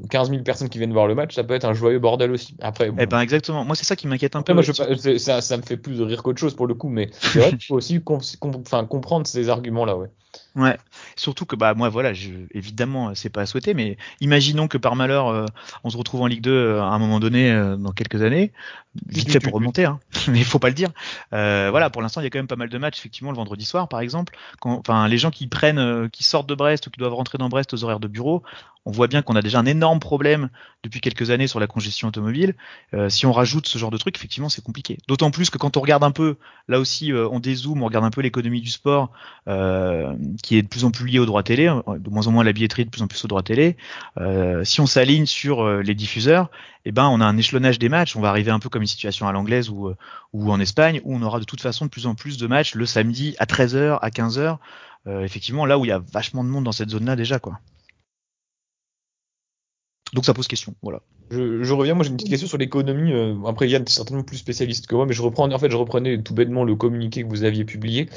15 0.10 0.30
000 0.30 0.44
personnes 0.44 0.70
qui 0.70 0.78
viennent 0.78 0.94
voir 0.94 1.08
le 1.08 1.16
match, 1.16 1.36
ça 1.36 1.44
peut 1.44 1.54
être 1.54 1.66
un 1.66 1.74
joyeux 1.74 2.00
bordel 2.00 2.32
aussi. 2.32 2.56
Après, 2.62 2.90
bon. 2.90 2.98
eh 3.00 3.06
ben 3.06 3.20
exactement. 3.20 3.66
Moi, 3.66 3.76
c'est 3.76 3.86
ça 3.86 3.96
qui 3.96 4.08
m'inquiète 4.08 4.36
un 4.36 4.42
peu. 4.42 4.54
Moi, 4.54 4.64
je, 4.64 4.72
ça, 5.18 5.42
ça, 5.42 5.58
me 5.58 5.62
fait 5.62 5.78
plus 5.78 5.98
de 5.98 6.04
rire 6.04 6.24
qu'autre 6.24 6.40
chose 6.40 6.56
pour 6.56 6.66
le 6.66 6.76
coup, 6.76 6.90
mais 6.90 7.10
c'est 7.12 7.40
vrai 7.40 7.50
qu'il 7.58 7.66
faut 7.66 7.76
aussi 7.76 8.02
comprendre 8.02 9.28
ces 9.28 9.50
arguments-là, 9.50 9.98
ouais. 9.98 10.08
Ouais, 10.56 10.78
surtout 11.18 11.46
que 11.46 11.58
bah 11.58 11.74
moi 11.74 11.90
voilà, 11.90 12.14
je, 12.14 12.30
évidemment 12.54 13.14
c'est 13.14 13.30
pas 13.30 13.42
à 13.42 13.46
souhaiter, 13.46 13.74
mais 13.74 13.98
imaginons 14.22 14.70
que 14.70 14.78
par 14.78 14.96
malheur 14.96 15.28
euh, 15.28 15.46
on 15.84 15.90
se 15.90 15.98
retrouve 15.98 16.22
en 16.22 16.28
Ligue 16.28 16.40
2 16.42 16.52
euh, 16.52 16.82
à 16.82 16.86
un 16.86 16.98
moment 16.98 17.20
donné 17.20 17.52
euh, 17.52 17.76
dans 17.76 17.92
quelques 17.92 18.22
années, 18.22 18.54
vite 19.06 19.30
fait 19.30 19.42
pour 19.42 19.52
remonter, 19.52 19.84
hein, 19.84 20.00
mais 20.30 20.40
il 20.40 20.46
faut 20.46 20.58
pas 20.60 20.70
le 20.70 20.74
dire. 20.74 20.92
voilà, 21.32 21.90
pour 21.90 22.02
l'instant 22.02 22.22
il 22.22 22.24
y 22.24 22.28
a 22.28 22.30
quand 22.30 22.40
même 22.40 22.48
pas 22.48 22.56
mal 22.56 22.70
de 22.70 22.78
matchs 22.78 23.00
effectivement 23.00 23.32
le 23.32 23.36
vendredi 23.36 23.66
soir 23.66 23.90
par 23.90 24.00
exemple. 24.00 24.38
Enfin 24.62 25.10
les 25.10 25.18
gens 25.18 25.30
qui 25.30 25.48
prennent, 25.48 26.10
qui 26.10 26.24
sortent 26.24 26.48
de 26.48 26.56
Brest 26.56 26.88
ou 26.88 26.90
qui 26.90 27.00
doivent 27.00 27.16
rentrer 27.16 27.38
dans 27.38 27.50
Brest 27.50 27.74
aux 27.74 27.84
horaires 27.84 28.00
de 28.00 28.08
bureau, 28.08 28.42
on 28.86 28.92
voit 28.92 29.08
bien 29.08 29.24
qu'on 29.24 29.36
a 29.36 29.42
déjà 29.42 29.60
un 29.60 29.66
énorme 29.66 30.00
problème 30.00 30.50
depuis 30.84 31.02
quelques 31.02 31.32
années 31.32 31.48
sur 31.48 31.60
la 31.60 31.68
congestion 31.68 32.08
automobile. 32.08 32.56
si 33.10 33.26
on 33.26 33.34
rajoute 33.34 33.68
ce 33.68 33.78
genre 33.78 33.92
de 33.92 33.98
truc, 33.98 34.16
effectivement 34.16 34.48
c'est 34.48 34.64
compliqué. 34.64 35.00
D'autant 35.10 35.32
plus 35.32 35.50
que 35.50 35.58
quand 35.58 35.76
on 35.76 35.82
regarde 35.82 36.04
un 36.06 36.12
peu, 36.12 36.38
là 36.70 36.80
aussi 36.80 37.12
on 37.14 37.42
dézoome, 37.42 37.84
on 37.84 37.88
regarde 37.88 38.06
un 38.06 38.12
peu 38.12 38.22
l'économie 38.22 38.62
du 38.62 38.70
sport 38.70 39.12
qui 40.42 40.58
est 40.58 40.62
de 40.62 40.68
plus 40.68 40.84
en 40.86 40.92
plus 40.92 41.08
lié 41.08 41.20
au 41.20 41.26
droit 41.26 41.44
télé, 41.44 41.68
hein, 41.68 41.84
de 41.88 42.10
moins 42.10 42.28
en 42.28 42.32
moins 42.32 42.44
la 42.44 42.54
billetterie, 42.54 42.86
de 42.86 42.90
plus 42.90 43.02
en 43.02 43.08
plus 43.08 43.24
au 43.26 43.28
droit 43.28 43.44
télé. 43.44 43.78
Euh, 44.18 44.64
si 44.64 44.82
on 44.82 44.86
s'aligne 44.86 45.26
sur 45.26 45.64
euh, 45.64 45.82
les 45.82 45.96
diffuseurs, 45.96 46.50
eh 46.86 46.92
ben 46.92 47.08
on 47.08 47.22
a 47.22 47.26
un 47.26 47.38
échelonnage 47.38 47.80
des 47.80 47.90
matchs. 47.90 48.16
On 48.16 48.22
va 48.22 48.30
arriver 48.30 48.52
un 48.52 48.60
peu 48.60 48.70
comme 48.70 48.82
une 48.82 48.88
situation 48.88 49.28
à 49.28 49.32
l'anglaise 49.32 49.70
ou, 49.70 49.88
euh, 49.88 49.96
ou 50.34 50.52
en 50.52 50.60
Espagne, 50.60 51.02
où 51.04 51.16
on 51.16 51.22
aura 51.22 51.40
de 51.40 51.46
toute 51.46 51.62
façon 51.62 51.86
de 51.86 51.90
plus 51.90 52.08
en 52.08 52.16
plus 52.16 52.38
de 52.38 52.48
matchs 52.48 52.76
le 52.76 52.86
samedi 52.86 53.36
à 53.40 53.46
13h, 53.46 54.00
à 54.02 54.10
15h. 54.10 54.58
effectivement, 55.24 55.66
là 55.66 55.78
où 55.78 55.86
il 55.86 55.90
y 55.90 55.92
a 55.92 56.00
vachement 56.00 56.44
de 56.44 56.50
monde 56.50 56.64
dans 56.64 56.72
cette 56.72 56.90
zone-là 56.90 57.16
déjà, 57.16 57.40
quoi. 57.40 57.60
Donc 60.14 60.26
ça 60.26 60.34
pose 60.34 60.48
question, 60.48 60.76
voilà. 60.82 61.02
Je, 61.32 61.64
je, 61.64 61.74
reviens, 61.74 61.94
moi 61.94 62.04
j'ai 62.04 62.10
une 62.10 62.18
petite 62.18 62.30
question 62.30 62.48
sur 62.48 62.58
l'économie. 62.58 63.12
Euh, 63.12 63.36
après 63.48 63.68
Yann 63.68 63.84
est 63.84 63.90
certainement 63.90 64.24
plus 64.24 64.38
spécialiste 64.38 64.88
que 64.88 64.96
moi, 64.96 65.06
mais 65.06 65.14
je 65.14 65.22
reprends 65.22 65.52
en 65.52 65.60
fait 65.60 65.72
je 65.72 65.78
reprenais 65.78 66.22
tout 66.22 66.34
bêtement 66.34 66.64
le 66.64 66.76
communiqué 66.76 67.24
que 67.24 67.28
vous 67.28 67.44
aviez 67.44 67.66
publié 67.66 68.10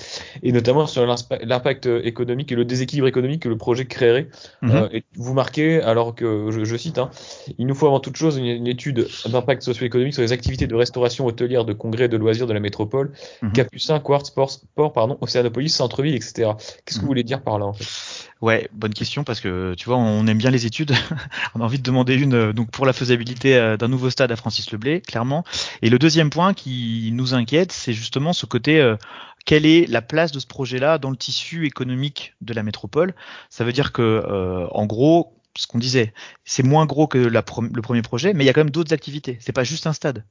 et 0.42 0.52
notamment 0.52 0.86
sur 0.86 1.06
l'impact 1.06 1.86
économique 1.86 2.52
et 2.52 2.54
le 2.54 2.64
déséquilibre 2.64 3.08
économique 3.08 3.42
que 3.42 3.48
le 3.48 3.56
projet 3.56 3.86
créerait. 3.86 4.28
Mhm. 4.62 4.70
euh, 4.70 4.88
et 4.92 5.04
vous 5.16 5.34
marquez 5.34 5.80
alors 5.80 6.14
que 6.14 6.50
je, 6.50 6.64
je 6.64 6.76
cite, 6.76 6.98
hein, 6.98 7.10
il 7.58 7.66
nous 7.66 7.74
faut 7.74 7.86
avant 7.86 8.00
toute 8.00 8.16
chose 8.16 8.36
une, 8.36 8.66
étude 8.66 9.06
d'impact 9.26 9.62
socio-économique 9.62 10.14
sur 10.14 10.22
les 10.22 10.32
activités 10.32 10.66
de 10.66 10.74
restauration 10.74 11.26
hôtelière, 11.26 11.64
de 11.64 11.72
congrès, 11.72 12.08
de 12.08 12.16
loisirs 12.16 12.46
de 12.46 12.52
la 12.52 12.60
métropole, 12.60 13.12
mmh. 13.42 13.52
Capucin, 13.52 13.98
Quartz, 14.00 14.28
Sport, 14.28 14.50
Sport, 14.50 14.92
pardon, 14.92 15.16
Océanopolis, 15.20 15.70
Centre-ville, 15.70 16.14
etc. 16.14 16.52
Qu'est-ce 16.84 16.96
que 16.96 17.00
vous 17.00 17.00
mhm. 17.02 17.06
voulez 17.06 17.24
dire 17.24 17.42
par 17.42 17.58
là 17.58 17.66
en 17.66 17.72
fait? 17.72 18.27
Ouais, 18.40 18.68
bonne 18.72 18.94
question 18.94 19.24
parce 19.24 19.40
que 19.40 19.74
tu 19.74 19.86
vois 19.86 19.96
on 19.96 20.26
aime 20.28 20.38
bien 20.38 20.50
les 20.50 20.64
études. 20.64 20.92
on 21.54 21.60
a 21.60 21.64
envie 21.64 21.78
de 21.78 21.82
demander 21.82 22.14
une. 22.14 22.52
Donc 22.52 22.70
pour 22.70 22.86
la 22.86 22.92
faisabilité 22.92 23.56
euh, 23.56 23.76
d'un 23.76 23.88
nouveau 23.88 24.10
stade 24.10 24.30
à 24.30 24.36
Francis 24.36 24.70
Leblé, 24.70 25.00
clairement. 25.00 25.44
Et 25.82 25.90
le 25.90 25.98
deuxième 25.98 26.30
point 26.30 26.54
qui 26.54 27.10
nous 27.12 27.34
inquiète, 27.34 27.72
c'est 27.72 27.92
justement 27.92 28.32
ce 28.32 28.46
côté 28.46 28.80
euh, 28.80 28.96
quelle 29.44 29.66
est 29.66 29.86
la 29.86 30.02
place 30.02 30.30
de 30.30 30.38
ce 30.38 30.46
projet-là 30.46 30.98
dans 30.98 31.10
le 31.10 31.16
tissu 31.16 31.66
économique 31.66 32.34
de 32.40 32.54
la 32.54 32.62
métropole? 32.62 33.14
Ça 33.50 33.64
veut 33.64 33.72
dire 33.72 33.92
que, 33.92 34.68
en 34.72 34.84
gros, 34.84 35.38
ce 35.56 35.66
qu'on 35.66 35.78
disait, 35.78 36.12
c'est 36.44 36.62
moins 36.62 36.84
gros 36.84 37.06
que 37.06 37.18
le 37.18 37.42
premier 37.42 38.02
projet, 38.02 38.34
mais 38.34 38.44
il 38.44 38.46
y 38.46 38.50
a 38.50 38.52
quand 38.52 38.60
même 38.60 38.70
d'autres 38.70 38.92
activités. 38.92 39.38
C'est 39.40 39.52
pas 39.52 39.64
juste 39.64 39.86
un 39.86 39.94
stade. 39.94 40.24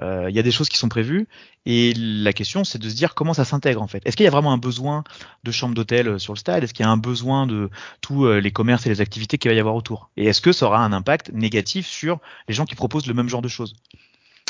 Euh, 0.00 0.30
il 0.30 0.34
y 0.34 0.38
a 0.38 0.42
des 0.42 0.50
choses 0.50 0.68
qui 0.68 0.78
sont 0.78 0.88
prévues. 0.88 1.28
Et 1.66 1.92
la 1.94 2.32
question 2.32 2.64
c'est 2.64 2.78
de 2.78 2.88
se 2.88 2.94
dire 2.94 3.14
comment 3.14 3.34
ça 3.34 3.44
s'intègre 3.44 3.82
en 3.82 3.86
fait. 3.86 4.02
Est-ce 4.04 4.16
qu'il 4.16 4.24
y 4.24 4.28
a 4.28 4.30
vraiment 4.30 4.52
un 4.52 4.58
besoin 4.58 5.04
de 5.44 5.50
chambres 5.50 5.74
d'hôtel 5.74 6.08
euh, 6.08 6.18
sur 6.18 6.32
le 6.32 6.38
stade? 6.38 6.64
Est-ce 6.64 6.74
qu'il 6.74 6.84
y 6.84 6.88
a 6.88 6.90
un 6.90 6.96
besoin 6.96 7.46
de 7.46 7.70
tous 8.00 8.24
euh, 8.24 8.40
les 8.40 8.50
commerces 8.50 8.86
et 8.86 8.88
les 8.88 9.00
activités 9.00 9.38
qu'il 9.38 9.50
va 9.50 9.54
y 9.54 9.60
avoir 9.60 9.74
autour? 9.74 10.10
Et 10.16 10.26
est-ce 10.26 10.40
que 10.40 10.52
ça 10.52 10.66
aura 10.66 10.84
un 10.84 10.92
impact 10.92 11.30
négatif 11.32 11.86
sur 11.86 12.20
les 12.48 12.54
gens 12.54 12.64
qui 12.64 12.74
proposent 12.74 13.06
le 13.06 13.14
même 13.14 13.28
genre 13.28 13.42
de 13.42 13.48
choses? 13.48 13.74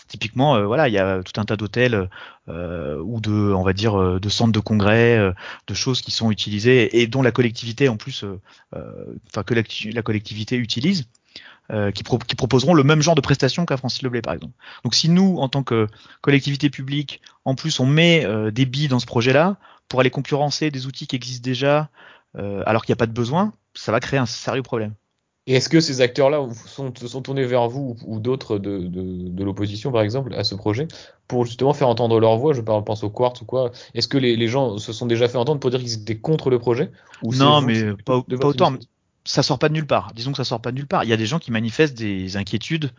Typiquement, 0.08 0.66
voilà, 0.66 0.88
il 0.88 0.92
y 0.94 0.98
a 0.98 1.22
tout 1.22 1.40
un 1.40 1.44
tas 1.44 1.56
d'hôtels 1.56 2.10
ou 2.48 3.20
de, 3.20 3.30
on 3.30 3.62
va 3.62 3.72
dire, 3.72 4.20
de 4.20 4.28
centres 4.28 4.52
de 4.52 4.60
congrès, 4.60 5.32
de 5.66 5.74
choses 5.74 6.02
qui 6.02 6.10
sont 6.10 6.30
utilisées 6.30 7.00
et 7.00 7.06
dont 7.06 7.22
la 7.22 7.30
collectivité 7.30 7.88
en 7.88 7.96
plus, 7.96 8.26
enfin 8.74 9.42
que 9.42 9.54
la 9.54 10.02
collectivité 10.02 10.56
utilise 10.56 11.06
euh, 11.72 11.90
qui, 11.90 12.02
proposeront 12.02 12.74
le 12.74 12.82
même 12.82 13.00
genre 13.00 13.14
de 13.14 13.20
prestations 13.20 13.64
qu'à 13.64 13.76
Francis 13.76 14.02
Leblay 14.02 14.20
par 14.20 14.34
exemple. 14.34 14.52
Donc 14.84 14.94
si 14.94 15.08
nous, 15.08 15.36
en 15.38 15.48
tant 15.48 15.62
que 15.62 15.86
collectivité 16.20 16.68
publique, 16.68 17.22
en 17.44 17.54
plus 17.54 17.80
on 17.80 17.86
met 17.86 18.26
euh, 18.26 18.50
des 18.50 18.66
billes 18.66 18.88
dans 18.88 18.98
ce 18.98 19.06
projet-là 19.06 19.56
pour 19.88 20.00
aller 20.00 20.10
concurrencer 20.10 20.70
des 20.70 20.86
outils 20.86 21.06
qui 21.06 21.16
existent 21.16 21.44
déjà, 21.44 21.88
euh, 22.36 22.62
alors 22.66 22.84
qu'il 22.84 22.92
n'y 22.92 22.96
a 22.96 23.00
pas 23.00 23.06
de 23.06 23.12
besoin, 23.12 23.54
ça 23.74 23.92
va 23.92 24.00
créer 24.00 24.18
un 24.18 24.26
sérieux 24.26 24.62
problème. 24.62 24.92
Et 25.46 25.54
est-ce 25.54 25.68
que 25.68 25.80
ces 25.80 26.00
acteurs-là 26.00 26.46
sont, 26.66 26.92
se 26.94 27.08
sont 27.08 27.22
tournés 27.22 27.44
vers 27.44 27.68
vous 27.68 27.96
ou, 28.06 28.20
d'autres 28.20 28.58
de, 28.58 28.78
de, 28.78 29.28
de 29.28 29.44
l'opposition, 29.44 29.90
par 29.90 30.02
exemple, 30.02 30.34
à 30.34 30.44
ce 30.44 30.54
projet, 30.54 30.86
pour 31.26 31.46
justement 31.46 31.72
faire 31.72 31.88
entendre 31.88 32.20
leur 32.20 32.36
voix 32.36 32.52
Je 32.52 32.60
pense 32.60 33.02
au 33.02 33.10
Quartz 33.10 33.40
ou 33.40 33.44
quoi. 33.44 33.72
Est-ce 33.94 34.06
que 34.06 34.18
les, 34.18 34.36
les, 34.36 34.46
gens 34.46 34.78
se 34.78 34.92
sont 34.92 35.06
déjà 35.06 35.26
fait 35.26 35.38
entendre 35.38 35.58
pour 35.58 35.70
dire 35.70 35.80
qu'ils 35.80 35.94
étaient 35.94 36.18
contre 36.18 36.48
le 36.48 36.60
projet 36.60 36.92
ou 37.22 37.34
Non, 37.34 37.60
mais 37.60 37.92
pas, 38.04 38.22
pas 38.22 38.46
autant 38.46 38.74
ça 39.24 39.42
sort 39.42 39.58
pas 39.58 39.68
de 39.68 39.74
nulle 39.74 39.86
part. 39.86 40.12
Disons 40.14 40.32
que 40.32 40.36
ça 40.36 40.44
sort 40.44 40.60
pas 40.60 40.72
de 40.72 40.76
nulle 40.76 40.86
part. 40.86 41.04
Il 41.04 41.10
y 41.10 41.12
a 41.12 41.16
des 41.16 41.26
gens 41.26 41.38
qui 41.38 41.52
manifestent 41.52 41.96
des 41.96 42.36
inquiétudes 42.36 42.90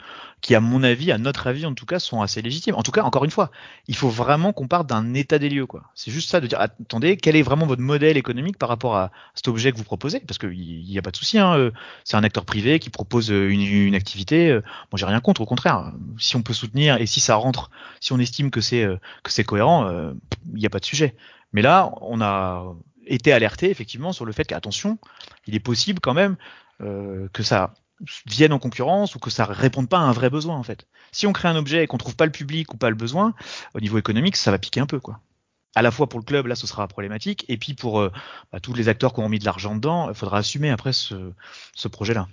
qui, 0.41 0.55
à 0.55 0.62
mon 0.62 0.81
avis, 0.83 1.12
à 1.12 1.17
notre 1.17 1.47
avis 1.47 1.65
en 1.65 1.73
tout 1.73 1.86
cas, 1.86 1.99
sont 1.99 2.21
assez 2.21 2.41
légitimes. 2.41 2.75
En 2.75 2.83
tout 2.83 2.91
cas, 2.91 3.03
encore 3.03 3.25
une 3.25 3.31
fois, 3.31 3.51
il 3.88 3.95
faut 3.95 4.09
vraiment 4.09 4.53
qu'on 4.53 4.67
parte 4.67 4.88
d'un 4.88 5.13
état 5.13 5.38
des 5.38 5.49
lieux, 5.49 5.65
quoi. 5.65 5.83
C'est 5.95 6.12
juste 6.12 6.29
ça 6.29 6.39
de 6.39 6.47
dire, 6.47 6.59
attendez, 6.62 7.17
quel 7.17 7.36
est 7.36 7.41
vraiment 7.41 7.65
votre 7.65 7.81
modèle 7.81 8.15
économique 8.15 8.57
par 8.57 8.69
rapport 8.69 8.95
à 8.95 9.12
cet 9.36 9.47
objet 9.49 9.71
que 9.71 9.77
vous 9.77 9.83
proposez? 9.83 10.21
Parce 10.21 10.38
qu'il 10.38 10.86
n'y 10.86 10.97
a 10.97 11.01
pas 11.01 11.12
de 11.12 11.17
souci. 11.17 11.39
Hein, 11.39 11.57
euh, 11.57 11.71
c'est 12.05 12.15
un 12.15 12.23
acteur 12.23 12.45
privé 12.45 12.79
qui 12.79 12.89
propose 12.89 13.29
euh, 13.29 13.49
une, 13.49 13.62
une 13.62 13.95
activité. 13.95 14.49
Euh, 14.49 14.62
moi, 14.91 14.97
j'ai 14.97 15.05
rien 15.05 15.19
contre. 15.19 15.41
Au 15.41 15.45
contraire, 15.45 15.91
si 16.17 16.36
on 16.38 16.41
peut 16.41 16.53
soutenir 16.53 16.97
et 17.01 17.05
si 17.05 17.19
ça 17.19 17.36
rentre, 17.36 17.69
si 17.99 18.13
on 18.13 18.19
estime 18.19 18.49
que 18.49 18.62
c'est 18.62 18.88
que 19.23 19.31
c'est 19.31 19.43
cohérent, 19.43 19.89
il 20.53 20.59
n'y 20.59 20.65
a 20.65 20.69
pas 20.69 20.79
de 20.79 20.86
sujet. 20.86 21.15
Mais 21.51 21.62
là, 21.62 21.91
on 22.01 22.21
a 22.21 22.75
été 23.05 23.33
alerté 23.33 23.69
effectivement 23.69 24.13
sur 24.13 24.25
le 24.25 24.31
fait 24.31 24.45
qu'attention, 24.45 24.97
il 25.47 25.55
est 25.55 25.59
possible 25.59 25.99
quand 25.99 26.13
même 26.13 26.35
euh, 26.81 27.27
que 27.33 27.43
ça 27.43 27.73
vienne 28.25 28.53
en 28.53 28.59
concurrence 28.59 29.15
ou 29.15 29.19
que 29.19 29.29
ça 29.29 29.45
réponde 29.45 29.87
pas 29.87 29.99
à 29.99 30.01
un 30.01 30.11
vrai 30.11 30.29
besoin 30.29 30.57
en 30.57 30.63
fait. 30.63 30.87
Si 31.11 31.27
on 31.27 31.33
crée 31.33 31.47
un 31.47 31.55
objet 31.55 31.83
et 31.83 31.87
qu'on 31.87 31.97
trouve 31.97 32.15
pas 32.15 32.25
le 32.25 32.31
public 32.31 32.73
ou 32.73 32.77
pas 32.77 32.89
le 32.89 32.95
besoin, 32.95 33.33
au 33.73 33.79
niveau 33.79 33.97
économique, 33.97 34.35
ça 34.35 34.51
va 34.51 34.57
piquer 34.57 34.79
un 34.79 34.87
peu 34.87 34.99
quoi. 34.99 35.19
À 35.75 35.81
la 35.81 35.89
fois 35.89 36.07
pour 36.07 36.19
le 36.19 36.25
club, 36.25 36.45
là, 36.45 36.55
ce 36.55 36.67
sera 36.67 36.87
problématique, 36.87 37.45
et 37.47 37.57
puis 37.57 37.73
pour 37.73 37.99
euh, 37.99 38.11
bah, 38.51 38.59
tous 38.59 38.75
les 38.75 38.89
acteurs 38.89 39.13
qui 39.13 39.21
ont 39.21 39.29
mis 39.29 39.39
de 39.39 39.45
l'argent 39.45 39.75
dedans, 39.75 40.07
il 40.09 40.15
faudra 40.15 40.37
assumer 40.37 40.69
après 40.69 40.93
ce, 40.93 41.31
ce 41.73 41.87
projet-là. 41.87 42.27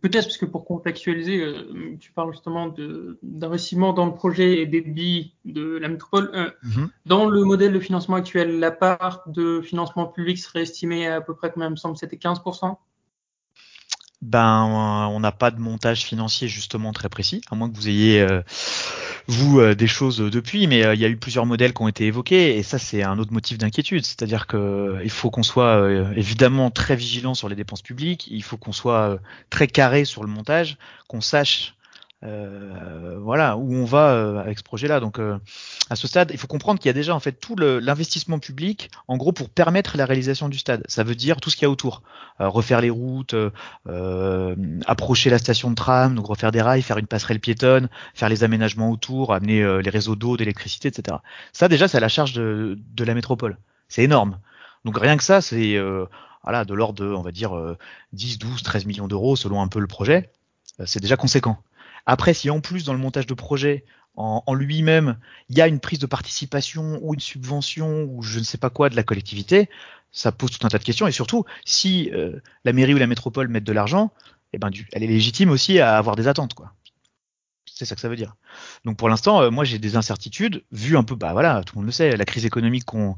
Peut-être 0.00 0.24
parce 0.24 0.38
que 0.38 0.46
pour 0.46 0.64
contextualiser, 0.64 1.40
euh, 1.40 1.96
tu 2.00 2.12
parles 2.12 2.32
justement 2.32 2.74
d'investissement 3.22 3.92
dans 3.92 4.06
le 4.06 4.14
projet 4.14 4.60
et 4.60 4.66
des 4.66 4.80
billes 4.80 5.32
de 5.44 5.76
la 5.76 5.88
métropole. 5.88 6.30
Euh, 6.34 6.50
mhm. 6.62 6.90
Dans 7.06 7.26
le 7.26 7.44
modèle 7.44 7.72
de 7.72 7.80
financement 7.80 8.16
actuel, 8.16 8.58
la 8.58 8.70
part 8.70 9.22
de 9.26 9.60
financement 9.60 10.06
public 10.06 10.38
serait 10.38 10.62
estimée 10.62 11.06
à, 11.06 11.20
peu 11.20 11.34
près 11.34 11.50
combien 11.50 11.68
il 11.68 11.72
me 11.72 11.76
semble 11.76 11.96
C'était 11.96 12.16
15% 12.16 12.76
Ben, 14.24 14.64
on 15.10 15.20
n'a 15.20 15.32
pas 15.32 15.50
de 15.50 15.60
montage 15.60 16.02
financier 16.02 16.48
justement 16.48 16.94
très 16.94 17.10
précis, 17.10 17.42
à 17.50 17.56
moins 17.56 17.68
que 17.68 17.76
vous 17.76 17.90
ayez 17.90 18.22
euh, 18.22 18.40
vous 19.26 19.60
euh, 19.60 19.74
des 19.74 19.86
choses 19.86 20.16
depuis, 20.16 20.66
mais 20.66 20.82
euh, 20.82 20.94
il 20.94 21.00
y 21.00 21.04
a 21.04 21.08
eu 21.08 21.16
plusieurs 21.18 21.44
modèles 21.44 21.74
qui 21.74 21.82
ont 21.82 21.88
été 21.88 22.06
évoqués 22.06 22.56
et 22.56 22.62
ça 22.62 22.78
c'est 22.78 23.02
un 23.02 23.18
autre 23.18 23.34
motif 23.34 23.58
d'inquiétude, 23.58 24.06
c'est-à-dire 24.06 24.46
que 24.46 24.56
euh, 24.56 25.00
il 25.04 25.10
faut 25.10 25.30
qu'on 25.30 25.42
soit 25.42 25.90
évidemment 26.16 26.70
très 26.70 26.96
vigilant 26.96 27.34
sur 27.34 27.50
les 27.50 27.54
dépenses 27.54 27.82
publiques, 27.82 28.26
il 28.30 28.42
faut 28.42 28.56
qu'on 28.56 28.72
soit 28.72 29.18
très 29.50 29.66
carré 29.66 30.06
sur 30.06 30.22
le 30.22 30.30
montage, 30.30 30.78
qu'on 31.06 31.20
sache 31.20 31.73
voilà 32.24 33.56
où 33.56 33.74
on 33.74 33.84
va 33.84 34.10
euh, 34.10 34.38
avec 34.38 34.58
ce 34.58 34.64
projet-là. 34.64 35.00
Donc 35.00 35.18
euh, 35.18 35.38
à 35.90 35.96
ce 35.96 36.06
stade, 36.06 36.30
il 36.32 36.38
faut 36.38 36.46
comprendre 36.46 36.78
qu'il 36.78 36.88
y 36.88 36.90
a 36.90 36.94
déjà 36.94 37.14
en 37.14 37.20
fait 37.20 37.32
tout 37.32 37.56
l'investissement 37.56 38.38
public, 38.38 38.90
en 39.08 39.16
gros 39.16 39.32
pour 39.32 39.50
permettre 39.50 39.96
la 39.96 40.06
réalisation 40.06 40.48
du 40.48 40.58
stade. 40.58 40.82
Ça 40.88 41.04
veut 41.04 41.14
dire 41.14 41.40
tout 41.40 41.50
ce 41.50 41.56
qu'il 41.56 41.64
y 41.64 41.66
a 41.66 41.70
autour, 41.70 42.02
refaire 42.38 42.80
les 42.80 42.90
routes, 42.90 43.34
approcher 44.86 45.30
la 45.30 45.38
station 45.38 45.70
de 45.70 45.74
tram, 45.74 46.14
donc 46.14 46.26
refaire 46.26 46.52
des 46.52 46.62
rails, 46.62 46.82
faire 46.82 46.98
une 46.98 47.06
passerelle 47.06 47.40
piétonne, 47.40 47.88
faire 48.14 48.28
les 48.28 48.44
aménagements 48.44 48.90
autour, 48.90 49.34
amener 49.34 49.82
les 49.82 49.90
réseaux 49.90 50.16
d'eau, 50.16 50.36
d'électricité, 50.36 50.88
etc. 50.88 51.18
Ça 51.52 51.68
déjà, 51.68 51.88
c'est 51.88 51.98
à 51.98 52.00
la 52.00 52.08
charge 52.08 52.32
de, 52.32 52.78
de 52.94 53.04
la 53.04 53.14
métropole. 53.14 53.58
C'est 53.88 54.02
énorme. 54.02 54.38
Donc 54.84 54.98
rien 54.98 55.16
que 55.16 55.24
ça, 55.24 55.40
c'est 55.40 55.78
voilà, 56.42 56.64
de 56.64 56.74
l'ordre 56.74 57.02
de, 57.04 57.12
on 57.12 57.22
va 57.22 57.32
dire, 57.32 57.52
10, 58.12 58.38
12, 58.38 58.62
13 58.62 58.86
millions 58.86 59.08
d'euros 59.08 59.36
selon 59.36 59.60
un 59.62 59.68
peu 59.68 59.80
le 59.80 59.86
projet. 59.86 60.30
C'est 60.86 61.00
déjà 61.00 61.16
conséquent. 61.16 61.58
Après, 62.06 62.34
si 62.34 62.50
en 62.50 62.60
plus 62.60 62.84
dans 62.84 62.92
le 62.92 62.98
montage 62.98 63.26
de 63.26 63.34
projet, 63.34 63.84
en, 64.16 64.54
lui-même, 64.54 65.18
il 65.48 65.58
y 65.58 65.60
a 65.60 65.66
une 65.66 65.80
prise 65.80 65.98
de 65.98 66.06
participation 66.06 67.00
ou 67.02 67.14
une 67.14 67.20
subvention 67.20 68.04
ou 68.04 68.22
je 68.22 68.38
ne 68.38 68.44
sais 68.44 68.58
pas 68.58 68.70
quoi 68.70 68.88
de 68.88 68.94
la 68.94 69.02
collectivité, 69.02 69.68
ça 70.12 70.30
pose 70.30 70.52
tout 70.52 70.64
un 70.64 70.68
tas 70.68 70.78
de 70.78 70.84
questions. 70.84 71.08
Et 71.08 71.12
surtout, 71.12 71.44
si 71.64 72.10
euh, 72.12 72.38
la 72.64 72.72
mairie 72.72 72.94
ou 72.94 72.98
la 72.98 73.08
métropole 73.08 73.48
mettent 73.48 73.64
de 73.64 73.72
l'argent, 73.72 74.12
eh 74.52 74.58
ben, 74.58 74.70
elle 74.92 75.02
est 75.02 75.08
légitime 75.08 75.50
aussi 75.50 75.80
à 75.80 75.96
avoir 75.96 76.14
des 76.14 76.28
attentes, 76.28 76.54
quoi. 76.54 76.72
C'est 77.74 77.86
ça 77.86 77.96
que 77.96 78.00
ça 78.00 78.08
veut 78.08 78.14
dire. 78.14 78.36
Donc 78.84 78.96
pour 78.96 79.08
l'instant, 79.08 79.42
euh, 79.42 79.50
moi 79.50 79.64
j'ai 79.64 79.80
des 79.80 79.96
incertitudes, 79.96 80.62
vu 80.70 80.96
un 80.96 81.02
peu, 81.02 81.16
bah 81.16 81.32
voilà, 81.32 81.64
tout 81.64 81.74
le 81.74 81.80
monde 81.80 81.86
le 81.86 81.92
sait, 81.92 82.16
la 82.16 82.24
crise 82.24 82.46
économique 82.46 82.84
qu'on 82.84 83.16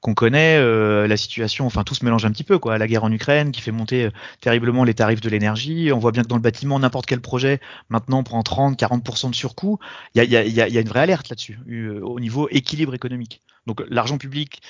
qu'on 0.00 0.14
connaît, 0.14 0.56
euh, 0.56 1.06
la 1.06 1.18
situation, 1.18 1.66
enfin 1.66 1.84
tout 1.84 1.94
se 1.94 2.02
mélange 2.06 2.24
un 2.24 2.30
petit 2.30 2.42
peu, 2.42 2.58
quoi. 2.58 2.78
La 2.78 2.86
guerre 2.86 3.04
en 3.04 3.12
Ukraine 3.12 3.52
qui 3.52 3.60
fait 3.60 3.70
monter 3.70 4.06
euh, 4.06 4.10
terriblement 4.40 4.84
les 4.84 4.94
tarifs 4.94 5.20
de 5.20 5.28
l'énergie. 5.28 5.92
On 5.92 5.98
voit 5.98 6.12
bien 6.12 6.22
que 6.22 6.28
dans 6.28 6.36
le 6.36 6.40
bâtiment, 6.40 6.78
n'importe 6.78 7.04
quel 7.04 7.20
projet 7.20 7.60
maintenant 7.90 8.22
prend 8.22 8.42
30, 8.42 8.80
40% 8.80 9.28
de 9.28 9.34
surcoût. 9.34 9.78
Il 10.14 10.24
y 10.24 10.34
a, 10.36 10.42
y, 10.42 10.58
a, 10.58 10.66
y 10.66 10.78
a, 10.78 10.80
une 10.80 10.88
vraie 10.88 11.00
alerte 11.00 11.28
là-dessus 11.28 11.58
au 12.02 12.18
niveau 12.18 12.48
équilibre 12.50 12.94
économique. 12.94 13.42
Donc 13.66 13.82
l'argent 13.90 14.16
public, 14.16 14.62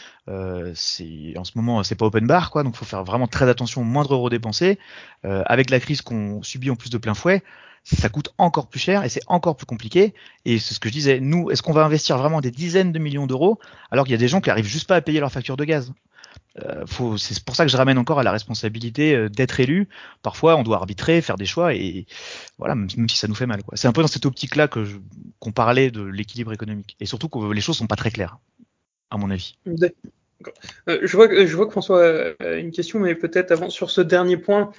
c'est 0.75 1.35
en 1.37 1.45
ce 1.45 1.53
moment 1.55 1.85
c'est 1.85 1.95
pas 1.95 2.07
open 2.07 2.27
bar, 2.27 2.51
quoi. 2.51 2.65
Donc 2.65 2.75
faut 2.75 2.85
faire 2.85 3.05
vraiment 3.05 3.29
très 3.29 3.49
attention 3.49 3.83
au 3.83 3.85
moindre 3.85 4.15
euro 4.15 4.31
dépensé. 4.31 4.81
avec 5.23 5.71
la 5.71 5.79
crise 5.79 6.03
qu'on 6.03 6.43
subit 6.43 6.71
en 6.71 6.77
plus 6.77 6.91
de 6.91 6.99
plein 6.99 7.15
fouet 7.15 7.45
ça 7.85 8.09
coûte 8.09 8.35
encore 8.39 8.69
plus 8.69 8.81
cher 8.81 9.05
et 9.05 9.09
c'est 9.09 9.23
encore 9.27 9.57
plus 9.57 9.67
compliqué. 9.67 10.15
Et 10.45 10.59
c'est 10.59 10.75
ce 10.75 10.81
que 10.81 10.89
je 10.89 10.95
disais, 10.95 11.21
nous, 11.21 11.51
est-ce 11.51 11.63
qu'on 11.63 11.73
va 11.73 11.85
investir 11.85 12.19
vraiment 12.19 12.41
des 12.41 12.51
dizaines 12.51 12.93
de 12.93 12.99
millions 12.99 13.27
d'euros 13.27 13.59
alors 13.91 14.05
qu'il 14.05 14.13
y 14.13 14.15
a 14.15 14.19
des 14.19 14.29
gens 14.29 14.41
qui 14.41 14.51
arrivent 14.51 14.67
juste 14.67 14.87
pas 14.87 14.97
à 14.97 15.01
payer 15.01 15.21
leur 15.21 15.33
facture 15.33 15.57
de 15.57 15.65
gaz? 15.65 15.93
Euh, 16.65 16.85
c'est 17.17 17.45
pour 17.45 17.57
ça 17.57 17.65
que 17.65 17.71
je 17.71 17.77
ramène 17.77 17.99
encore 17.99 18.19
à 18.19 18.23
la 18.23 18.33
responsabilité 18.33 19.15
euh, 19.15 19.29
d'être 19.29 19.61
élu. 19.61 19.89
Parfois, 20.23 20.57
on 20.57 20.63
doit 20.63 20.77
arbitrer, 20.77 21.21
faire 21.21 21.37
des 21.37 21.47
choix, 21.47 21.75
et 21.75 22.07
voilà, 22.59 22.75
même 22.75 23.09
si 23.09 23.17
ça 23.17 23.29
nous 23.29 23.35
fait 23.35 23.47
mal. 23.47 23.61
C'est 23.75 23.89
un 23.89 23.93
peu 23.93 24.03
dans 24.03 24.09
cette 24.09 24.27
optique-là 24.27 24.69
que 24.69 24.87
qu'on 25.39 25.53
parlait 25.53 25.91
de 25.91 26.03
l'équilibre 26.03 26.53
économique, 26.53 26.97
et 27.01 27.07
surtout 27.07 27.29
que 27.29 27.53
les 27.53 27.61
choses 27.61 27.77
sont 27.77 27.87
pas 27.87 27.97
très 27.97 28.11
claires, 28.11 28.39
à 29.11 29.19
mon 29.19 29.31
avis. 29.31 29.57
Euh, 30.89 30.99
je 31.03 31.17
vois, 31.17 31.29
je 31.47 31.57
vois 31.57 31.67
que 31.67 31.73
François 31.73 32.35
a 32.41 32.55
une 32.55 32.71
question, 32.71 32.99
mais 32.99 33.15
peut-être 33.15 33.53
avant 33.53 33.71
sur 33.71 33.91
ce 33.91 34.01
dernier 34.01 34.37
point. 34.37 34.73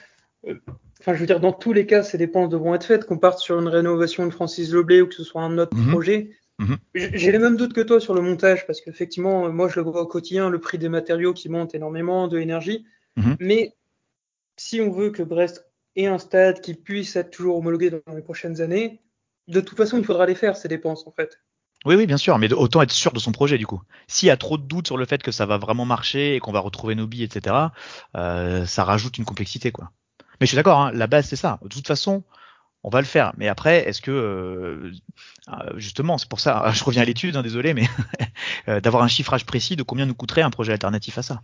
Enfin, 0.99 1.13
je 1.13 1.19
veux 1.19 1.25
dire, 1.25 1.39
dans 1.39 1.53
tous 1.53 1.73
les 1.73 1.85
cas, 1.85 2.03
ces 2.03 2.17
dépenses 2.17 2.49
devront 2.49 2.75
être 2.75 2.85
faites, 2.85 3.05
qu'on 3.05 3.17
parte 3.17 3.39
sur 3.39 3.59
une 3.59 3.67
rénovation 3.67 4.25
de 4.25 4.31
Francis 4.31 4.71
Loblé 4.71 5.01
ou 5.01 5.07
que 5.07 5.15
ce 5.15 5.23
soit 5.23 5.41
un 5.41 5.57
autre 5.57 5.75
mhm. 5.75 5.91
projet. 5.91 6.31
Mhm. 6.59 6.77
J'ai 6.93 7.31
les 7.31 7.39
mêmes 7.39 7.55
doutes 7.55 7.73
que 7.73 7.81
toi 7.81 8.01
sur 8.01 8.13
le 8.13 8.21
montage, 8.21 8.67
parce 8.67 8.81
qu'effectivement, 8.81 9.49
moi, 9.51 9.69
je 9.69 9.79
le 9.79 9.89
vois 9.89 10.01
au 10.01 10.07
quotidien, 10.07 10.49
le 10.49 10.59
prix 10.59 10.77
des 10.77 10.89
matériaux 10.89 11.33
qui 11.33 11.47
monte 11.47 11.73
énormément, 11.73 12.27
de 12.27 12.37
l'énergie. 12.37 12.85
Mhm. 13.15 13.37
Mais 13.39 13.75
si 14.57 14.81
on 14.81 14.91
veut 14.91 15.09
que 15.11 15.23
Brest 15.23 15.65
ait 15.95 16.07
un 16.07 16.17
stade 16.17 16.59
qui 16.59 16.73
puisse 16.73 17.15
être 17.15 17.31
toujours 17.31 17.57
homologué 17.57 17.91
dans 17.91 18.13
les 18.13 18.21
prochaines 18.21 18.59
années, 18.59 18.99
de 19.47 19.61
toute 19.61 19.77
façon, 19.77 19.97
il 19.97 20.03
faudra 20.05 20.25
les 20.25 20.35
faire, 20.35 20.57
ces 20.57 20.67
dépenses, 20.67 21.07
en 21.07 21.11
fait. 21.11 21.39
Oui, 21.85 21.95
oui, 21.95 22.05
bien 22.07 22.17
sûr, 22.17 22.37
mais 22.39 22.51
autant 22.51 22.81
être 22.81 22.91
sûr 22.91 23.13
de 23.13 23.19
son 23.19 23.31
projet 23.31 23.57
du 23.57 23.65
coup. 23.65 23.81
S'il 24.07 24.27
y 24.27 24.31
a 24.31 24.37
trop 24.37 24.57
de 24.57 24.63
doutes 24.63 24.87
sur 24.87 24.97
le 24.97 25.05
fait 25.05 25.23
que 25.23 25.31
ça 25.31 25.45
va 25.45 25.57
vraiment 25.57 25.85
marcher 25.85 26.35
et 26.35 26.39
qu'on 26.39 26.51
va 26.51 26.59
retrouver 26.59 26.93
nos 26.93 27.07
billes, 27.07 27.23
etc., 27.23 27.55
euh, 28.17 28.65
ça 28.65 28.83
rajoute 28.83 29.17
une 29.17 29.23
complexité, 29.23 29.71
quoi. 29.71 29.91
Mais 30.39 30.45
je 30.45 30.47
suis 30.47 30.55
d'accord, 30.55 30.79
hein, 30.79 30.91
la 30.93 31.07
base 31.07 31.27
c'est 31.27 31.35
ça. 31.35 31.59
De 31.63 31.67
toute 31.67 31.87
façon, 31.87 32.23
on 32.83 32.89
va 32.89 33.01
le 33.01 33.05
faire. 33.05 33.33
Mais 33.37 33.47
après, 33.47 33.87
est-ce 33.87 34.01
que 34.01 34.11
euh, 34.11 34.91
euh, 35.49 35.77
justement, 35.77 36.17
c'est 36.17 36.29
pour 36.29 36.39
ça, 36.39 36.71
je 36.73 36.83
reviens 36.83 37.01
à 37.01 37.05
l'étude, 37.05 37.35
hein, 37.35 37.43
désolé, 37.43 37.73
mais 37.73 37.85
euh, 38.67 38.79
d'avoir 38.79 39.03
un 39.03 39.07
chiffrage 39.07 39.45
précis 39.45 39.75
de 39.75 39.83
combien 39.83 40.05
nous 40.05 40.15
coûterait 40.15 40.41
un 40.41 40.49
projet 40.49 40.71
alternatif 40.71 41.17
à 41.17 41.23
ça. 41.23 41.41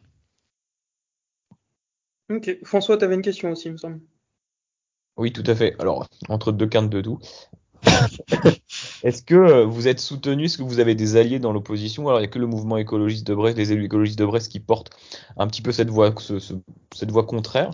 Ok, 2.30 2.58
François, 2.64 2.98
tu 2.98 3.04
avais 3.04 3.16
une 3.16 3.22
question 3.22 3.52
aussi, 3.52 3.68
il 3.68 3.74
me 3.74 3.78
semble. 3.78 4.02
Oui, 5.18 5.32
tout 5.32 5.44
à 5.46 5.56
fait. 5.56 5.76
Alors, 5.80 6.08
entre 6.28 6.52
deux 6.52 6.68
quintes 6.68 6.90
de 6.90 7.02
tout. 7.02 7.20
Est-ce 9.04 9.21
que 9.21 9.36
euh, 9.36 9.65
vous 9.65 9.88
êtes 9.88 10.00
soutenu, 10.00 10.45
est-ce 10.45 10.58
que 10.58 10.63
vous 10.63 10.80
avez 10.80 10.95
des 10.95 11.15
alliés 11.15 11.39
dans 11.39 11.54
l'opposition? 11.54 12.08
Alors, 12.08 12.19
il 12.19 12.24
n'y 12.24 12.28
a 12.28 12.32
que 12.32 12.39
le 12.39 12.48
mouvement 12.48 12.78
écologiste 12.78 13.28
de 13.28 13.36
Brest, 13.36 13.58
les 13.58 13.71
élus 13.71 13.86
écologistes 13.86 14.19
de 14.19 14.26
Brest 14.26 14.52
qui 14.52 14.60
portent 14.60 14.89
un 15.38 15.48
petit 15.48 15.62
peu 15.62 15.71
cette 15.71 15.89
voix, 15.89 16.13
cette 16.93 17.12
contraire 17.12 17.71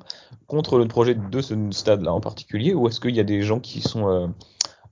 contre 0.47 0.78
le 0.78 0.88
projet 0.88 1.15
de 1.15 1.41
ce 1.41 1.56
stade-là 1.71 2.12
en 2.12 2.19
particulier, 2.19 2.74
ou 2.74 2.88
est-ce 2.88 3.00
qu'il 3.00 3.15
y 3.15 3.19
a 3.19 3.24
des 3.24 3.41
gens 3.43 3.60
qui 3.60 3.82
sont 3.82 4.10
euh, 4.10 4.28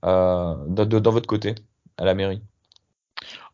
euh, 0.04 0.54
dans 0.66 1.10
votre 1.10 1.26
côté, 1.26 1.54
à 1.98 2.04
la 2.04 2.14
mairie? 2.14 2.42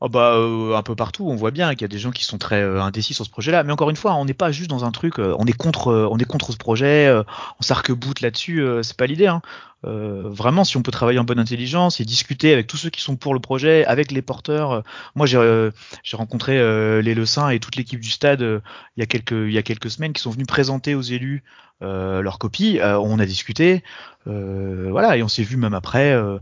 Oh 0.01 0.11
bah 0.11 0.37
un 0.37 0.83
peu 0.83 0.95
partout, 0.95 1.27
on 1.27 1.35
voit 1.35 1.51
bien 1.51 1.71
qu'il 1.73 1.81
y 1.81 1.85
a 1.87 1.89
des 1.89 1.99
gens 1.99 2.11
qui 2.11 2.25
sont 2.25 2.37
très 2.37 2.63
indécis 2.63 3.15
sur 3.15 3.25
ce 3.25 3.31
projet-là. 3.31 3.65
Mais 3.65 3.73
encore 3.73 3.89
une 3.89 3.97
fois, 3.97 4.15
on 4.15 4.27
n'est 4.27 4.35
pas 4.35 4.53
juste 4.53 4.69
dans 4.69 4.85
un 4.85 4.93
truc, 4.93 5.19
on 5.19 5.45
est 5.47 5.57
contre, 5.57 6.09
on 6.11 6.19
est 6.19 6.25
contre 6.25 6.53
ce 6.53 6.59
projet, 6.59 7.11
on 7.59 7.63
s'arc-boute 7.63 8.21
là-dessus, 8.21 8.63
c'est 8.83 8.97
pas 8.97 9.07
l'idée. 9.07 9.27
Hein. 9.27 9.41
Vraiment, 9.83 10.65
si 10.65 10.77
on 10.77 10.83
peut 10.83 10.91
travailler 10.91 11.19
en 11.19 11.25
bonne 11.25 11.39
intelligence 11.39 12.01
et 12.01 12.05
discuter 12.05 12.53
avec 12.53 12.67
tous 12.67 12.77
ceux 12.77 12.91
qui 12.91 13.01
sont 13.01 13.15
pour 13.15 13.35
le 13.35 13.41
projet, 13.41 13.85
avec 13.85 14.11
les 14.11 14.23
porteurs. 14.23 14.83
moi, 15.15 15.27
j'ai 15.27 15.71
j'ai 16.03 16.17
rencontré 16.17 16.55
les 17.03 17.15
Lecins 17.15 17.51
et 17.51 17.61
toute 17.61 17.77
l'équipe 17.77 18.01
du 18.01 18.11
stade 18.11 18.41
il 18.41 19.01
y 19.01 19.03
a 19.03 19.07
quelques 19.07 19.33
il 19.33 19.53
y 19.53 19.59
a 19.59 19.63
quelques 19.63 19.91
semaines 19.91 20.13
qui 20.13 20.23
sont 20.23 20.31
venus 20.31 20.47
présenter 20.47 20.95
aux 20.97 21.03
élus 21.03 21.45
euh, 21.83 22.23
leur 22.23 22.39
copie. 22.39 22.81
on 22.83 23.19
a 23.19 23.27
discuté, 23.27 23.85
euh, 24.27 24.89
voilà, 24.91 25.17
et 25.17 25.23
on 25.23 25.29
s'est 25.29 25.43
vu 25.43 25.57
même 25.57 25.75
après. 25.75 26.13
Euh, 26.13 26.39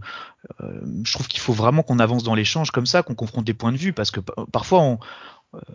je 1.02 1.12
trouve 1.12 1.26
qu'il 1.26 1.40
faut 1.40 1.52
vraiment 1.52 1.82
qu'on 1.82 1.98
avance 1.98 2.22
dans 2.22 2.34
l'échange 2.34 2.70
comme 2.70 2.86
ça, 2.86 3.02
qu'on 3.02 3.14
confronte 3.14 3.44
des 3.44 3.54
points 3.54 3.72
de 3.72 3.76
vue, 3.76 3.92
parce 3.92 4.10
que 4.10 4.20
parfois 4.52 4.80
on, 4.80 4.98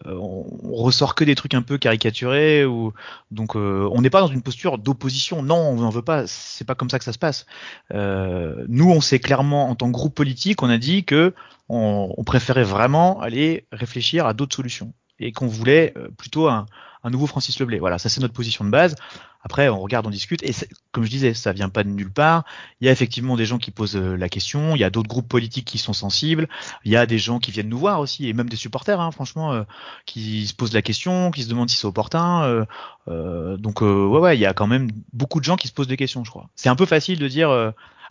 on, 0.05 0.45
ressort 0.73 1.15
que 1.15 1.23
des 1.23 1.35
trucs 1.35 1.53
un 1.53 1.61
peu 1.61 1.77
caricaturés 1.77 2.65
ou 2.65 2.93
donc 3.31 3.55
on 3.55 4.01
n'est 4.01 4.09
pas 4.09 4.21
dans 4.21 4.27
une 4.27 4.41
posture 4.41 4.77
d'opposition. 4.77 5.43
Non, 5.43 5.57
on 5.57 5.75
n'en 5.75 5.89
veut 5.89 6.01
pas. 6.01 6.25
C'est 6.27 6.65
pas 6.65 6.75
comme 6.75 6.89
ça 6.89 6.99
que 6.99 7.05
ça 7.05 7.13
se 7.13 7.19
passe. 7.19 7.45
nous, 7.91 8.89
on 8.89 9.01
sait 9.01 9.19
clairement 9.19 9.69
en 9.69 9.75
tant 9.75 9.87
que 9.87 9.93
groupe 9.93 10.15
politique, 10.15 10.61
on 10.63 10.69
a 10.69 10.77
dit 10.77 11.03
que 11.03 11.33
on, 11.69 12.13
on 12.17 12.23
préférait 12.23 12.63
vraiment 12.63 13.19
aller 13.21 13.67
réfléchir 13.71 14.25
à 14.25 14.33
d'autres 14.33 14.55
solutions 14.55 14.93
et 15.19 15.31
qu'on 15.31 15.47
voulait 15.47 15.93
plutôt 16.17 16.47
un, 16.47 16.65
un 17.03 17.09
nouveau 17.09 17.27
Francis 17.27 17.59
Leblay. 17.59 17.79
Voilà, 17.79 17.97
ça 17.97 18.09
c'est 18.09 18.21
notre 18.21 18.33
position 18.33 18.65
de 18.65 18.69
base. 18.69 18.95
Après, 19.41 19.69
on 19.69 19.79
regarde, 19.79 20.05
on 20.05 20.09
discute, 20.09 20.43
et 20.43 20.53
comme 20.91 21.05
je 21.05 21.09
disais, 21.09 21.33
ça 21.33 21.53
vient 21.53 21.69
pas 21.69 21.85
de 21.85 21.89
nulle 21.89 22.11
part. 22.11 22.43
Il 22.81 22.85
y 22.85 22.89
a 22.89 22.91
effectivement 22.91 23.37
des 23.37 23.45
gens 23.45 23.57
qui 23.57 23.71
posent 23.71 23.95
euh, 23.95 24.17
la 24.17 24.27
question, 24.27 24.75
il 24.75 24.79
y 24.79 24.83
a 24.83 24.89
d'autres 24.89 25.07
groupes 25.07 25.29
politiques 25.29 25.65
qui 25.65 25.77
sont 25.77 25.93
sensibles, 25.93 26.49
il 26.83 26.91
y 26.91 26.97
a 26.97 27.05
des 27.05 27.17
gens 27.17 27.39
qui 27.39 27.51
viennent 27.51 27.69
nous 27.69 27.77
voir 27.77 28.01
aussi, 28.01 28.27
et 28.27 28.33
même 28.33 28.49
des 28.49 28.57
supporters, 28.57 28.99
hein, 28.99 29.11
franchement, 29.11 29.53
euh, 29.53 29.63
qui 30.05 30.45
se 30.45 30.53
posent 30.53 30.73
la 30.73 30.81
question, 30.81 31.31
qui 31.31 31.43
se 31.43 31.49
demandent 31.49 31.69
si 31.69 31.77
c'est 31.77 31.87
opportun. 31.87 32.65
Euh, 33.07 33.57
donc, 33.57 33.81
ouais, 33.81 33.87
ouais, 33.87 34.37
il 34.37 34.41
y 34.41 34.45
a 34.45 34.53
quand 34.53 34.67
même 34.67 34.91
beaucoup 35.13 35.39
de 35.39 35.45
gens 35.45 35.55
qui 35.55 35.69
se 35.69 35.73
posent 35.73 35.87
des 35.87 35.97
questions, 35.97 36.25
je 36.25 36.31
crois. 36.31 36.49
C'est 36.55 36.69
un 36.69 36.75
peu 36.75 36.85
facile 36.85 37.17
de 37.17 37.27
dire, 37.29 37.49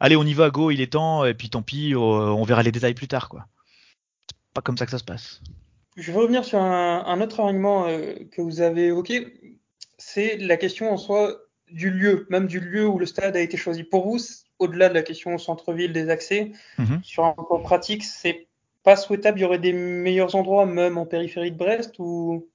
allez, 0.01 0.17
on 0.17 0.25
y 0.25 0.33
va, 0.33 0.49
go, 0.49 0.71
il 0.71 0.81
est 0.81 0.93
temps, 0.93 1.27
et 1.27 1.35
puis 1.35 1.51
tant 1.51 1.63
pis, 1.63 1.95
on 1.95 2.43
verra 2.45 2.63
les 2.63 2.73
détails 2.73 2.95
plus 2.95 3.09
tard, 3.09 3.29
quoi. 3.29 3.47
C'est 4.29 4.55
pas 4.55 4.63
comme 4.63 4.79
ça 4.79 4.87
que 4.87 4.91
ça 4.91 4.99
se 4.99 5.05
passe. 5.05 5.43
Je 5.99 6.13
veux 6.13 6.21
revenir 6.21 6.45
sur 6.45 6.61
un, 6.61 7.21
autre 7.21 7.41
argument 7.41 7.87
euh, 7.89 8.15
que 8.31 8.41
vous 8.41 8.61
avez 8.61 8.87
évoqué, 8.87 9.59
c'est 9.99 10.37
la 10.37 10.57
question 10.57 10.93
en 10.93 10.97
soi 10.97 11.37
du 11.73 11.91
lieu, 11.91 12.27
même 12.31 12.47
du 12.47 12.61
lieu 12.61 12.87
où 12.87 13.01
le 13.01 13.05
stade 13.05 13.37
a 13.37 13.41
été 13.41 13.57
choisi. 13.57 13.83
Pour 13.83 14.09
vous, 14.09 14.19
au-delà 14.61 14.89
de 14.89 14.95
la 14.95 15.03
question 15.03 15.35
au 15.35 15.39
centre-ville 15.39 15.93
des 15.93 16.09
accès, 16.09 16.53
mhm. 16.79 17.01
sur 17.03 17.25
un 17.25 17.33
plan 17.33 17.59
pratique, 17.61 18.05
c'est 18.05 18.47
pas 18.85 18.95
souhaitable. 18.95 19.41
Il 19.41 19.43
y 19.43 19.45
aurait 19.45 19.59
des 19.59 19.73
meilleurs 19.73 20.37
endroits, 20.37 20.67
même 20.67 20.99
en 20.99 21.05
périphérie 21.05 21.51
de 21.51 21.57
Brest, 21.57 21.97
ou? 21.99 22.49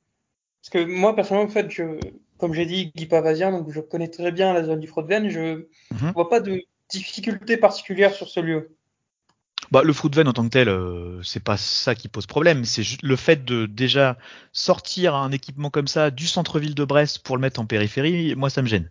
Parce 0.62 0.70
que 0.70 0.90
moi 0.90 1.14
personnellement, 1.14 1.50
en 1.50 1.54
fait, 1.54 1.70
je, 1.70 2.00
comme 2.38 2.54
j'ai 2.54 2.66
dit, 2.66 2.94
Guy 2.96 3.08
Pavasien, 3.08 3.52
donc 3.52 3.70
je 3.72 3.82
connais 3.82 4.08
très 4.08 4.32
bien 4.32 4.54
la 4.54 4.64
zone 4.64 4.80
du 4.80 4.88
Fraude-Venn, 4.88 5.28
je 5.28 5.40
ne 5.40 5.68
mhm. 5.92 6.12
vois 6.14 6.30
pas 6.30 6.40
de 6.40 6.64
difficulté 6.88 7.58
particulière 7.58 8.14
sur 8.14 8.30
ce 8.30 8.40
lieu. 8.40 8.78
Bah, 9.72 9.82
le 9.84 9.94
Fruitven 9.94 10.28
en 10.28 10.34
tant 10.34 10.44
que 10.44 10.50
tel, 10.50 10.70
euh, 10.70 11.22
c'est 11.24 11.44
pas 11.44 11.58
ça 11.58 11.96
qui 11.96 12.08
pose 12.08 12.26
problème. 12.26 12.66
C'est 12.66 12.84
le 13.02 13.16
fait 13.16 13.46
de 13.46 13.66
déjà 13.66 14.18
sortir 14.52 15.16
un 15.16 15.32
équipement 15.32 15.70
comme 15.70 15.88
ça 15.88 16.12
du 16.12 16.28
centre-ville 16.28 16.76
de 16.76 16.84
Brest 16.84 17.20
pour 17.20 17.38
le 17.38 17.42
mettre 17.42 17.60
en 17.60 17.66
périphérie. 17.66 18.36
Moi, 18.36 18.50
ça 18.50 18.62
me 18.62 18.68
gêne. 18.68 18.90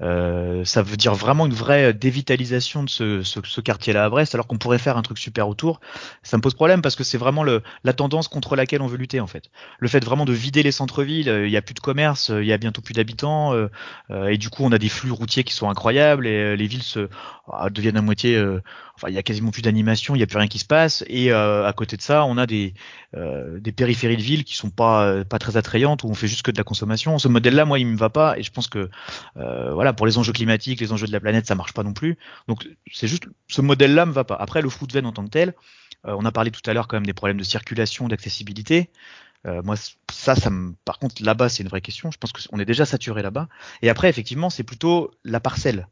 Euh, 0.00 0.64
ça 0.64 0.82
veut 0.82 0.96
dire 0.96 1.14
vraiment 1.14 1.46
une 1.46 1.52
vraie 1.52 1.92
dévitalisation 1.92 2.84
de 2.84 2.88
ce, 2.88 3.60
quartier-là 3.60 4.04
à 4.04 4.08
Brest, 4.08 4.34
alors 4.34 4.46
qu'on 4.46 4.58
pourrait 4.58 4.78
faire 4.78 4.96
un 4.96 5.02
truc 5.02 5.18
super 5.18 5.48
autour. 5.48 5.80
Ça 6.22 6.36
me 6.36 6.42
pose 6.42 6.54
problème 6.54 6.82
parce 6.82 6.96
que 6.96 7.04
c'est 7.04 7.18
vraiment 7.18 7.44
la 7.44 7.92
tendance 7.92 8.28
contre 8.28 8.56
laquelle 8.56 8.82
on 8.82 8.86
veut 8.86 8.96
lutter 8.96 9.20
en 9.20 9.26
fait. 9.26 9.50
Le 9.78 9.88
fait 9.88 10.04
vraiment 10.04 10.24
de 10.24 10.32
vider 10.32 10.62
les 10.62 10.72
centres-villes, 10.72 11.28
euh, 11.28 11.46
il 11.46 11.50
n'y 11.50 11.56
a 11.56 11.62
plus 11.62 11.74
de 11.74 11.80
commerce, 11.80 12.30
il 12.34 12.46
y 12.46 12.52
a 12.52 12.58
bientôt 12.58 12.80
plus 12.80 12.94
d'habitants, 12.94 13.52
et 14.10 14.38
du 14.38 14.50
coup 14.50 14.64
on 14.64 14.72
a 14.72 14.78
des 14.78 14.88
flux 14.88 15.10
routiers 15.10 15.44
qui 15.44 15.52
sont 15.52 15.68
incroyables 15.68 16.26
et 16.26 16.56
les 16.56 16.66
villes 16.66 16.82
se 16.82 17.08
ah, 17.50 17.70
deviennent 17.70 17.96
à 17.96 18.02
moitié. 18.02 18.40
enfin, 18.96 19.08
il 19.08 19.14
y 19.14 19.18
a 19.18 19.22
quasiment 19.22 19.50
plus 19.50 19.62
d'animation, 19.62 20.11
il 20.14 20.18
n'y 20.18 20.24
a 20.24 20.26
plus 20.26 20.38
rien 20.38 20.46
qui 20.48 20.58
se 20.58 20.64
passe, 20.64 21.04
et 21.08 21.32
à 21.32 21.72
côté 21.76 21.96
de 21.96 22.02
ça, 22.02 22.24
on 22.24 22.38
a 22.38 22.46
des 22.46 22.74
des 23.14 23.72
périphéries 23.72 24.16
de 24.16 24.22
villes 24.22 24.44
qui 24.44 24.54
sont 24.56 24.70
pas 24.70 25.24
pas 25.24 25.38
très 25.38 25.56
attrayantes 25.56 26.04
où 26.04 26.08
on 26.08 26.14
fait 26.14 26.28
juste 26.28 26.42
que 26.42 26.50
de 26.50 26.58
la 26.58 26.64
consommation. 26.64 27.18
Ce 27.18 27.28
modèle-là, 27.28 27.64
moi, 27.64 27.78
il 27.78 27.86
me 27.86 27.96
va 27.96 28.10
pas, 28.10 28.38
et 28.38 28.42
je 28.42 28.50
pense 28.50 28.68
que 28.68 28.88
voilà 29.34 29.92
pour 29.92 30.06
les 30.06 30.18
enjeux 30.18 30.32
climatiques, 30.32 30.80
les 30.80 30.92
enjeux 30.92 31.06
de 31.06 31.12
la 31.12 31.20
planète, 31.20 31.46
ça 31.46 31.54
marche 31.54 31.72
pas 31.72 31.82
non 31.82 31.92
plus. 31.92 32.18
Donc 32.48 32.66
c'est 32.92 33.08
juste 33.08 33.24
ce 33.48 33.60
modèle-là 33.60 34.06
me 34.06 34.12
va 34.12 34.24
pas. 34.24 34.36
Après 34.36 34.62
le 34.62 34.68
foot 34.68 34.92
en 34.96 35.12
tant 35.12 35.24
que 35.24 35.30
tel, 35.30 35.54
euh, 36.06 36.14
on 36.18 36.24
a 36.24 36.32
parlé 36.32 36.50
tout 36.50 36.68
à 36.68 36.74
l'heure 36.74 36.88
quand 36.88 36.96
même 36.96 37.06
des 37.06 37.12
problèmes 37.12 37.38
de 37.38 37.44
circulation, 37.44 38.08
d'accessibilité. 38.08 38.90
Euh, 39.46 39.62
moi, 39.62 39.76
ça, 40.10 40.34
ça 40.34 40.50
me, 40.50 40.74
par 40.84 40.98
contre, 40.98 41.22
là-bas, 41.22 41.48
c'est 41.48 41.62
une 41.62 41.68
vraie 41.68 41.80
question. 41.80 42.10
Je 42.10 42.18
pense 42.18 42.32
qu'on 42.32 42.58
est 42.58 42.64
déjà 42.64 42.84
saturé 42.84 43.22
là-bas. 43.22 43.48
Et 43.82 43.88
après, 43.88 44.08
effectivement, 44.08 44.50
c'est 44.50 44.62
plutôt 44.62 45.10
la 45.24 45.40
parcelle. 45.40 45.88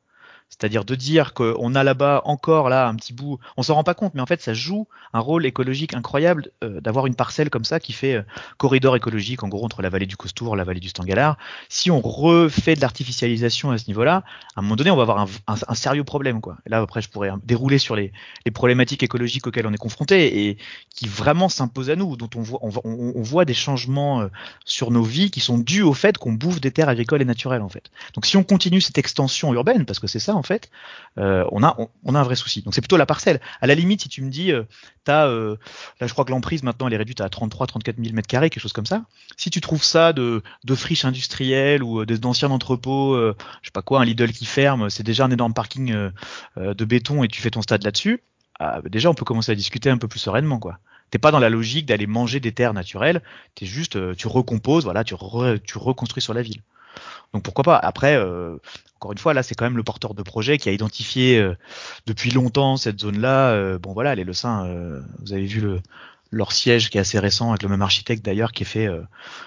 C'est-à-dire 0.50 0.84
de 0.84 0.94
dire 0.94 1.32
qu'on 1.32 1.74
a 1.74 1.84
là-bas 1.84 2.22
encore 2.24 2.68
là 2.68 2.88
un 2.88 2.94
petit 2.96 3.12
bout, 3.12 3.38
on 3.56 3.62
s'en 3.62 3.74
rend 3.74 3.84
pas 3.84 3.94
compte, 3.94 4.14
mais 4.14 4.20
en 4.20 4.26
fait 4.26 4.42
ça 4.42 4.52
joue 4.52 4.88
un 5.12 5.20
rôle 5.20 5.46
écologique 5.46 5.94
incroyable 5.94 6.50
euh, 6.64 6.80
d'avoir 6.80 7.06
une 7.06 7.14
parcelle 7.14 7.50
comme 7.50 7.64
ça 7.64 7.78
qui 7.80 7.92
fait 7.92 8.16
euh, 8.16 8.22
corridor 8.58 8.96
écologique 8.96 9.42
en 9.44 9.48
gros 9.48 9.64
entre 9.64 9.80
la 9.80 9.88
vallée 9.88 10.06
du 10.06 10.16
Costour, 10.16 10.56
la 10.56 10.64
vallée 10.64 10.80
du 10.80 10.88
Stangalard. 10.88 11.38
Si 11.68 11.90
on 11.90 12.00
refait 12.00 12.74
de 12.74 12.80
l'artificialisation 12.80 13.70
à 13.70 13.78
ce 13.78 13.86
niveau-là, 13.86 14.24
à 14.56 14.60
un 14.60 14.62
moment 14.62 14.76
donné 14.76 14.90
on 14.90 14.96
va 14.96 15.02
avoir 15.02 15.26
un, 15.46 15.74
sérieux 15.74 16.04
problème 16.04 16.40
quoi. 16.40 16.56
Et 16.66 16.70
là 16.70 16.78
après 16.80 17.00
je 17.00 17.08
pourrais 17.08 17.30
dérouler 17.44 17.78
sur 17.78 17.96
les, 17.96 18.12
problématiques 18.52 19.04
écologiques 19.04 19.46
auxquelles 19.46 19.68
on 19.68 19.72
est 19.72 19.78
confronté 19.78 20.48
et 20.48 20.58
qui 20.94 21.06
vraiment 21.06 21.48
s'imposent 21.48 21.90
à 21.90 21.96
nous, 21.96 22.16
dont 22.16 22.28
on 22.34 22.42
voit, 22.42 22.58
on, 22.62 22.70
on, 22.84 23.22
voit 23.22 23.44
des 23.44 23.54
changements 23.54 24.22
euh, 24.22 24.28
sur 24.64 24.90
nos 24.90 25.04
vies 25.04 25.30
qui 25.30 25.38
sont 25.38 25.58
dus 25.58 25.82
au 25.82 25.94
fait 25.94 26.18
qu'on 26.18 26.32
bouffe 26.32 26.60
des 26.60 26.72
terres 26.72 26.88
agricoles 26.88 27.22
et 27.22 27.24
naturelles 27.24 27.62
en 27.62 27.68
fait. 27.68 27.90
Donc 28.14 28.26
si 28.26 28.36
on 28.36 28.42
continue 28.42 28.80
cette 28.80 28.98
extension 28.98 29.54
urbaine, 29.54 29.84
parce 29.86 30.00
que 30.00 30.08
c'est 30.08 30.18
ça 30.18 30.34
en 30.40 30.42
fait, 30.42 30.70
euh, 31.18 31.44
on, 31.52 31.62
a, 31.62 31.76
un 32.06 32.22
vrai 32.22 32.34
souci. 32.34 32.62
Donc 32.62 32.74
c'est 32.74 32.80
plutôt 32.80 32.96
la 32.96 33.04
parcelle. 33.04 33.40
À 33.60 33.66
la 33.66 33.74
limite, 33.74 34.00
si 34.00 34.08
tu 34.08 34.22
me 34.22 34.30
dis, 34.30 34.52
euh, 34.52 34.64
as, 35.06 35.26
euh, 35.26 35.56
là 36.00 36.06
je 36.06 36.12
crois 36.12 36.24
que 36.24 36.30
l'emprise 36.30 36.62
maintenant 36.62 36.86
elle 36.86 36.94
est 36.94 36.96
réduite 36.96 37.20
à 37.20 37.28
33-34 37.28 38.02
000 38.02 38.14
mètres 38.14 38.26
carrés, 38.26 38.48
quelque 38.48 38.62
chose 38.62 38.72
comme 38.72 38.86
ça. 38.86 39.04
Si 39.36 39.50
tu 39.50 39.60
trouves 39.60 39.84
ça 39.84 40.14
de, 40.14 40.42
friches 40.74 41.04
industrielles 41.04 41.82
ou 41.82 42.06
d'anciens 42.06 42.50
entrepôts, 42.50 43.16
je 43.16 43.34
sais 43.66 43.72
pas 43.72 43.82
quoi, 43.82 44.00
un 44.00 44.04
Lidl 44.06 44.32
qui 44.32 44.46
ferme, 44.46 44.88
c'est 44.88 45.02
déjà 45.02 45.26
un 45.26 45.30
énorme 45.30 45.52
parking 45.52 46.10
de 46.56 46.84
béton 46.84 47.22
et 47.22 47.28
tu 47.28 47.42
fais 47.42 47.50
ton 47.50 47.60
stade 47.60 47.84
là-dessus. 47.84 48.22
Ah, 48.58 48.80
déjà 48.88 49.10
on 49.10 49.14
peut 49.14 49.24
commencer 49.24 49.52
à 49.52 49.54
discuter 49.54 49.90
un 49.90 49.98
peu 49.98 50.08
plus 50.08 50.20
sereinement 50.20 50.58
quoi. 50.58 50.78
T'es 51.10 51.18
pas 51.18 51.32
dans 51.32 51.38
la 51.38 51.50
logique 51.50 51.86
d'aller 51.86 52.06
manger 52.06 52.40
des 52.40 52.52
terres 52.52 52.72
naturelles, 52.72 53.20
t'es 53.56 53.66
juste, 53.66 54.16
tu 54.16 54.28
recomposes, 54.28 54.84
voilà, 54.84 55.04
tu 55.04 55.14
reconstruis 55.14 56.22
sur 56.22 56.34
la 56.34 56.42
ville. 56.42 56.62
Donc 57.32 57.42
pourquoi 57.42 57.64
pas 57.64 57.76
Après, 57.76 58.16
euh, 58.16 58.56
encore 58.96 59.12
une 59.12 59.18
fois, 59.18 59.34
là, 59.34 59.42
c'est 59.42 59.54
quand 59.54 59.64
même 59.64 59.76
le 59.76 59.82
porteur 59.82 60.14
de 60.14 60.22
projet 60.22 60.58
qui 60.58 60.68
a 60.68 60.72
identifié 60.72 61.38
euh, 61.38 61.54
depuis 62.06 62.30
longtemps 62.30 62.76
cette 62.76 63.00
zone-là. 63.00 63.50
Euh, 63.50 63.78
bon, 63.78 63.92
voilà, 63.92 64.14
les 64.14 64.24
Lecins, 64.24 64.66
vous 65.20 65.32
avez 65.32 65.44
vu 65.44 65.60
le, 65.60 65.80
leur 66.30 66.52
siège 66.52 66.90
qui 66.90 66.98
est 66.98 67.00
assez 67.00 67.18
récent 67.18 67.50
avec 67.50 67.62
le 67.62 67.68
même 67.68 67.82
architecte 67.82 68.24
d'ailleurs 68.24 68.52
qui 68.52 68.64
est 68.64 68.66
fait 68.66 68.88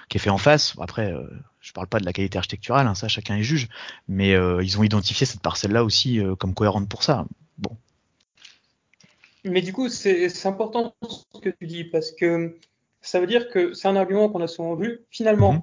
qui 0.08 0.16
est 0.18 0.20
fait 0.20 0.30
en 0.30 0.38
face. 0.38 0.74
Après, 0.80 1.14
je 1.60 1.72
parle 1.72 1.86
pas 1.86 2.00
de 2.00 2.04
la 2.04 2.12
qualité 2.12 2.38
architecturale, 2.38 2.86
hein, 2.86 2.94
ça 2.94 3.08
chacun 3.08 3.36
est 3.36 3.42
juge, 3.42 3.68
mais 4.08 4.32
ils 4.32 4.78
ont 4.78 4.82
identifié 4.82 5.26
cette 5.26 5.40
parcelle-là 5.40 5.84
aussi 5.84 6.20
comme 6.38 6.54
cohérente 6.54 6.88
pour 6.88 7.02
ça. 7.02 7.26
Bon. 7.58 7.76
Mais 9.44 9.60
du 9.60 9.74
coup, 9.74 9.90
c'est 9.90 10.46
important 10.46 10.94
ce 11.02 11.38
que 11.40 11.50
tu 11.50 11.66
dis 11.66 11.84
parce 11.84 12.12
que 12.12 12.56
ça 13.02 13.20
veut 13.20 13.26
dire 13.26 13.50
que 13.50 13.74
c'est 13.74 13.88
un 13.88 13.96
argument 13.96 14.30
qu'on 14.30 14.40
a 14.40 14.48
souvent 14.48 14.74
vu. 14.74 15.00
Finalement, 15.10 15.52
mhm 15.52 15.62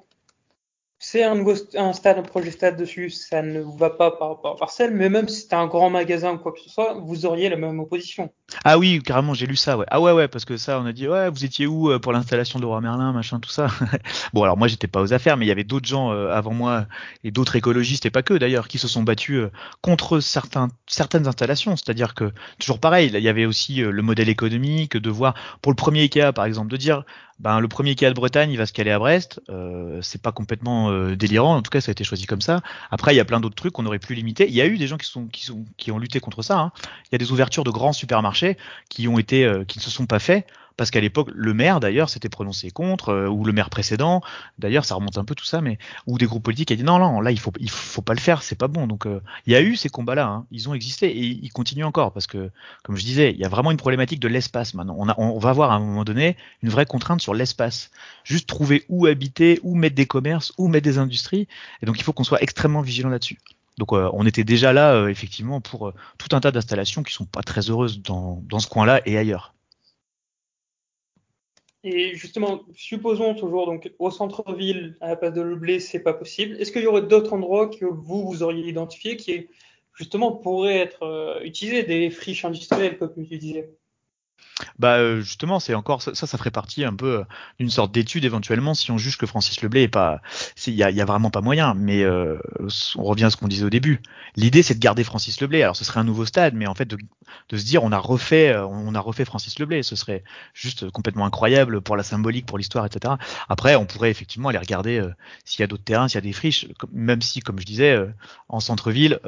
c'est 1.04 1.24
un 1.24 1.34
nouveau 1.34 1.54
un 1.74 1.92
stade, 1.92 2.18
un 2.18 2.22
projet 2.22 2.52
stade 2.52 2.76
dessus, 2.76 3.10
ça 3.10 3.42
ne 3.42 3.60
vous 3.60 3.76
va 3.76 3.90
pas 3.90 4.12
par 4.12 4.28
rapport 4.28 4.52
à 4.52 4.56
parcelle, 4.56 4.94
mais 4.94 5.08
même 5.08 5.28
si 5.28 5.40
c'était 5.40 5.56
un 5.56 5.66
grand 5.66 5.90
magasin 5.90 6.34
ou 6.34 6.38
quoi 6.38 6.52
que 6.52 6.60
ce 6.60 6.70
soit, 6.70 6.94
vous 6.94 7.26
auriez 7.26 7.48
la 7.48 7.56
même 7.56 7.80
opposition. 7.80 8.32
Ah 8.64 8.78
oui, 8.78 9.02
carrément, 9.04 9.34
j'ai 9.34 9.46
lu 9.46 9.56
ça, 9.56 9.76
ouais. 9.76 9.84
Ah 9.90 10.00
ouais, 10.00 10.12
ouais, 10.12 10.28
parce 10.28 10.44
que 10.44 10.56
ça, 10.56 10.78
on 10.78 10.86
a 10.86 10.92
dit, 10.92 11.08
ouais, 11.08 11.28
vous 11.28 11.44
étiez 11.44 11.66
où 11.66 11.90
euh, 11.90 11.98
pour 11.98 12.12
l'installation 12.12 12.60
de 12.60 12.66
Roi 12.66 12.80
Merlin, 12.80 13.12
machin, 13.12 13.40
tout 13.40 13.50
ça? 13.50 13.66
bon, 14.32 14.44
alors 14.44 14.56
moi, 14.56 14.68
j'étais 14.68 14.86
pas 14.86 15.02
aux 15.02 15.12
affaires, 15.12 15.36
mais 15.36 15.44
il 15.44 15.48
y 15.48 15.52
avait 15.52 15.64
d'autres 15.64 15.88
gens 15.88 16.12
euh, 16.12 16.30
avant 16.30 16.52
moi 16.52 16.86
et 17.24 17.32
d'autres 17.32 17.56
écologistes, 17.56 18.06
et 18.06 18.10
pas 18.10 18.22
que 18.22 18.34
d'ailleurs, 18.34 18.68
qui 18.68 18.78
se 18.78 18.86
sont 18.86 19.02
battus 19.02 19.38
euh, 19.38 19.50
contre 19.80 20.20
certains, 20.20 20.68
certaines 20.86 21.26
installations. 21.26 21.74
C'est-à-dire 21.74 22.14
que, 22.14 22.30
toujours 22.60 22.78
pareil, 22.78 23.10
il 23.12 23.20
y 23.20 23.28
avait 23.28 23.46
aussi 23.46 23.80
le 23.80 24.02
modèle 24.02 24.28
économique 24.28 24.96
de 24.96 25.10
voir, 25.10 25.34
pour 25.62 25.72
le 25.72 25.76
premier 25.76 26.02
IKEA, 26.02 26.32
par 26.32 26.44
exemple, 26.44 26.70
de 26.70 26.76
dire, 26.76 27.04
ben 27.42 27.58
le 27.58 27.66
premier 27.66 27.96
qui 27.96 28.06
a 28.06 28.08
de 28.08 28.14
Bretagne, 28.14 28.52
il 28.52 28.56
va 28.56 28.66
se 28.66 28.72
caler 28.72 28.92
à 28.92 29.00
Brest. 29.00 29.40
Euh, 29.50 29.98
c'est 30.00 30.22
pas 30.22 30.30
complètement 30.30 30.90
euh, 30.90 31.16
délirant. 31.16 31.56
En 31.56 31.62
tout 31.62 31.70
cas, 31.70 31.80
ça 31.80 31.90
a 31.90 31.92
été 31.92 32.04
choisi 32.04 32.26
comme 32.26 32.40
ça. 32.40 32.60
Après, 32.92 33.12
il 33.12 33.16
y 33.16 33.20
a 33.20 33.24
plein 33.24 33.40
d'autres 33.40 33.56
trucs 33.56 33.72
qu'on 33.72 33.84
aurait 33.84 33.98
pu 33.98 34.14
limiter. 34.14 34.46
Il 34.46 34.54
y 34.54 34.60
a 34.60 34.66
eu 34.66 34.78
des 34.78 34.86
gens 34.86 34.96
qui 34.96 35.08
sont 35.08 35.26
qui 35.26 35.44
sont 35.44 35.64
qui 35.76 35.90
ont 35.90 35.98
lutté 35.98 36.20
contre 36.20 36.42
ça. 36.42 36.58
Hein. 36.58 36.72
Il 37.06 37.08
y 37.12 37.14
a 37.16 37.18
des 37.18 37.32
ouvertures 37.32 37.64
de 37.64 37.70
grands 37.70 37.92
supermarchés 37.92 38.56
qui 38.88 39.08
ont 39.08 39.18
été 39.18 39.44
euh, 39.44 39.64
qui 39.64 39.78
ne 39.78 39.82
se 39.82 39.90
sont 39.90 40.06
pas 40.06 40.20
faits 40.20 40.46
parce 40.76 40.90
qu'à 40.90 41.00
l'époque, 41.00 41.30
le 41.34 41.54
maire 41.54 41.80
d'ailleurs 41.80 42.08
s'était 42.08 42.28
prononcé 42.28 42.70
contre, 42.70 43.10
euh, 43.10 43.28
ou 43.28 43.44
le 43.44 43.52
maire 43.52 43.70
précédent, 43.70 44.22
d'ailleurs 44.58 44.84
ça 44.84 44.94
remonte 44.94 45.18
un 45.18 45.24
peu 45.24 45.34
tout 45.34 45.44
ça, 45.44 45.60
mais 45.60 45.78
ou 46.06 46.18
des 46.18 46.26
groupes 46.26 46.42
politiques 46.42 46.72
a 46.72 46.76
dit 46.76 46.84
non, 46.84 46.98
non, 46.98 47.20
là 47.20 47.30
il 47.30 47.38
faut, 47.38 47.52
il 47.58 47.70
faut 47.70 48.02
pas 48.02 48.14
le 48.14 48.20
faire, 48.20 48.42
c'est 48.42 48.56
pas 48.56 48.68
bon. 48.68 48.86
Donc 48.86 49.06
euh, 49.06 49.20
il 49.46 49.52
y 49.52 49.56
a 49.56 49.62
eu 49.62 49.76
ces 49.76 49.88
combats-là, 49.88 50.26
hein, 50.26 50.46
ils 50.50 50.68
ont 50.68 50.74
existé 50.74 51.10
et 51.10 51.24
ils 51.24 51.52
continuent 51.52 51.84
encore 51.84 52.12
parce 52.12 52.26
que, 52.26 52.50
comme 52.82 52.96
je 52.96 53.04
disais, 53.04 53.32
il 53.32 53.38
y 53.38 53.44
a 53.44 53.48
vraiment 53.48 53.70
une 53.70 53.76
problématique 53.76 54.20
de 54.20 54.28
l'espace 54.28 54.74
maintenant. 54.74 54.96
On, 54.98 55.08
a, 55.08 55.14
on 55.18 55.38
va 55.38 55.50
avoir 55.50 55.70
à 55.70 55.74
un 55.74 55.80
moment 55.80 56.04
donné 56.04 56.36
une 56.62 56.68
vraie 56.68 56.86
contrainte 56.86 57.20
sur 57.20 57.34
l'espace. 57.34 57.90
Juste 58.24 58.48
trouver 58.48 58.84
où 58.88 59.06
habiter, 59.06 59.60
où 59.62 59.74
mettre 59.74 59.94
des 59.94 60.06
commerces, 60.06 60.52
où 60.58 60.68
mettre 60.68 60.84
des 60.84 60.98
industries, 60.98 61.48
et 61.82 61.86
donc 61.86 61.98
il 61.98 62.02
faut 62.02 62.12
qu'on 62.12 62.24
soit 62.24 62.42
extrêmement 62.42 62.82
vigilant 62.82 63.08
là-dessus. 63.08 63.38
Donc 63.78 63.92
euh, 63.92 64.10
on 64.12 64.26
était 64.26 64.44
déjà 64.44 64.72
là 64.72 65.08
effectivement 65.08 65.60
pour 65.60 65.92
tout 66.18 66.36
un 66.36 66.40
tas 66.40 66.50
d'installations 66.50 67.02
qui 67.02 67.12
sont 67.12 67.24
pas 67.24 67.42
très 67.42 67.70
heureuses 67.70 68.02
dans, 68.02 68.42
dans 68.48 68.58
ce 68.58 68.66
coin-là 68.66 69.00
et 69.06 69.16
ailleurs. 69.16 69.54
Et 71.84 72.14
justement, 72.14 72.62
supposons 72.74 73.34
toujours 73.34 73.66
donc 73.66 73.92
au 73.98 74.10
centre-ville, 74.10 74.96
à 75.00 75.08
la 75.08 75.16
place 75.16 75.32
de 75.32 75.40
Le 75.40 75.56
Blé, 75.56 75.80
c'est 75.80 76.00
pas 76.00 76.14
possible. 76.14 76.56
Est-ce 76.60 76.70
qu'il 76.70 76.82
y 76.82 76.86
aurait 76.86 77.02
d'autres 77.02 77.32
endroits 77.32 77.68
que 77.68 77.84
vous 77.84 78.24
vous 78.24 78.42
auriez 78.42 78.68
identifiés 78.68 79.16
qui 79.16 79.48
justement 79.94 80.32
pourraient 80.32 80.78
être 80.78 81.02
euh, 81.02 81.40
utilisés, 81.42 81.82
des 81.82 82.10
friches 82.10 82.44
industrielles 82.44 82.98
comme 82.98 83.26
tu 83.26 83.36
disais? 83.36 83.74
Bah 84.78 84.96
euh, 84.96 85.20
justement, 85.20 85.60
c'est 85.60 85.74
encore 85.74 86.02
ça, 86.02 86.14
ça 86.14 86.38
ferait 86.38 86.50
partie 86.50 86.84
un 86.84 86.94
peu 86.94 87.20
euh, 87.20 87.24
d'une 87.58 87.70
sorte 87.70 87.92
d'étude 87.92 88.24
éventuellement 88.24 88.74
si 88.74 88.90
on 88.90 88.98
juge 88.98 89.16
que 89.16 89.26
Francis 89.26 89.60
Leblay 89.62 89.84
est 89.84 89.88
pas, 89.88 90.20
il 90.66 90.74
y 90.74 90.82
a, 90.82 91.04
vraiment 91.04 91.30
pas 91.30 91.40
moyen. 91.40 91.74
Mais 91.74 92.02
euh, 92.02 92.38
on 92.96 93.04
revient 93.04 93.24
à 93.24 93.30
ce 93.30 93.36
qu'on 93.36 93.48
disait 93.48 93.64
au 93.64 93.70
début. 93.70 94.00
L'idée 94.36 94.62
c'est 94.62 94.74
de 94.74 94.80
garder 94.80 95.04
Francis 95.04 95.40
Leblay. 95.40 95.62
Alors 95.62 95.76
ce 95.76 95.84
serait 95.84 96.00
un 96.00 96.04
nouveau 96.04 96.26
stade, 96.26 96.54
mais 96.54 96.66
en 96.66 96.74
fait 96.74 96.84
de, 96.84 96.98
de 97.48 97.56
se 97.56 97.64
dire 97.64 97.82
on 97.82 97.92
a 97.92 97.98
refait, 97.98 98.56
on 98.56 98.94
a 98.94 99.00
refait 99.00 99.24
Francis 99.24 99.58
Leblay, 99.58 99.82
ce 99.82 99.96
serait 99.96 100.22
juste 100.54 100.90
complètement 100.90 101.26
incroyable 101.26 101.80
pour 101.80 101.96
la 101.96 102.02
symbolique, 102.02 102.46
pour 102.46 102.58
l'histoire, 102.58 102.86
etc. 102.86 103.14
Après, 103.48 103.76
on 103.76 103.86
pourrait 103.86 104.10
effectivement 104.10 104.48
aller 104.50 104.58
regarder 104.58 105.02
s'il 105.44 105.60
y 105.60 105.62
a 105.62 105.66
d'autres 105.66 105.84
terrains, 105.84 106.08
s'il 106.08 106.16
y 106.16 106.18
a 106.18 106.22
des 106.22 106.32
friches, 106.32 106.66
même 106.92 107.22
si, 107.22 107.40
comme 107.40 107.58
je 107.58 107.64
disais, 107.64 107.98
en 108.48 108.60
centre-ville, 108.60 109.18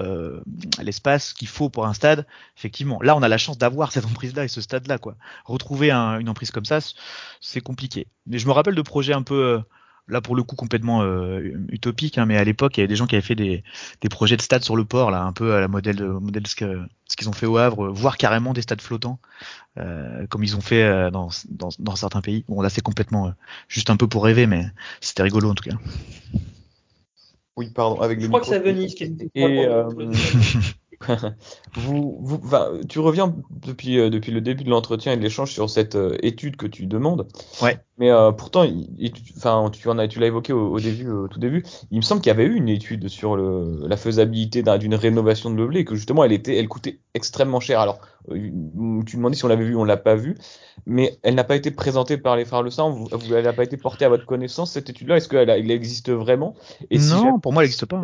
l'espace 0.82 1.32
qu'il 1.32 1.48
faut 1.48 1.70
pour 1.70 1.86
un 1.86 1.94
stade, 1.94 2.26
effectivement, 2.56 3.00
là 3.02 3.16
on 3.16 3.22
a 3.22 3.28
la 3.28 3.38
chance 3.38 3.58
d'avoir 3.58 3.92
cette 3.92 4.06
emprise-là 4.06 4.44
et 4.44 4.48
ce 4.48 4.60
stade-là, 4.60 4.98
quoi 5.04 5.16
retrouver 5.44 5.90
une 5.92 6.28
emprise 6.28 6.50
comme 6.50 6.64
ça, 6.64 6.78
c'est 7.40 7.60
compliqué. 7.60 8.06
Mais 8.26 8.38
je 8.38 8.46
me 8.46 8.52
rappelle 8.52 8.74
de 8.74 8.82
projets 8.82 9.12
un 9.12 9.22
peu, 9.22 9.44
euh, 9.44 9.58
là 10.08 10.20
pour 10.20 10.34
le 10.34 10.42
coup 10.42 10.56
complètement 10.56 11.02
euh, 11.02 11.40
utopiques, 11.68 12.18
hein, 12.18 12.26
mais 12.26 12.36
à 12.36 12.44
l'époque 12.44 12.76
il 12.76 12.80
y 12.80 12.82
avait 12.82 12.88
des 12.88 12.96
gens 12.96 13.06
qui 13.06 13.14
avaient 13.14 13.22
fait 13.22 13.34
des, 13.34 13.62
projets 14.10 14.36
de 14.36 14.42
stades 14.42 14.64
sur 14.64 14.76
le 14.76 14.84
port, 14.84 15.10
là, 15.10 15.22
un 15.22 15.32
peu 15.32 15.54
à 15.54 15.60
la 15.60 15.68
modèle 15.68 15.96
de 15.96 16.06
modèle 16.06 16.46
ce 16.46 16.56
qu'ils 16.56 17.28
ont 17.28 17.32
fait 17.32 17.46
au 17.46 17.58
Havre, 17.58 17.88
voire 17.88 18.16
carrément 18.16 18.52
des 18.52 18.62
stades 18.62 18.80
flottants, 18.80 19.18
euh, 19.78 20.26
comme 20.28 20.42
ils 20.42 20.56
ont 20.56 20.62
fait 20.62 21.10
dans, 21.10 21.30
certains 21.96 22.20
pays. 22.22 22.44
Bon 22.48 22.60
là 22.62 22.70
c'est 22.70 22.82
complètement 22.82 23.32
juste 23.68 23.90
un 23.90 23.96
peu 23.96 24.08
pour 24.08 24.24
rêver, 24.24 24.46
mais 24.46 24.66
c'était 25.00 25.22
rigolo 25.22 25.50
en 25.50 25.54
tout 25.54 25.68
cas. 25.68 25.76
Oui, 27.56 27.70
pardon, 27.70 28.00
avec 28.00 28.20
Je 28.20 28.26
crois 28.26 28.40
que 28.40 28.46
c'est 28.46 28.58
Venise 28.58 28.96
qui 28.96 29.04
était. 29.04 29.30
Vous, 31.76 32.40
tu 32.88 32.98
reviens 32.98 33.34
depuis, 33.50 33.98
euh, 33.98 34.10
depuis 34.10 34.32
le 34.32 34.40
début 34.40 34.64
de 34.64 34.70
l'entretien 34.70 35.12
et 35.12 35.16
de 35.16 35.22
l'échange 35.22 35.52
sur 35.52 35.68
cette 35.70 35.96
euh, 35.96 36.16
étude 36.22 36.56
que 36.56 36.66
tu 36.66 36.86
demandes. 36.86 37.26
Ouais. 37.62 37.78
Mais 37.98 38.10
euh, 38.10 38.32
pourtant, 38.32 38.64
enfin, 39.36 39.70
tu, 39.70 39.88
en 39.88 39.98
as, 39.98 40.08
tu 40.08 40.20
l'as 40.20 40.26
évoqué 40.26 40.52
au, 40.52 40.78
début, 40.80 41.10
au 41.10 41.28
tout 41.28 41.38
début. 41.38 41.64
Il 41.90 41.96
me 41.96 42.02
semble 42.02 42.20
qu'il 42.20 42.30
y 42.30 42.32
avait 42.32 42.44
eu 42.44 42.54
une 42.54 42.68
étude 42.68 43.08
sur 43.08 43.36
le, 43.36 43.86
la 43.86 43.96
faisabilité 43.96 44.62
d'une 44.78 44.94
rénovation 44.94 45.50
de 45.50 45.56
meublé 45.56 45.80
et 45.80 45.84
que 45.84 45.94
justement, 45.94 46.24
elle 46.24 46.32
était, 46.32 46.56
elle 46.56 46.68
coûtait 46.68 47.00
extrêmement 47.14 47.60
cher. 47.60 47.80
Alors, 47.80 48.00
tu 48.30 49.16
demandais 49.16 49.36
si 49.36 49.44
on 49.44 49.48
l'avait 49.48 49.64
vu, 49.64 49.76
on 49.76 49.84
l'a 49.84 49.96
pas 49.96 50.16
vu, 50.16 50.36
mais 50.86 51.18
elle 51.22 51.34
n'a 51.34 51.44
pas 51.44 51.56
été 51.56 51.70
présentée 51.70 52.18
par 52.18 52.36
les 52.36 52.44
frères 52.44 52.62
Le. 52.62 52.70
Vous, 52.70 53.34
elle 53.34 53.44
n'a 53.44 53.52
pas 53.52 53.64
été 53.64 53.76
portée 53.76 54.04
à 54.04 54.08
votre 54.08 54.26
connaissance 54.26 54.72
cette 54.72 54.90
étude-là. 54.90 55.16
Est-ce 55.16 55.28
qu'elle 55.28 55.50
elle 55.50 55.70
existe 55.70 56.10
vraiment? 56.10 56.54
Et 56.90 56.98
Non, 56.98 57.38
pour 57.38 57.52
moi, 57.52 57.62
elle 57.62 57.68
n'existe 57.68 57.86
pas. 57.86 58.00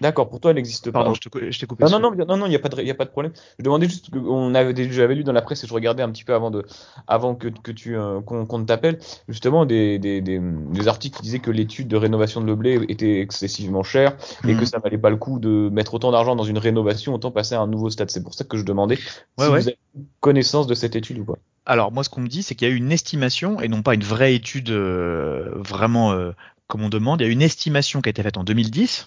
D'accord, 0.00 0.28
pour 0.28 0.40
toi, 0.40 0.50
elle 0.50 0.56
n'existe 0.56 0.90
pas. 0.90 1.00
Pardon, 1.00 1.14
je 1.14 1.58
t'ai 1.58 1.66
coupé. 1.66 1.84
Non, 1.84 1.98
non, 1.98 2.14
non, 2.14 2.36
non, 2.36 2.46
il 2.46 2.50
n'y 2.50 2.56
a 2.56 2.58
pas 2.58 2.68
de, 2.68 3.10
problème. 3.10 3.32
Je 3.58 3.64
demandais 3.64 3.88
juste 3.88 4.10
qu'on 4.10 4.54
avait, 4.54 4.90
j'avais 4.90 5.14
lu 5.14 5.24
dans 5.24 5.32
la 5.32 5.42
presse 5.42 5.64
et 5.64 5.66
je 5.66 5.74
regardais 5.74 6.02
un 6.02 6.10
petit 6.10 6.24
peu 6.24 6.34
avant 6.34 6.50
de, 6.50 6.64
avant 7.06 7.34
que, 7.34 7.48
que 7.48 7.72
tu, 7.72 7.96
euh, 7.96 8.20
qu'on 8.20 8.64
t'appelle, 8.64 8.98
justement 9.28 9.66
des, 9.66 9.98
des, 9.98 10.20
des, 10.20 10.40
des, 10.40 10.88
articles 10.88 11.16
qui 11.16 11.22
disaient 11.22 11.38
que 11.38 11.50
l'étude 11.50 11.88
de 11.88 11.96
rénovation 11.96 12.40
de 12.40 12.46
le 12.46 12.54
blé 12.54 12.80
était 12.88 13.20
excessivement 13.20 13.82
chère 13.82 14.16
et 14.44 14.54
que 14.54 14.60
mhm. 14.60 14.66
ça 14.66 14.78
valait 14.78 14.98
pas 14.98 15.10
le 15.10 15.16
coup 15.16 15.38
de 15.38 15.68
mettre 15.70 15.94
autant 15.94 16.12
d'argent 16.12 16.36
dans 16.36 16.44
une 16.44 16.58
rénovation, 16.58 17.14
autant 17.14 17.30
passer 17.30 17.54
à 17.54 17.60
un 17.60 17.66
nouveau 17.66 17.90
stade. 17.90 18.10
C'est 18.10 18.22
pour 18.22 18.34
ça 18.34 18.44
que 18.44 18.56
je 18.56 18.64
demandais 18.64 18.96
si 18.96 19.04
vous 19.36 19.44
avez 19.44 19.78
connaissance 20.20 20.66
de 20.66 20.74
cette 20.74 20.96
étude 20.96 21.18
ou 21.18 21.24
pas. 21.24 21.38
Alors 21.66 21.92
moi, 21.92 22.02
ce 22.02 22.08
qu'on 22.08 22.22
me 22.22 22.28
dit, 22.28 22.42
c'est 22.42 22.54
qu'il 22.54 22.66
y 22.66 22.70
a 22.70 22.74
eu 22.74 22.78
une 22.78 22.92
estimation 22.92 23.60
et 23.60 23.68
non 23.68 23.82
pas 23.82 23.94
une 23.94 24.02
vraie 24.02 24.34
étude 24.34 24.70
euh, 24.70 25.50
vraiment 25.56 26.12
euh, 26.12 26.32
comme 26.68 26.82
on 26.82 26.88
demande. 26.88 27.20
Il 27.20 27.26
y 27.26 27.28
a 27.28 27.32
une 27.32 27.42
estimation 27.42 28.00
qui 28.00 28.08
a 28.08 28.10
été 28.10 28.22
faite 28.22 28.36
en 28.36 28.44
2010 28.44 29.06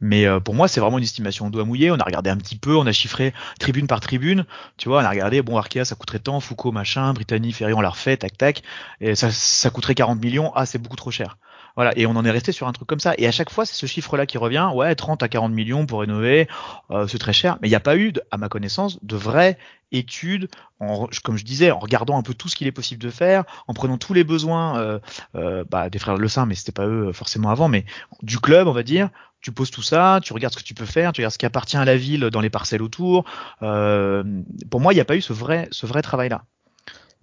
mais 0.00 0.26
euh, 0.26 0.40
pour 0.40 0.54
moi, 0.54 0.68
c'est 0.68 0.80
vraiment 0.80 0.98
une 0.98 1.04
estimation 1.04 1.46
au 1.46 1.50
doigt 1.50 1.64
mouillé. 1.64 1.90
On 1.90 1.96
a 1.96 2.04
regardé 2.04 2.30
un 2.30 2.36
petit 2.36 2.56
peu, 2.56 2.76
on 2.76 2.86
a 2.86 2.92
chiffré 2.92 3.32
tribune 3.58 3.86
par 3.86 4.00
tribune. 4.00 4.44
Tu 4.76 4.88
vois, 4.88 5.02
on 5.02 5.04
a 5.04 5.10
regardé, 5.10 5.42
bon, 5.42 5.56
Arkea, 5.56 5.84
ça 5.84 5.94
coûterait 5.94 6.18
tant, 6.18 6.40
Foucault, 6.40 6.72
machin, 6.72 7.12
Brittany, 7.12 7.52
Ferry, 7.52 7.72
on 7.72 7.80
l'a 7.80 7.90
refait, 7.90 8.16
tac, 8.16 8.36
tac. 8.36 8.62
Et 9.00 9.14
ça, 9.14 9.30
ça 9.30 9.70
coûterait 9.70 9.94
40 9.94 10.20
millions. 10.20 10.52
Ah, 10.54 10.66
c'est 10.66 10.78
beaucoup 10.78 10.96
trop 10.96 11.10
cher. 11.10 11.38
Voilà, 11.76 11.96
et 11.96 12.06
on 12.06 12.16
en 12.16 12.24
est 12.24 12.30
resté 12.30 12.52
sur 12.52 12.68
un 12.68 12.72
truc 12.72 12.88
comme 12.88 13.00
ça. 13.00 13.14
Et 13.18 13.26
à 13.26 13.30
chaque 13.30 13.50
fois, 13.50 13.64
c'est 13.66 13.74
ce 13.74 13.86
chiffre-là 13.86 14.26
qui 14.26 14.38
revient. 14.38 14.70
Ouais, 14.74 14.94
30 14.94 15.22
à 15.22 15.28
40 15.28 15.52
millions 15.52 15.86
pour 15.86 16.00
rénover, 16.00 16.48
euh, 16.90 17.06
c'est 17.06 17.18
très 17.18 17.32
cher. 17.32 17.58
Mais 17.62 17.68
il 17.68 17.70
n'y 17.70 17.76
a 17.76 17.80
pas 17.80 17.96
eu, 17.96 18.12
à 18.30 18.36
ma 18.36 18.48
connaissance, 18.48 19.02
de 19.02 19.16
vraies 19.16 19.58
études, 19.92 20.48
en, 20.80 21.08
comme 21.22 21.36
je 21.36 21.44
disais, 21.44 21.70
en 21.70 21.78
regardant 21.78 22.18
un 22.18 22.22
peu 22.22 22.34
tout 22.34 22.48
ce 22.48 22.56
qu'il 22.56 22.66
est 22.66 22.72
possible 22.72 23.02
de 23.02 23.10
faire, 23.10 23.44
en 23.68 23.74
prenant 23.74 23.98
tous 23.98 24.14
les 24.14 24.24
besoins 24.24 24.78
euh, 24.78 24.98
euh, 25.34 25.64
bah, 25.70 25.90
des 25.90 25.98
frères 25.98 26.16
Le 26.16 26.28
Saint, 26.28 26.46
mais 26.46 26.54
c'était 26.54 26.72
pas 26.72 26.86
eux 26.86 27.12
forcément 27.12 27.50
avant, 27.50 27.68
mais 27.68 27.84
du 28.22 28.38
club, 28.38 28.66
on 28.68 28.72
va 28.72 28.82
dire. 28.82 29.10
Tu 29.40 29.50
poses 29.50 29.70
tout 29.70 29.82
ça, 29.82 30.20
tu 30.22 30.32
regardes 30.32 30.54
ce 30.54 30.58
que 30.58 30.64
tu 30.64 30.74
peux 30.74 30.86
faire, 30.86 31.12
tu 31.12 31.20
regardes 31.20 31.32
ce 31.32 31.38
qui 31.38 31.46
appartient 31.46 31.76
à 31.76 31.84
la 31.84 31.96
ville 31.96 32.20
dans 32.30 32.40
les 32.40 32.50
parcelles 32.50 32.82
autour. 32.82 33.24
Euh, 33.62 34.22
pour 34.70 34.80
moi, 34.80 34.92
il 34.92 34.96
n'y 34.96 35.00
a 35.00 35.04
pas 35.04 35.16
eu 35.16 35.20
ce 35.20 35.32
vrai, 35.32 35.68
ce 35.72 35.84
vrai 35.84 36.00
travail-là. 36.00 36.44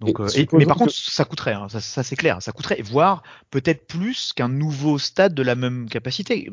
Donc, 0.00 0.18
euh, 0.18 0.28
mais 0.52 0.64
par 0.64 0.76
contre, 0.76 0.92
ça 0.92 1.26
coûterait, 1.26 1.52
hein, 1.52 1.68
ça, 1.68 1.80
ça 1.80 2.02
c'est 2.02 2.16
clair, 2.16 2.40
ça 2.40 2.52
coûterait, 2.52 2.80
voire 2.80 3.22
peut-être 3.50 3.86
plus 3.86 4.32
qu'un 4.32 4.48
nouveau 4.48 4.98
stade 4.98 5.34
de 5.34 5.42
la 5.42 5.54
même 5.54 5.88
capacité. 5.90 6.50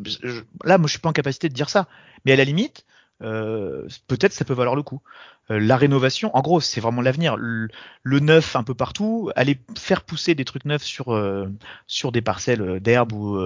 là, 0.66 0.78
moi, 0.78 0.88
je 0.88 0.92
suis 0.92 1.00
pas 1.00 1.10
en 1.10 1.14
capacité 1.14 1.48
de 1.48 1.54
dire 1.54 1.70
ça, 1.70 1.88
mais 2.26 2.34
à 2.34 2.36
la 2.36 2.44
limite, 2.44 2.86
euh, 3.24 3.88
peut-être 4.08 4.34
ça 4.34 4.44
peut 4.44 4.54
valoir 4.54 4.76
le 4.76 4.84
coup. 4.84 5.02
Euh, 5.50 5.60
la 5.60 5.78
rénovation, 5.78 6.36
en 6.36 6.42
gros, 6.42 6.60
c'est 6.60 6.82
vraiment 6.82 7.02
l'avenir. 7.02 7.38
Le, 7.38 7.70
neuf 8.04 8.58
un 8.58 8.64
peu 8.64 8.74
partout, 8.74 9.32
aller 9.38 9.60
faire 9.78 10.04
pousser 10.04 10.36
des 10.36 10.44
trucs 10.44 10.66
neufs 10.66 10.84
sur 10.84 11.14
euh, 11.14 11.48
sur 11.88 12.12
des 12.12 12.22
parcelles 12.22 12.82
d'herbe 12.82 13.14
ou 13.14 13.40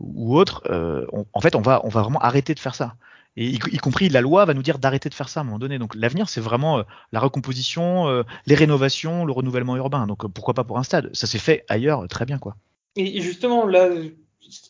ou 0.00 0.36
autres. 0.36 0.62
en 1.32 1.40
fait, 1.40 1.54
on 1.54 1.62
va 1.62 1.80
on 1.84 1.88
va 1.88 2.02
vraiment 2.02 2.20
arrêter 2.20 2.54
de 2.54 2.60
faire 2.60 2.74
ça 2.74 2.96
et 3.36 3.46
y, 3.48 3.78
compris 3.78 4.08
la 4.08 4.20
loi 4.20 4.44
va 4.44 4.54
nous 4.54 4.62
dire 4.62 4.78
d'arrêter 4.78 5.08
de 5.08 5.14
faire 5.14 5.28
ça 5.28 5.40
à 5.40 5.42
un 5.42 5.44
moment 5.44 5.58
donné. 5.58 5.78
Donc 5.78 5.94
l'avenir, 5.94 6.28
c'est 6.28 6.40
vraiment 6.40 6.78
euh, 6.78 6.82
la 7.12 7.20
recomposition, 7.20 8.08
euh, 8.08 8.22
les 8.46 8.54
rénovations, 8.54 9.24
le 9.24 9.32
renouvellement 9.32 9.76
urbain. 9.76 10.06
Donc 10.06 10.24
euh, 10.24 10.28
pourquoi 10.28 10.54
pas 10.54 10.64
pour 10.64 10.78
un 10.78 10.82
stade? 10.82 11.10
Ça 11.14 11.26
s'est 11.26 11.38
fait 11.38 11.64
ailleurs 11.68 12.08
très 12.08 12.24
bien, 12.24 12.38
quoi. 12.38 12.56
Et 12.96 13.20
justement, 13.20 13.66
là, 13.66 13.90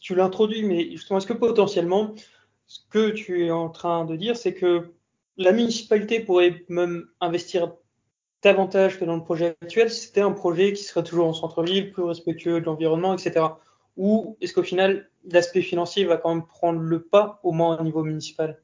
tu 0.00 0.16
l'introduis, 0.16 0.64
mais 0.64 0.90
justement, 0.90 1.18
est-ce 1.18 1.28
que 1.28 1.32
potentiellement, 1.32 2.14
ce 2.66 2.80
que 2.90 3.10
tu 3.10 3.46
es 3.46 3.50
en 3.52 3.68
train 3.68 4.04
de 4.04 4.16
dire, 4.16 4.36
c'est 4.36 4.54
que 4.54 4.92
la 5.36 5.52
municipalité 5.52 6.18
pourrait 6.18 6.64
même 6.68 7.06
investir 7.20 7.72
davantage 8.42 8.98
que 8.98 9.04
dans 9.04 9.16
le 9.16 9.22
projet 9.22 9.56
actuel 9.62 9.90
si 9.90 10.06
c'était 10.06 10.20
un 10.20 10.32
projet 10.32 10.72
qui 10.72 10.82
serait 10.82 11.04
toujours 11.04 11.28
en 11.28 11.32
centre-ville, 11.32 11.92
plus 11.92 12.02
respectueux 12.02 12.60
de 12.60 12.64
l'environnement, 12.64 13.14
etc. 13.14 13.46
Ou 13.96 14.36
est-ce 14.40 14.52
qu'au 14.52 14.62
final, 14.62 15.08
l'aspect 15.30 15.62
financier 15.62 16.04
va 16.04 16.16
quand 16.16 16.34
même 16.34 16.46
prendre 16.46 16.80
le 16.80 17.02
pas, 17.02 17.40
au 17.42 17.52
moins 17.52 17.78
au 17.78 17.82
niveau 17.82 18.04
municipal? 18.04 18.58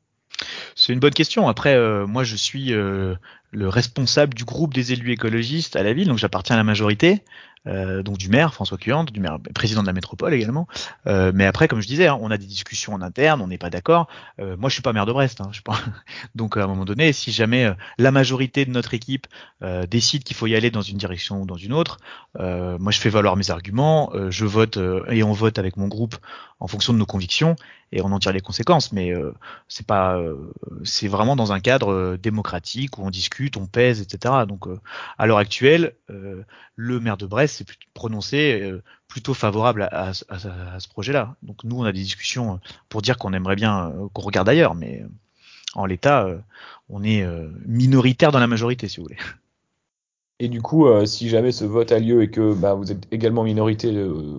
C'est 0.74 0.92
une 0.92 1.00
bonne 1.00 1.14
question. 1.14 1.48
Après, 1.48 1.74
euh, 1.74 2.06
moi, 2.06 2.24
je 2.24 2.36
suis 2.36 2.72
euh, 2.72 3.14
le 3.50 3.68
responsable 3.68 4.34
du 4.34 4.44
groupe 4.44 4.74
des 4.74 4.92
élus 4.92 5.12
écologistes 5.12 5.76
à 5.76 5.82
la 5.82 5.92
ville, 5.92 6.08
donc 6.08 6.18
j'appartiens 6.18 6.56
à 6.56 6.58
la 6.58 6.64
majorité. 6.64 7.22
Euh, 7.68 8.02
donc 8.02 8.18
du 8.18 8.28
maire 8.28 8.52
François 8.54 8.76
Cuante, 8.76 9.12
du 9.12 9.20
maire 9.20 9.38
président 9.54 9.82
de 9.82 9.86
la 9.86 9.92
métropole 9.92 10.34
également. 10.34 10.66
Euh, 11.06 11.30
mais 11.34 11.46
après, 11.46 11.68
comme 11.68 11.80
je 11.80 11.86
disais, 11.86 12.08
hein, 12.08 12.18
on 12.20 12.30
a 12.30 12.38
des 12.38 12.46
discussions 12.46 12.94
en 12.94 13.02
interne, 13.02 13.40
on 13.40 13.46
n'est 13.46 13.58
pas 13.58 13.70
d'accord. 13.70 14.08
Euh, 14.40 14.56
moi, 14.56 14.68
je 14.68 14.74
suis 14.74 14.82
pas 14.82 14.92
maire 14.92 15.06
de 15.06 15.12
Brest, 15.12 15.40
hein, 15.40 15.50
je 15.52 15.60
donc 16.34 16.56
à 16.56 16.64
un 16.64 16.66
moment 16.66 16.84
donné, 16.84 17.12
si 17.12 17.30
jamais 17.30 17.72
la 17.98 18.10
majorité 18.10 18.64
de 18.64 18.70
notre 18.70 18.94
équipe 18.94 19.26
décide 19.88 20.24
qu'il 20.24 20.36
faut 20.36 20.46
y 20.46 20.56
aller 20.56 20.70
dans 20.70 20.82
une 20.82 20.96
direction 20.96 21.40
ou 21.42 21.46
dans 21.46 21.56
une 21.56 21.72
autre, 21.72 21.98
moi 22.38 22.90
je 22.90 22.98
fais 22.98 23.10
valoir 23.10 23.36
mes 23.36 23.50
arguments, 23.50 24.12
je 24.28 24.44
vote 24.44 24.78
et 25.08 25.22
on 25.22 25.32
vote 25.32 25.58
avec 25.58 25.76
mon 25.76 25.88
groupe 25.88 26.16
en 26.58 26.66
fonction 26.66 26.92
de 26.92 26.98
nos 26.98 27.06
convictions 27.06 27.56
et 27.92 28.00
on 28.02 28.06
en 28.06 28.18
tire 28.18 28.32
les 28.32 28.40
conséquences. 28.40 28.92
Mais 28.92 29.12
c'est 29.68 29.86
pas, 29.86 30.20
c'est 30.84 31.08
vraiment 31.08 31.36
dans 31.36 31.52
un 31.52 31.60
cadre 31.60 32.16
démocratique 32.16 32.98
où 32.98 33.02
on 33.06 33.10
discute, 33.10 33.56
on 33.56 33.66
pèse, 33.66 34.00
etc. 34.00 34.34
Donc 34.48 34.66
à 35.18 35.26
l'heure 35.26 35.38
actuelle, 35.38 35.94
le 36.08 37.00
maire 37.00 37.16
de 37.16 37.26
Brest 37.26 37.51
s'est 37.52 37.64
prononcé 37.94 38.72
plutôt 39.08 39.34
favorable 39.34 39.88
à, 39.92 40.12
ce 40.14 40.88
projet-là. 40.88 41.36
Donc 41.42 41.64
nous, 41.64 41.78
on 41.78 41.84
a 41.84 41.92
des 41.92 42.00
discussions 42.00 42.60
pour 42.88 43.02
dire 43.02 43.18
qu'on 43.18 43.32
aimerait 43.32 43.56
bien 43.56 43.92
qu'on 44.12 44.22
regarde 44.22 44.48
ailleurs, 44.48 44.74
mais 44.74 45.04
en 45.74 45.86
l'état, 45.86 46.26
on 46.88 47.02
est 47.04 47.24
minoritaire 47.66 48.32
dans 48.32 48.40
la 48.40 48.46
majorité, 48.46 48.88
si 48.88 48.98
vous 48.98 49.04
voulez. 49.04 49.18
Et 50.40 50.48
du 50.48 50.60
coup, 50.60 50.86
si 51.06 51.28
jamais 51.28 51.52
ce 51.52 51.64
vote 51.64 51.92
a 51.92 51.98
lieu 51.98 52.22
et 52.22 52.30
que 52.30 52.52
bah, 52.54 52.74
vous 52.74 52.90
êtes 52.90 53.06
également 53.12 53.44
minorité 53.44 53.94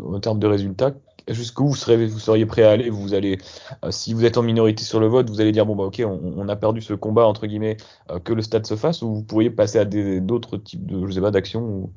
en 0.06 0.20
termes 0.20 0.40
de 0.40 0.48
résultats, 0.48 0.94
jusqu'où 1.30 1.68
vous, 1.68 1.76
serez, 1.76 2.06
vous 2.08 2.20
seriez 2.20 2.46
prêt 2.46 2.64
à 2.64 2.72
aller? 2.72 2.90
Vous 2.90 3.14
allez, 3.14 3.38
euh, 3.84 3.92
si 3.92 4.14
vous 4.14 4.26
êtes 4.26 4.38
en 4.38 4.44
minorité 4.44 4.84
sur 4.84 5.00
le 5.00 5.08
vote, 5.08 5.30
vous 5.30 5.42
allez 5.42 5.52
dire 5.52 5.66
bon 5.66 5.76
bah 5.76 5.86
ok, 5.86 6.04
on, 6.06 6.48
a 6.50 6.56
perdu 6.56 6.82
ce 6.82 6.94
combat 6.94 7.26
entre 7.26 7.48
guillemets, 7.48 7.78
euh, 8.12 8.20
que 8.20 8.34
le 8.34 8.42
stade 8.42 8.66
se 8.66 8.76
fasse, 8.76 9.02
ou 9.02 9.14
vous 9.14 9.24
pourriez 9.24 9.50
passer 9.50 9.80
à 9.80 9.86
d'autres 9.86 10.58
types 10.58 10.86
d'actions. 10.86 11.92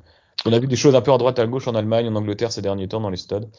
On 0.45 0.53
a 0.53 0.59
vu 0.59 0.67
des 0.67 0.75
choses 0.75 0.95
un 0.95 1.01
peu 1.01 1.11
à 1.11 1.17
droite 1.17 1.39
à 1.39 1.47
gauche 1.47 1.67
en 1.67 1.75
Allemagne, 1.75 2.07
en 2.07 2.15
Angleterre 2.15 2.51
ces 2.51 2.61
derniers 2.61 2.87
temps 2.87 3.01
dans 3.01 3.09
les 3.09 3.17
stades. 3.17 3.49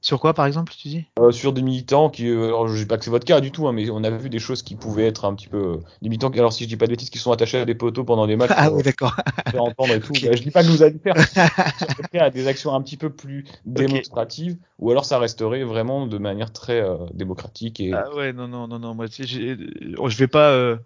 Sur 0.00 0.20
quoi, 0.20 0.32
par 0.32 0.46
exemple, 0.46 0.72
tu 0.78 0.86
dis? 0.86 1.04
Euh, 1.18 1.32
Sur 1.32 1.52
des 1.52 1.60
militants 1.60 2.08
qui, 2.08 2.28
euh, 2.28 2.46
alors 2.46 2.68
je 2.68 2.76
dis 2.76 2.86
pas 2.86 2.98
que 2.98 3.04
c'est 3.04 3.10
votre 3.10 3.24
cas 3.24 3.40
du 3.40 3.50
tout, 3.50 3.66
hein, 3.66 3.72
mais 3.72 3.90
on 3.90 4.04
a 4.04 4.10
vu 4.10 4.30
des 4.30 4.38
choses 4.38 4.62
qui 4.62 4.76
pouvaient 4.76 5.08
être 5.08 5.24
un 5.24 5.34
petit 5.34 5.48
peu 5.48 5.58
euh, 5.58 5.76
des 6.02 6.08
militants. 6.08 6.30
alors 6.30 6.52
si 6.52 6.64
je 6.64 6.68
dis 6.68 6.76
pas 6.76 6.86
de 6.86 6.92
bêtises, 6.92 7.10
qui 7.10 7.18
sont 7.18 7.32
attachés 7.32 7.58
à 7.58 7.64
des 7.64 7.74
poteaux 7.74 8.04
pendant 8.04 8.28
des 8.28 8.36
matchs. 8.36 8.52
Ah 8.54 8.70
oui, 8.70 8.84
d'accord. 8.84 9.16
Faire 9.50 9.64
entendre 9.64 9.94
et 9.94 10.00
tout. 10.00 10.12
Bah, 10.22 10.36
je 10.36 10.42
dis 10.42 10.50
pas 10.50 10.62
que 10.62 10.68
vous 10.68 10.82
allez 10.82 10.98
faire. 10.98 11.14
à 12.20 12.30
des 12.30 12.46
actions 12.46 12.74
un 12.74 12.82
petit 12.82 12.96
peu 12.96 13.10
plus 13.10 13.44
démonstratives, 13.64 14.56
ou 14.78 14.90
alors 14.90 15.04
ça 15.04 15.18
resterait 15.18 15.64
vraiment 15.64 16.06
de 16.06 16.18
manière 16.18 16.52
très 16.52 16.84
démocratique 17.12 17.80
et. 17.80 17.92
Ah 17.92 18.14
ouais, 18.14 18.32
non, 18.32 18.46
non, 18.46 18.68
non, 18.68 18.78
non. 18.78 18.94
Moi, 18.94 19.06
je 19.06 20.16
vais 20.16 20.28
pas 20.28 20.78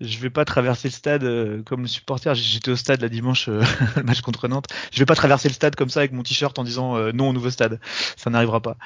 je 0.00 0.18
vais 0.18 0.30
pas 0.30 0.44
traverser 0.44 0.88
le 0.88 0.92
stade 0.92 1.24
euh, 1.24 1.62
comme 1.64 1.82
le 1.82 1.88
supporter. 1.88 2.34
J'étais 2.34 2.70
au 2.70 2.76
stade 2.76 3.00
la 3.00 3.08
dimanche, 3.08 3.48
euh, 3.48 3.62
le 3.96 4.02
match 4.04 4.20
contre 4.20 4.46
Nantes. 4.46 4.66
Je 4.92 4.98
vais 5.00 5.06
pas 5.06 5.16
traverser 5.16 5.48
le 5.48 5.54
stade 5.54 5.74
comme 5.74 5.88
ça 5.88 6.00
avec 6.00 6.12
mon 6.12 6.22
t-shirt 6.22 6.56
en 6.58 6.64
disant 6.64 6.96
euh, 6.96 7.10
non 7.12 7.30
au 7.30 7.32
nouveau 7.32 7.50
stade. 7.50 7.80
Ça 8.16 8.30
n'arrivera 8.30 8.60
pas. 8.60 8.76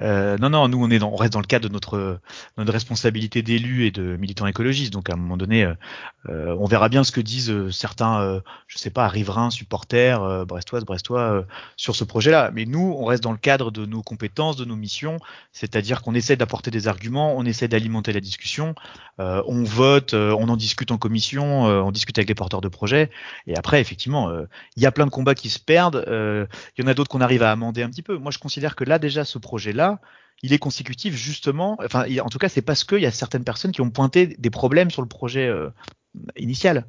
non, 0.00 0.48
non, 0.48 0.68
nous 0.68 0.82
on 0.82 0.90
est 0.90 0.98
dans, 0.98 1.10
on 1.10 1.16
reste 1.16 1.34
dans 1.34 1.40
le 1.40 1.46
cadre 1.46 1.68
de 1.68 1.72
notre 1.72 2.20
notre 2.56 2.72
responsabilité 2.72 3.42
d'élu 3.42 3.86
et 3.86 3.90
de 3.90 4.16
militants 4.16 4.46
écologistes. 4.46 4.92
Donc 4.92 5.10
à 5.10 5.14
un 5.14 5.16
moment 5.16 5.36
donné, 5.36 5.70
on 6.28 6.66
verra 6.66 6.88
bien 6.88 7.04
ce 7.04 7.12
que 7.12 7.20
disent 7.20 7.70
certains, 7.70 8.40
je 8.66 8.78
sais 8.78 8.90
pas, 8.90 9.08
riverains, 9.08 9.50
supporters, 9.50 10.46
brestoises, 10.46 10.84
brestois 10.84 11.44
sur 11.76 11.96
ce 11.96 12.04
projet-là. 12.04 12.50
Mais 12.52 12.64
nous, 12.64 12.94
on 12.98 13.04
reste 13.04 13.22
dans 13.22 13.32
le 13.32 13.38
cadre 13.38 13.70
de 13.70 13.86
nos 13.86 14.02
compétences, 14.02 14.56
de 14.56 14.64
nos 14.64 14.76
missions, 14.76 15.18
c'est-à-dire 15.52 16.02
qu'on 16.02 16.14
essaie 16.14 16.36
d'apporter 16.36 16.70
des 16.70 16.88
arguments, 16.88 17.36
on 17.36 17.44
essaie 17.44 17.68
d'alimenter 17.68 18.12
la 18.12 18.20
discussion, 18.20 18.74
on 19.18 19.64
vote, 19.64 20.14
on 20.14 20.48
en 20.48 20.56
discute 20.62 20.90
en 20.92 20.98
commission, 20.98 21.66
euh, 21.66 21.80
on 21.82 21.90
discute 21.90 22.16
avec 22.18 22.28
les 22.28 22.34
porteurs 22.34 22.60
de 22.60 22.68
projets, 22.68 23.10
et 23.46 23.56
après, 23.56 23.80
effectivement, 23.80 24.30
euh, 24.30 24.46
il 24.76 24.82
y 24.82 24.86
a 24.86 24.92
plein 24.92 25.04
de 25.04 25.10
combats 25.10 25.34
qui 25.34 25.50
se 25.50 25.58
perdent. 25.58 26.04
Euh, 26.08 26.46
il 26.76 26.84
y 26.84 26.86
en 26.86 26.90
a 26.90 26.94
d'autres 26.94 27.10
qu'on 27.10 27.20
arrive 27.20 27.42
à 27.42 27.50
amender 27.50 27.82
un 27.82 27.90
petit 27.90 28.02
peu. 28.02 28.16
Moi, 28.16 28.30
je 28.30 28.38
considère 28.38 28.76
que 28.76 28.84
là, 28.84 28.98
déjà, 28.98 29.24
ce 29.24 29.38
projet-là, 29.38 30.00
il 30.42 30.52
est 30.52 30.58
consécutif 30.58 31.14
justement. 31.14 31.76
Enfin, 31.84 32.04
en 32.20 32.28
tout 32.28 32.38
cas, 32.38 32.48
c'est 32.48 32.62
parce 32.62 32.84
qu'il 32.84 33.00
y 33.00 33.06
a 33.06 33.10
certaines 33.10 33.44
personnes 33.44 33.72
qui 33.72 33.80
ont 33.80 33.90
pointé 33.90 34.26
des 34.26 34.50
problèmes 34.50 34.90
sur 34.90 35.02
le 35.02 35.08
projet 35.08 35.52
initial. 36.36 36.86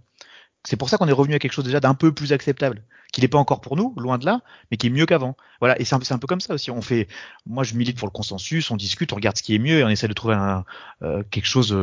C'est 0.63 0.77
pour 0.77 0.89
ça 0.89 0.97
qu'on 0.97 1.07
est 1.07 1.13
revenu 1.13 1.35
à 1.35 1.39
quelque 1.39 1.51
chose 1.51 1.65
déjà 1.65 1.79
d'un 1.79 1.93
peu 1.93 2.13
plus 2.13 2.31
acceptable, 2.31 2.83
qui 3.11 3.21
n'est 3.21 3.27
pas 3.27 3.37
encore 3.37 3.61
pour 3.61 3.75
nous, 3.75 3.93
loin 3.97 4.17
de 4.17 4.25
là, 4.25 4.41
mais 4.71 4.77
qui 4.77 4.87
est 4.87 4.89
mieux 4.89 5.05
qu'avant. 5.05 5.35
Voilà, 5.59 5.79
et 5.79 5.85
c'est 5.85 5.93
un, 5.93 6.17
peu 6.17 6.25
comme 6.25 6.41
ça 6.41 6.53
aussi. 6.53 6.71
On 6.71 6.81
fait, 6.81 7.07
moi, 7.45 7.63
je 7.63 7.75
milite 7.75 7.97
pour 7.97 8.07
le 8.07 8.13
consensus, 8.13 8.71
on 8.71 8.77
discute, 8.77 9.11
on 9.13 9.17
regarde 9.17 9.37
ce 9.37 9.43
qui 9.43 9.53
est 9.53 9.59
mieux 9.59 9.79
et 9.79 9.83
on 9.83 9.89
essaie 9.89 10.07
de 10.07 10.13
trouver 10.13 10.37
quelque 11.29 11.45
chose 11.45 11.77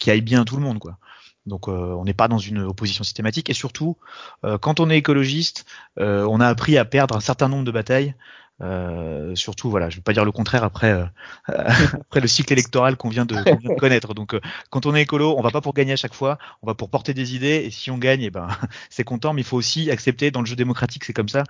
qui 0.00 0.10
aille 0.10 0.22
bien 0.22 0.42
à 0.42 0.44
tout 0.44 0.56
le 0.56 0.62
monde, 0.62 0.80
quoi. 0.80 0.98
Donc 1.46 1.68
euh, 1.68 1.72
on 1.72 2.04
n'est 2.04 2.14
pas 2.14 2.28
dans 2.28 2.38
une 2.38 2.58
opposition 2.60 3.04
systématique. 3.04 3.50
Et 3.50 3.54
surtout 3.54 3.96
euh, 4.44 4.58
quand 4.58 4.80
on 4.80 4.90
est 4.90 4.98
écologiste, 4.98 5.66
euh, 5.98 6.26
on 6.28 6.40
a 6.40 6.46
appris 6.46 6.78
à 6.78 6.84
perdre 6.84 7.16
un 7.16 7.20
certain 7.20 7.48
nombre 7.48 7.64
de 7.64 7.72
batailles 7.72 8.14
euh, 8.60 9.34
surtout, 9.34 9.70
voilà, 9.70 9.90
je 9.90 9.96
ne 9.96 9.98
vais 9.98 10.02
pas 10.02 10.12
dire 10.12 10.24
le 10.24 10.30
contraire 10.30 10.62
après, 10.62 10.92
euh, 10.92 11.04
après 11.48 12.20
le 12.20 12.28
cycle 12.28 12.52
électoral 12.52 12.96
qu'on 12.96 13.08
vient, 13.08 13.24
vient, 13.24 13.42
de 13.42 13.78
connaître. 13.78 14.14
Donc, 14.14 14.34
euh, 14.34 14.40
quand 14.70 14.86
on 14.86 14.94
est 14.94 15.02
écolo, 15.02 15.34
on 15.36 15.42
va 15.42 15.50
pas 15.50 15.60
pour 15.60 15.74
gagner 15.74 15.92
à 15.92 15.96
chaque 15.96 16.14
fois, 16.14 16.38
on 16.62 16.66
va 16.66 16.74
pour 16.74 16.88
porter 16.88 17.14
des 17.14 17.34
idées. 17.34 17.62
Et 17.64 17.70
si 17.70 17.90
on 17.90 17.98
gagne, 17.98 18.22
eh 18.22 18.30
ben, 18.30 18.48
c'est 18.90 19.04
content. 19.04 19.32
Mais 19.32 19.40
il 19.40 19.44
faut 19.44 19.56
aussi 19.56 19.90
accepter 19.90 20.30
dans 20.30 20.40
le 20.40 20.46
jeu 20.46 20.54
démocratique, 20.54 21.04
c'est 21.04 21.12
comme 21.12 21.28
ça, 21.28 21.44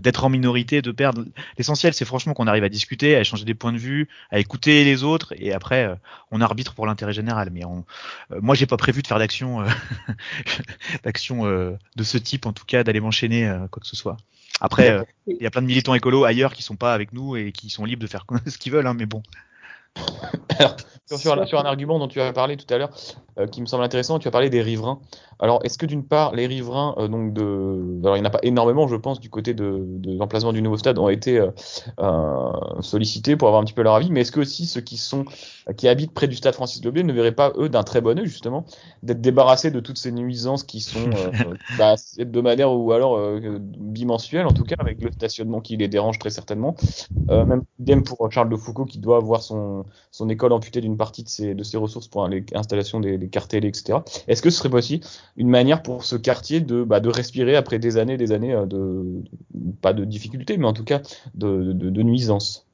d'être 0.00 0.24
en 0.24 0.30
minorité, 0.30 0.80
de 0.80 0.90
perdre. 0.90 1.24
L'essentiel, 1.58 1.92
c'est 1.92 2.04
franchement 2.04 2.34
qu'on 2.34 2.46
arrive 2.46 2.64
à 2.64 2.68
discuter, 2.68 3.14
à 3.16 3.20
échanger 3.20 3.44
des 3.44 3.54
points 3.54 3.72
de 3.72 3.78
vue, 3.78 4.08
à 4.30 4.38
écouter 4.38 4.84
les 4.84 5.04
autres, 5.04 5.34
et 5.36 5.52
après, 5.52 5.94
on 6.30 6.40
arbitre 6.40 6.74
pour 6.74 6.86
l'intérêt 6.86 7.12
général. 7.12 7.50
Mais 7.52 7.64
on, 7.64 7.84
moi, 8.40 8.54
j'ai 8.54 8.66
pas 8.66 8.76
prévu 8.76 9.02
de 9.02 9.06
faire 9.06 9.18
d'action, 9.18 9.64
d'action 11.04 11.44
de 11.44 12.02
ce 12.02 12.18
type, 12.18 12.46
en 12.46 12.52
tout 12.52 12.64
cas, 12.64 12.84
d'aller 12.84 13.00
m'enchaîner 13.00 13.52
quoi 13.70 13.80
que 13.80 13.86
ce 13.86 13.96
soit. 13.96 14.16
Après, 14.60 14.90
euh, 14.90 15.04
il 15.26 15.42
y 15.42 15.46
a 15.46 15.50
plein 15.50 15.62
de 15.62 15.66
militants 15.66 15.94
écolos 15.94 16.24
ailleurs 16.24 16.54
qui 16.54 16.62
sont 16.62 16.76
pas 16.76 16.94
avec 16.94 17.12
nous 17.12 17.36
et 17.36 17.52
qui 17.52 17.70
sont 17.70 17.84
libres 17.84 18.02
de 18.02 18.06
faire 18.06 18.26
ce 18.46 18.58
qu'ils 18.58 18.72
veulent, 18.72 18.86
hein, 18.86 18.94
mais 18.94 19.06
bon. 19.06 19.22
sur, 21.06 21.32
un 21.32 21.64
argument 21.64 21.98
dont 21.98 22.08
tu 22.08 22.20
as 22.20 22.32
parlé 22.32 22.56
tout 22.56 22.72
à 22.72 22.78
l'heure, 22.78 22.90
euh, 23.38 23.46
qui 23.46 23.60
me 23.60 23.66
semble 23.66 23.84
intéressant, 23.84 24.18
tu 24.18 24.28
as 24.28 24.30
parlé 24.30 24.50
des 24.50 24.62
riverains. 24.62 25.00
Alors, 25.38 25.60
est-ce 25.64 25.76
que 25.76 25.86
d'une 25.86 26.04
part, 26.04 26.34
les 26.34 26.46
riverains, 26.46 26.94
euh, 26.98 27.08
donc 27.08 27.32
de, 27.32 28.00
alors 28.02 28.16
il 28.16 28.20
n'y 28.20 28.26
en 28.26 28.28
a 28.28 28.32
pas 28.32 28.40
énormément, 28.42 28.86
je 28.86 28.96
pense, 28.96 29.20
du 29.20 29.28
côté 29.28 29.54
de, 29.54 29.86
l'emplacement 30.06 30.52
du 30.52 30.62
nouveau 30.62 30.76
stade, 30.76 30.98
ont 30.98 31.08
été 31.08 31.38
euh, 32.00 32.52
sollicités 32.80 33.36
pour 33.36 33.48
avoir 33.48 33.60
un 33.60 33.64
petit 33.64 33.74
peu 33.74 33.82
leur 33.82 33.94
avis, 33.94 34.10
mais 34.10 34.22
est-ce 34.22 34.32
que 34.32 34.40
aussi 34.40 34.66
ceux 34.66 34.80
qui 34.80 34.96
sont, 34.96 35.24
qui 35.76 35.88
habitent 35.88 36.12
près 36.12 36.28
du 36.28 36.36
stade 36.36 36.54
Francis 36.54 36.82
Leblé 36.84 37.02
ne 37.02 37.12
verraient 37.12 37.32
pas 37.32 37.52
eux 37.56 37.68
d'un 37.68 37.82
très 37.82 38.00
bon 38.00 38.18
œil 38.18 38.26
justement 38.26 38.64
d'être 39.02 39.20
débarrassés 39.20 39.70
de 39.70 39.80
toutes 39.80 39.98
ces 39.98 40.12
nuisances 40.12 40.62
qui 40.62 40.80
sont 40.80 41.10
bah, 41.78 41.94
hebdomadaires 42.18 42.72
ou 42.72 42.92
alors 42.92 43.20
bimensuelles, 43.40 44.46
en 44.46 44.52
tout 44.52 44.64
cas 44.64 44.76
avec 44.78 45.02
le 45.02 45.10
stationnement 45.10 45.60
qui 45.60 45.76
les 45.76 45.88
dérange 45.88 46.18
très 46.18 46.30
certainement. 46.30 46.76
même 47.28 47.62
idem 47.78 48.02
pour 48.02 48.30
Charles 48.30 48.48
de 48.48 48.56
Foucault 48.56 48.84
qui 48.84 48.98
doit 48.98 49.16
avoir 49.16 49.42
son, 49.42 49.83
son 50.10 50.28
école 50.28 50.52
amputée 50.52 50.80
d'une 50.80 50.96
partie 50.96 51.24
de 51.24 51.28
ses, 51.28 51.76
ressources 51.76 52.08
pour 52.08 52.26
l'installation 52.28 53.00
des, 53.00 53.18
des 53.18 53.28
cartes 53.28 53.54
etc. 53.54 53.98
Est-ce 54.28 54.42
que 54.42 54.50
ce 54.50 54.58
serait 54.58 54.70
possible 54.70 55.04
une 55.36 55.48
manière 55.48 55.82
pour 55.82 56.04
ce 56.04 56.16
quartier 56.16 56.60
de, 56.60 56.82
bah, 56.82 57.00
de 57.00 57.08
respirer 57.08 57.56
après 57.56 57.78
des 57.78 57.96
années, 57.96 58.16
des 58.16 58.32
années 58.32 58.54
euh, 58.54 58.66
de, 58.66 59.22
pas 59.80 59.92
de 59.92 60.04
difficultés, 60.04 60.56
mais 60.56 60.66
en 60.66 60.72
tout 60.72 60.84
cas 60.84 61.00
de, 61.34 61.72
de, 61.72 61.90
de 61.90 62.02
nuisances? 62.02 62.66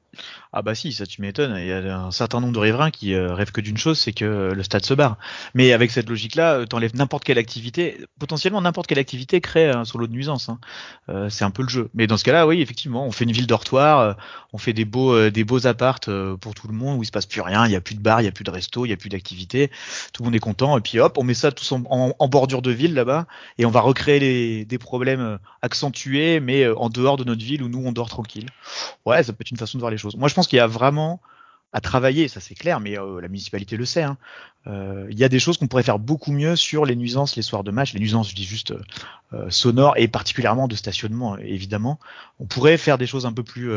Ah 0.53 0.61
bah 0.61 0.75
si, 0.75 0.91
ça 0.91 1.05
tu 1.05 1.21
m'étonnes. 1.21 1.55
Il 1.57 1.65
y 1.65 1.71
a 1.71 1.97
un 1.97 2.11
certain 2.11 2.41
nombre 2.41 2.51
de 2.51 2.59
riverains 2.59 2.91
qui 2.91 3.13
euh, 3.13 3.33
rêvent 3.33 3.53
que 3.53 3.61
d'une 3.61 3.77
chose, 3.77 3.97
c'est 3.97 4.11
que 4.11 4.25
euh, 4.25 4.53
le 4.53 4.63
stade 4.63 4.83
se 4.83 4.93
barre. 4.93 5.17
Mais 5.53 5.71
avec 5.71 5.91
cette 5.91 6.09
logique-là, 6.09 6.55
euh, 6.55 6.65
t'enlèves 6.65 6.93
n'importe 6.93 7.23
quelle 7.23 7.37
activité, 7.37 8.05
potentiellement 8.19 8.59
n'importe 8.59 8.87
quelle 8.87 8.99
activité 8.99 9.39
crée 9.39 9.69
un 9.69 9.85
solo 9.85 10.07
de 10.07 10.11
nuisance. 10.11 10.49
Hein. 10.49 10.59
c'est 11.29 11.45
un 11.45 11.51
peu 11.51 11.63
le 11.63 11.69
jeu. 11.69 11.89
Mais 11.93 12.05
dans 12.05 12.17
ce 12.17 12.25
cas-là, 12.25 12.47
oui, 12.47 12.61
effectivement, 12.61 13.05
on 13.05 13.11
fait 13.11 13.23
une 13.23 13.31
ville 13.31 13.47
dortoir, 13.47 14.17
on 14.51 14.57
fait 14.57 14.73
des 14.73 14.83
beaux 14.83 15.29
des 15.29 15.43
beaux 15.43 15.67
appartes 15.67 16.09
pour 16.41 16.53
tout 16.53 16.67
le 16.67 16.73
monde 16.73 16.99
où 16.99 17.03
il 17.03 17.05
se 17.05 17.11
passe 17.11 17.25
plus 17.25 17.41
rien, 17.41 17.65
il 17.65 17.71
y 17.71 17.75
a 17.75 17.81
plus 17.81 17.95
de 17.95 18.01
bar, 18.01 18.21
il 18.21 18.25
y 18.25 18.27
a 18.27 18.31
plus 18.31 18.43
de 18.43 18.51
resto, 18.51 18.85
il 18.85 18.89
y 18.89 18.93
a 18.93 18.97
plus 18.97 19.09
d'activité, 19.09 19.69
tout 20.13 20.23
le 20.23 20.25
monde 20.27 20.35
est 20.35 20.39
content. 20.39 20.77
Et 20.77 20.81
puis 20.81 20.99
hop, 20.99 21.17
on 21.17 21.23
met 21.23 21.33
ça 21.33 21.51
tous 21.51 21.71
en, 21.71 21.83
en, 21.87 22.27
bordure 22.27 22.61
de 22.61 22.71
ville 22.71 22.93
là-bas 22.93 23.25
et 23.57 23.65
on 23.65 23.71
va 23.71 23.81
recréer 23.81 24.19
les, 24.19 24.65
des 24.65 24.77
problèmes 24.77 25.39
accentués, 25.61 26.39
mais 26.39 26.67
en 26.67 26.89
dehors 26.89 27.17
de 27.17 27.23
notre 27.23 27.43
ville 27.43 27.63
où 27.63 27.69
nous 27.69 27.83
on 27.85 27.91
dort 27.91 28.09
tranquille. 28.09 28.47
Ouais, 29.05 29.23
ça 29.23 29.33
peut 29.33 29.41
être 29.41 29.51
une 29.51 29.57
façon 29.57 29.77
de 29.77 29.81
voir 29.81 29.91
les 29.91 29.97
choses. 29.97 30.15
Moi, 30.15 30.27
je 30.27 30.33
pense 30.33 30.40
qu'il 30.47 30.57
y 30.57 30.59
a 30.59 30.67
vraiment 30.67 31.21
à 31.73 31.79
travailler, 31.79 32.27
ça 32.27 32.39
c'est 32.39 32.55
clair, 32.55 32.79
mais 32.79 32.99
euh, 32.99 33.21
la 33.21 33.27
municipalité 33.27 33.77
le 33.77 33.85
sait. 33.85 34.03
Hein. 34.03 34.17
Euh, 34.67 35.07
il 35.09 35.17
y 35.17 35.23
a 35.23 35.29
des 35.29 35.39
choses 35.39 35.57
qu'on 35.57 35.67
pourrait 35.67 35.83
faire 35.83 35.99
beaucoup 35.99 36.31
mieux 36.31 36.55
sur 36.55 36.85
les 36.85 36.95
nuisances 36.95 37.35
les 37.35 37.41
soirs 37.41 37.63
de 37.63 37.71
match, 37.71 37.93
les 37.93 37.99
nuisances, 37.99 38.29
je 38.29 38.35
dis 38.35 38.43
juste 38.43 38.73
euh, 39.33 39.49
sonores 39.49 39.93
et 39.97 40.07
particulièrement 40.07 40.67
de 40.67 40.75
stationnement, 40.75 41.37
évidemment. 41.37 41.99
On 42.39 42.45
pourrait 42.45 42.77
faire 42.77 42.97
des 42.97 43.07
choses 43.07 43.25
un 43.25 43.33
peu 43.33 43.43
plus 43.43 43.71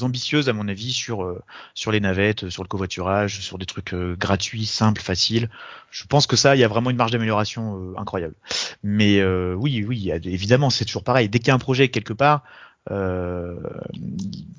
ambitieuses, 0.00 0.48
à 0.48 0.52
mon 0.52 0.68
avis, 0.68 0.92
sur 0.92 1.36
sur 1.74 1.92
les 1.92 2.00
navettes, 2.00 2.48
sur 2.48 2.62
le 2.62 2.68
covoiturage, 2.68 3.40
sur 3.40 3.58
des 3.58 3.66
trucs 3.66 3.94
gratuits, 3.94 4.66
simples, 4.66 5.00
faciles. 5.00 5.50
Je 5.90 6.04
pense 6.04 6.26
que 6.26 6.36
ça, 6.36 6.56
il 6.56 6.58
y 6.58 6.64
a 6.64 6.68
vraiment 6.68 6.90
une 6.90 6.96
marge 6.96 7.10
d'amélioration 7.10 7.94
incroyable. 7.96 8.34
Mais 8.82 9.22
oui, 9.54 9.84
oui, 9.86 10.10
évidemment, 10.10 10.70
c'est 10.70 10.84
toujours 10.84 11.04
pareil. 11.04 11.28
Dès 11.28 11.38
qu'il 11.38 11.48
y 11.48 11.50
a 11.50 11.54
un 11.54 11.58
projet 11.58 11.88
quelque 11.88 12.12
part, 12.12 12.42
il 12.90 12.94
euh, 12.94 13.56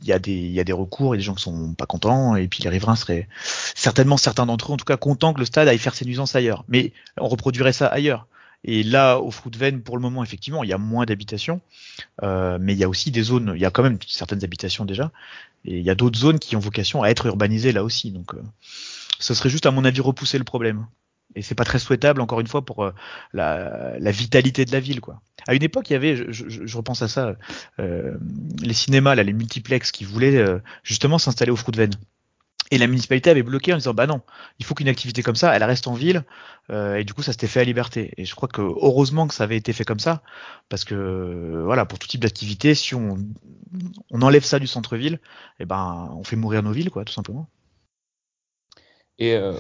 y, 0.04 0.12
a 0.12 0.20
des, 0.20 0.50
y 0.50 0.60
a 0.60 0.64
des 0.64 0.74
recours, 0.74 1.16
il 1.16 1.18
y 1.18 1.20
a 1.20 1.22
des 1.22 1.26
gens 1.26 1.36
qui 1.36 1.44
sont 1.44 1.74
pas 1.74 1.86
contents, 1.86 2.36
et 2.36 2.48
puis 2.48 2.62
les 2.64 2.70
riverains 2.70 2.96
seraient 2.96 3.28
certainement 3.76 4.18
certains 4.18 4.46
d'entre 4.46 4.72
eux, 4.72 4.74
en 4.74 4.78
tout 4.78 4.86
cas, 4.86 4.98
contents 4.98 5.34
que 5.34 5.40
le 5.40 5.46
stade 5.46 5.68
aille 5.68 5.80
faire 5.80 5.96
ses 5.96 6.06
nuisances 6.06 6.36
ailleurs. 6.36 6.64
Mais 6.68 6.94
on 7.18 7.28
reproduirait 7.28 7.74
ça 7.74 7.88
ailleurs. 7.88 8.28
Et 8.66 8.84
là, 8.84 9.20
au 9.20 9.32
Fruit 9.32 9.52
de 9.52 9.58
Veine, 9.58 9.82
pour 9.82 9.96
le 9.96 10.02
moment, 10.02 10.24
effectivement, 10.24 10.64
il 10.64 10.70
y 10.70 10.74
a 10.74 10.78
moins 10.78 11.06
d'habitations, 11.06 11.62
euh, 12.24 12.58
mais 12.62 12.74
il 12.74 12.80
y 12.80 12.84
a 12.84 12.90
aussi 12.90 13.10
des 13.10 13.24
zones, 13.24 13.54
il 13.56 13.62
y 13.62 13.66
a 13.66 13.72
quand 13.72 13.84
même 13.84 13.98
certaines 14.06 14.44
habitations 14.44 14.86
déjà, 14.86 15.12
et 15.66 15.78
il 15.78 15.84
y 15.84 15.90
a 15.90 15.96
d'autres 15.96 16.20
zones 16.20 16.40
qui 16.40 16.56
ont 16.56 16.60
vocation 16.60 17.02
à 17.02 17.10
être 17.10 17.26
urbanisées 17.26 17.72
là 17.72 17.84
aussi. 17.84 18.12
Donc, 18.12 18.34
euh, 18.34 18.44
ce 19.20 19.34
serait 19.34 19.50
juste, 19.50 19.66
à 19.66 19.72
mon 19.72 19.86
avis, 19.86 20.02
repousser 20.02 20.38
le 20.38 20.44
problème 20.44 20.86
et 21.36 21.42
c'est 21.42 21.56
pas 21.56 21.64
très 21.64 21.80
souhaitable 21.80 22.22
encore 22.22 22.40
une 22.40 22.48
fois 22.48 22.66
pour 22.66 22.84
euh, 22.84 22.92
la, 23.34 23.98
la, 24.00 24.12
vitalité 24.12 24.66
de 24.66 24.72
la 24.72 24.80
ville 24.80 25.02
quoi. 25.02 25.22
À 25.48 25.56
une 25.56 25.64
époque, 25.64 25.90
il 25.90 25.94
y 25.94 25.96
avait, 25.96 26.16
je, 26.16 26.32
je, 26.32 26.66
je 26.66 26.78
repense 26.78 27.02
à 27.02 27.08
ça, 27.08 27.36
euh, 27.80 28.18
les 28.62 28.74
cinémas 28.74 29.16
là, 29.16 29.24
les 29.24 29.34
multiplex 29.34 29.92
qui 29.92 30.04
voulaient 30.04 30.38
euh, 30.38 30.60
justement 30.84 31.18
s'installer 31.18 31.52
au 31.52 31.56
Fruit 31.56 31.72
de 31.72 31.78
Veine. 31.78 31.94
Et 32.72 32.78
la 32.78 32.86
municipalité 32.86 33.32
avait 33.32 33.42
bloqué 33.42 33.74
en 33.74 33.78
disant 33.78 33.96
bah 33.96 34.06
non, 34.06 34.22
il 34.60 34.66
faut 34.66 34.76
qu'une 34.76 34.90
activité 34.90 35.24
comme 35.24 35.36
ça, 35.36 35.56
elle 35.56 35.64
reste 35.64 35.88
en 35.88 35.94
ville. 35.94 36.24
Euh, 36.70 36.98
et 36.98 37.04
du 37.04 37.14
coup, 37.14 37.24
ça 37.24 37.32
s'était 37.32 37.48
fait 37.48 37.62
à 37.62 37.64
liberté. 37.64 38.14
Et 38.18 38.26
je 38.26 38.36
crois 38.36 38.48
que 38.48 38.62
heureusement 38.62 39.28
que 39.28 39.34
ça 39.34 39.44
avait 39.44 39.58
été 39.58 39.74
fait 39.74 39.86
comme 39.86 40.00
ça, 40.00 40.22
parce 40.70 40.86
que 40.86 41.64
voilà, 41.66 41.86
pour 41.86 41.98
tout 41.98 42.08
type 42.08 42.22
d'activité, 42.22 42.76
si 42.76 42.94
on, 42.94 43.18
on 44.12 44.22
enlève 44.22 44.44
ça 44.44 44.60
du 44.60 44.68
centre-ville, 44.68 45.20
eh 45.60 45.66
ben, 45.66 46.12
on 46.16 46.24
fait 46.24 46.36
mourir 46.36 46.62
nos 46.62 46.72
villes, 46.72 46.92
quoi, 46.92 47.06
tout 47.06 47.14
simplement. 47.14 47.50
Et 49.22 49.36
euh, 49.36 49.54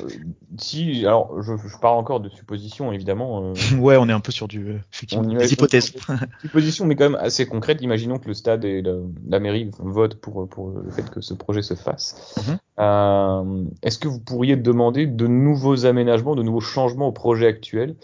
si, 0.57 1.05
alors, 1.05 1.41
je, 1.41 1.51
je, 1.57 1.78
parle 1.80 1.97
encore 1.97 2.22
de 2.22 2.30
suppositions, 2.30 2.93
évidemment. 2.93 3.43
Euh, 3.43 3.53
ouais, 3.78 3.97
on 3.97 4.07
est 4.07 4.14
un 4.14 4.22
peu 4.22 4.32
sur 4.32 4.47
du, 4.47 4.76
effectivement, 4.93 5.26
des 5.26 5.51
hypothèses. 5.53 5.93
suppositions, 6.41 6.86
mais 6.86 6.95
quand 6.95 7.10
même 7.10 7.20
assez 7.22 7.45
concrètes. 7.45 7.82
Imaginons 7.82 8.20
que 8.20 8.28
le 8.30 8.34
stade 8.34 8.64
et 8.64 8.82
la, 8.82 8.93
la 9.28 9.39
mairie 9.41 9.70
votent 9.80 10.16
pour, 10.16 10.47
pour 10.47 10.70
le 10.70 10.89
fait 10.91 11.10
que 11.10 11.20
ce 11.20 11.34
projet 11.34 11.62
se 11.62 11.74
fasse. 11.74 12.36
Mm 12.38 12.41
-hmm. 12.41 12.57
euh, 12.80 13.66
Est-ce 13.84 13.99
que 13.99 14.07
vous 14.07 14.22
pourriez 14.22 14.55
demander 14.55 15.07
de 15.07 15.28
nouveaux 15.28 15.86
aménagements, 15.86 16.36
de 16.36 16.43
nouveaux 16.43 16.62
changements 16.62 17.10
au 17.10 17.14
projet 17.14 17.47
actuel? 17.47 17.95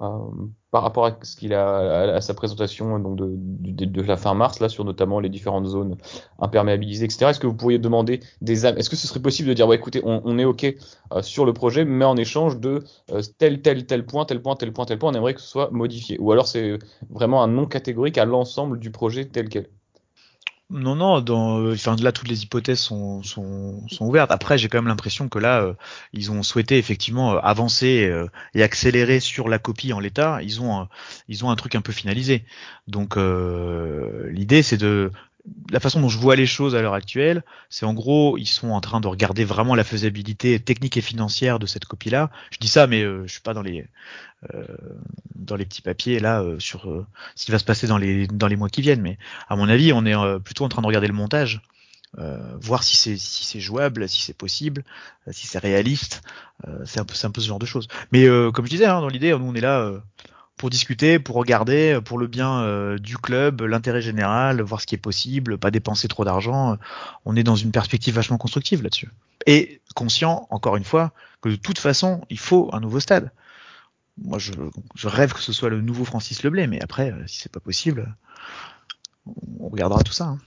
Euh, 0.00 0.06
par 0.70 0.82
rapport 0.82 1.06
à 1.06 1.16
ce 1.22 1.36
qu'il 1.36 1.54
a 1.54 2.14
à, 2.14 2.20
sa 2.20 2.34
présentation 2.34 2.98
donc 2.98 3.16
de, 3.16 3.28
de, 3.30 3.84
de, 3.84 4.02
la 4.02 4.16
fin 4.16 4.34
mars 4.34 4.60
là 4.60 4.68
sur 4.68 4.84
notamment 4.84 5.20
les 5.20 5.28
différentes 5.28 5.66
zones 5.66 5.96
imperméabilisées 6.38 7.04
etc 7.04 7.26
est-ce 7.30 7.40
que 7.40 7.46
vous 7.46 7.54
pourriez 7.54 7.78
demander 7.78 8.20
des 8.40 8.66
est-ce 8.66 8.90
que 8.90 8.96
ce 8.96 9.06
serait 9.06 9.20
possible 9.20 9.48
de 9.48 9.54
dire 9.54 9.66
ouais 9.66 9.76
écoutez 9.76 10.00
on, 10.04 10.22
on 10.24 10.38
est 10.38 10.44
ok 10.44 10.74
euh, 11.12 11.22
sur 11.22 11.44
le 11.44 11.52
projet 11.52 11.84
mais 11.84 12.04
en 12.04 12.16
échange 12.16 12.58
de 12.58 12.84
euh, 13.10 13.22
tel 13.38 13.62
tel 13.62 13.86
tel 13.86 14.06
point 14.06 14.24
tel 14.24 14.42
point 14.42 14.56
tel 14.56 14.72
point 14.72 14.84
tel 14.84 14.98
point 14.98 15.10
on 15.10 15.14
aimerait 15.14 15.34
que 15.34 15.40
ce 15.40 15.48
soit 15.48 15.70
modifié? 15.70 16.18
Ou 16.20 16.32
alors 16.32 16.46
c'est 16.46 16.78
vraiment 17.10 17.42
un 17.42 17.48
non 17.48 17.66
catégorique 17.66 18.18
à 18.18 18.24
l'ensemble 18.24 18.78
du 18.78 18.90
projet 18.90 19.26
tel 19.26 19.48
quel? 19.48 19.68
Non, 20.70 20.94
non, 20.94 21.20
dans, 21.20 21.72
enfin, 21.72 21.96
là, 21.96 22.12
toutes 22.12 22.28
les 22.28 22.44
hypothèses 22.44 22.78
sont, 22.78 23.22
sont, 23.24 23.82
ouvertes. 24.00 24.30
Après, 24.30 24.56
j'ai 24.56 24.68
quand 24.68 24.78
même 24.78 24.86
l'impression 24.86 25.28
que 25.28 25.38
là, 25.40 25.62
euh, 25.62 25.74
ils 26.12 26.30
ont 26.30 26.44
souhaité 26.44 26.78
effectivement 26.78 27.34
euh, 27.34 27.38
avancer 27.42 28.06
euh, 28.08 28.28
et 28.54 28.62
accélérer 28.62 29.18
sur 29.18 29.48
la 29.48 29.58
copie 29.58 29.92
en 29.92 29.98
l'état. 29.98 30.38
Ils 30.42 30.60
ont, 30.62 30.88
ils 31.28 31.44
ont 31.44 31.50
un 31.50 31.56
truc 31.56 31.74
un 31.74 31.80
peu 31.80 31.92
finalisé. 31.92 32.44
Donc, 32.86 33.16
l'idée, 33.16 34.62
c'est 34.62 34.76
de 34.76 35.10
la 35.70 35.80
façon 35.80 36.00
dont 36.00 36.08
je 36.08 36.18
vois 36.18 36.36
les 36.36 36.46
choses 36.46 36.74
à 36.74 36.82
l'heure 36.82 36.94
actuelle, 36.94 37.42
c'est 37.68 37.86
en 37.86 37.94
gros, 37.94 38.36
ils 38.36 38.46
sont 38.46 38.70
en 38.70 38.80
train 38.80 39.00
de 39.00 39.08
regarder 39.08 39.44
vraiment 39.44 39.74
la 39.74 39.84
faisabilité 39.84 40.58
technique 40.60 40.96
et 40.96 41.00
financière 41.00 41.58
de 41.58 41.66
cette 41.66 41.84
copie-là. 41.84 42.30
Je 42.50 42.58
dis 42.58 42.68
ça, 42.68 42.86
mais 42.86 43.02
euh, 43.02 43.26
je 43.26 43.32
suis 43.32 43.40
pas 43.40 43.54
dans 43.54 43.62
les 43.62 43.86
euh, 44.54 44.64
dans 45.34 45.56
les 45.56 45.66
petits 45.66 45.82
papiers 45.82 46.18
là 46.18 46.42
euh, 46.42 46.58
sur 46.58 46.90
euh, 46.90 47.06
ce 47.34 47.44
qui 47.44 47.52
va 47.52 47.58
se 47.58 47.64
passer 47.64 47.86
dans 47.86 47.98
les 47.98 48.26
dans 48.26 48.46
les 48.46 48.56
mois 48.56 48.68
qui 48.68 48.82
viennent. 48.82 49.02
Mais 49.02 49.18
à 49.48 49.56
mon 49.56 49.68
avis, 49.68 49.92
on 49.92 50.04
est 50.06 50.14
euh, 50.14 50.38
plutôt 50.38 50.64
en 50.64 50.68
train 50.68 50.82
de 50.82 50.86
regarder 50.86 51.08
le 51.08 51.14
montage, 51.14 51.60
euh, 52.18 52.56
voir 52.60 52.82
si 52.82 52.96
c'est 52.96 53.16
si 53.16 53.44
c'est 53.44 53.60
jouable, 53.60 54.08
si 54.08 54.22
c'est 54.22 54.36
possible, 54.36 54.84
si 55.30 55.46
c'est 55.46 55.58
réaliste. 55.58 56.22
c'est 56.84 57.00
un 57.00 57.04
peu 57.04 57.14
c'est 57.14 57.26
un 57.26 57.30
peu 57.30 57.40
ce 57.40 57.48
genre 57.48 57.58
de 57.58 57.66
choses. 57.66 57.88
Mais 58.12 58.26
comme 58.52 58.66
je 58.66 58.70
disais, 58.70 58.86
hein, 58.86 59.00
dans 59.00 59.08
l'idée, 59.08 59.30
nous 59.30 59.46
on 59.46 59.54
est 59.54 59.60
là 59.60 59.92
pour 60.60 60.68
discuter, 60.68 61.18
pour 61.18 61.36
regarder, 61.36 62.00
pour 62.04 62.18
le 62.18 62.26
bien 62.26 62.60
euh, 62.60 62.98
du 62.98 63.16
club, 63.16 63.62
l'intérêt 63.62 64.02
général, 64.02 64.60
voir 64.60 64.82
ce 64.82 64.86
qui 64.86 64.94
est 64.94 64.98
possible, 64.98 65.56
pas 65.56 65.70
dépenser 65.70 66.06
trop 66.06 66.22
d'argent. 66.22 66.76
On 67.24 67.34
est 67.34 67.42
dans 67.42 67.56
une 67.56 67.72
perspective 67.72 68.14
vachement 68.14 68.36
constructive 68.36 68.82
là-dessus. 68.82 69.08
Et 69.46 69.80
conscient, 69.94 70.46
encore 70.50 70.76
une 70.76 70.84
fois, 70.84 71.14
que 71.40 71.48
de 71.48 71.56
toute 71.56 71.78
façon, 71.78 72.20
il 72.28 72.38
faut 72.38 72.68
un 72.74 72.80
nouveau 72.80 73.00
stade. 73.00 73.30
Moi, 74.18 74.38
je, 74.38 74.52
rêve 75.02 75.32
que 75.32 75.40
ce 75.40 75.54
soit 75.54 75.70
le 75.70 75.80
nouveau 75.80 76.04
Francis 76.04 76.42
Leblay, 76.42 76.66
mais 76.66 76.82
après, 76.82 77.10
euh, 77.10 77.26
si 77.26 77.38
c'est 77.38 77.50
pas 77.50 77.60
possible, 77.60 78.14
on 79.58 79.70
regardera 79.70 80.02
tout 80.02 80.12
ça. 80.12 80.24
Hein. 80.26 80.38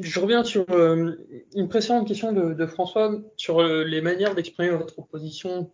Je 0.00 0.20
reviens 0.20 0.44
sur 0.44 0.64
euh, 0.70 1.12
une 1.54 1.68
précédente 1.68 2.06
question 2.08 2.32
de, 2.32 2.66
François 2.66 3.20
sur 3.36 3.60
euh, 3.60 3.84
les 3.84 4.00
manières 4.00 4.34
d'exprimer 4.34 4.70
votre 4.70 4.98
opposition 4.98 5.70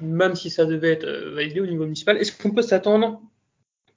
même 0.00 0.34
si 0.34 0.50
ça 0.50 0.64
devait 0.64 0.92
être 0.92 1.04
euh, 1.04 1.34
validé 1.34 1.60
au 1.60 1.66
niveau 1.66 1.84
municipal, 1.84 2.16
est-ce 2.16 2.32
qu'on 2.36 2.50
peut 2.50 2.62
s'attendre, 2.62 3.20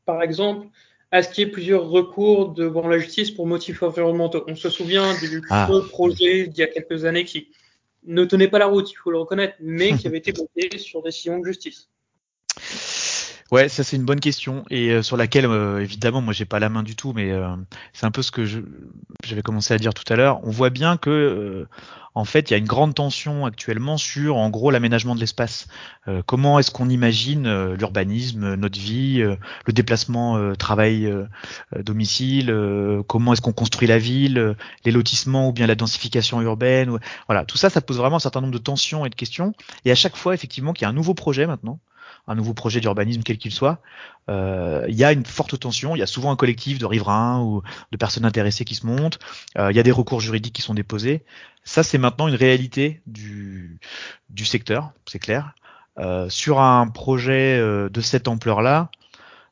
par 0.05 0.21
exemple, 0.21 0.67
à 1.11 1.23
ce 1.23 1.29
qu'il 1.29 1.45
y 1.45 1.47
ait 1.47 1.51
plusieurs 1.51 1.87
recours 1.87 2.49
devant 2.49 2.87
la 2.87 2.99
justice 2.99 3.31
pour 3.31 3.47
motifs 3.47 3.83
environnementaux? 3.83 4.43
On 4.47 4.55
se 4.55 4.69
souvient 4.69 5.13
du 5.19 5.41
ah. 5.49 5.69
projet 5.89 6.47
d'il 6.47 6.59
y 6.59 6.63
a 6.63 6.67
quelques 6.67 7.05
années 7.05 7.25
qui 7.25 7.49
ne 8.05 8.23
tenait 8.25 8.47
pas 8.47 8.59
la 8.59 8.67
route, 8.67 8.91
il 8.91 8.95
faut 8.95 9.11
le 9.11 9.19
reconnaître, 9.19 9.55
mais 9.59 9.93
qui 9.97 10.07
avait 10.07 10.19
été 10.19 10.31
bloqué 10.31 10.77
sur 10.77 11.01
décision 11.01 11.39
de 11.39 11.45
justice. 11.45 11.89
Ouais, 13.51 13.69
ça 13.69 13.83
c'est 13.83 13.95
une 13.95 14.03
bonne 14.03 14.19
question 14.19 14.65
et 14.69 14.89
euh, 14.91 15.01
sur 15.01 15.15
laquelle 15.15 15.45
euh, 15.45 15.79
évidemment 15.81 16.21
moi 16.21 16.33
j'ai 16.33 16.43
pas 16.43 16.59
la 16.59 16.67
main 16.67 16.83
du 16.83 16.97
tout, 16.97 17.13
mais 17.13 17.31
euh, 17.31 17.47
c'est 17.93 18.05
un 18.05 18.11
peu 18.11 18.21
ce 18.21 18.29
que 18.31 18.43
j'avais 19.23 19.41
commencé 19.41 19.73
à 19.73 19.77
dire 19.77 19.93
tout 19.93 20.03
à 20.11 20.17
l'heure. 20.17 20.41
On 20.43 20.51
voit 20.51 20.69
bien 20.69 20.97
que 20.97 21.09
euh, 21.09 21.69
en 22.13 22.25
fait 22.25 22.49
il 22.49 22.53
y 22.53 22.55
a 22.55 22.57
une 22.57 22.67
grande 22.67 22.93
tension 22.93 23.45
actuellement 23.45 23.95
sur 23.95 24.35
en 24.35 24.49
gros 24.49 24.69
l'aménagement 24.69 25.15
de 25.15 25.21
l'espace. 25.21 25.69
Euh, 26.09 26.21
comment 26.25 26.59
est-ce 26.59 26.71
qu'on 26.71 26.89
imagine 26.89 27.73
l'urbanisme, 27.75 28.55
notre 28.55 28.77
vie, 28.77 29.19
le 29.19 29.73
déplacement 29.73 30.53
travail 30.55 31.09
domicile, 31.73 32.53
comment 33.07 33.31
est-ce 33.31 33.41
qu'on 33.41 33.53
construit 33.53 33.87
la 33.87 33.97
ville, 33.97 34.57
les 34.83 34.91
lotissements 34.91 35.47
ou 35.47 35.53
bien 35.53 35.67
la 35.67 35.75
densification 35.75 36.41
urbaine. 36.41 36.99
Voilà, 37.27 37.45
tout 37.45 37.57
ça 37.57 37.69
ça 37.69 37.79
pose 37.79 37.97
vraiment 37.97 38.17
un 38.17 38.19
certain 38.19 38.41
nombre 38.41 38.53
de 38.53 38.57
tensions 38.57 39.05
et 39.05 39.09
de 39.09 39.15
questions. 39.15 39.53
Et 39.85 39.91
à 39.91 39.95
chaque 39.95 40.17
fois 40.17 40.33
effectivement 40.33 40.73
qu'il 40.73 40.83
y 40.83 40.85
a 40.85 40.89
un 40.89 40.93
nouveau 40.93 41.13
projet 41.13 41.47
maintenant 41.47 41.79
un 42.27 42.35
nouveau 42.35 42.53
projet 42.53 42.79
d'urbanisme 42.79 43.21
quel 43.23 43.37
qu'il 43.37 43.51
soit, 43.51 43.81
euh, 44.29 44.85
il 44.89 44.95
y 44.95 45.03
a 45.03 45.13
une 45.13 45.25
forte 45.25 45.59
tension. 45.59 45.95
Il 45.95 45.99
y 45.99 46.03
a 46.03 46.07
souvent 46.07 46.31
un 46.31 46.35
collectif 46.35 46.79
de 46.79 46.85
riverains 46.85 47.41
ou 47.41 47.61
de 47.91 47.97
personnes 47.97 48.25
intéressées 48.25 48.65
qui 48.65 48.75
se 48.75 48.85
montent. 48.85 49.19
Euh, 49.57 49.71
il 49.71 49.77
y 49.77 49.79
a 49.79 49.83
des 49.83 49.91
recours 49.91 50.19
juridiques 50.19 50.53
qui 50.53 50.61
sont 50.61 50.73
déposés. 50.73 51.23
Ça, 51.63 51.83
c'est 51.83 51.97
maintenant 51.97 52.27
une 52.27 52.35
réalité 52.35 53.01
du, 53.05 53.79
secteur, 54.45 54.91
c'est 55.05 55.19
clair. 55.19 55.53
Euh, 55.99 56.29
sur 56.29 56.59
un 56.59 56.87
projet 56.87 57.59
de 57.59 58.01
cette 58.01 58.27
ampleur-là, 58.27 58.89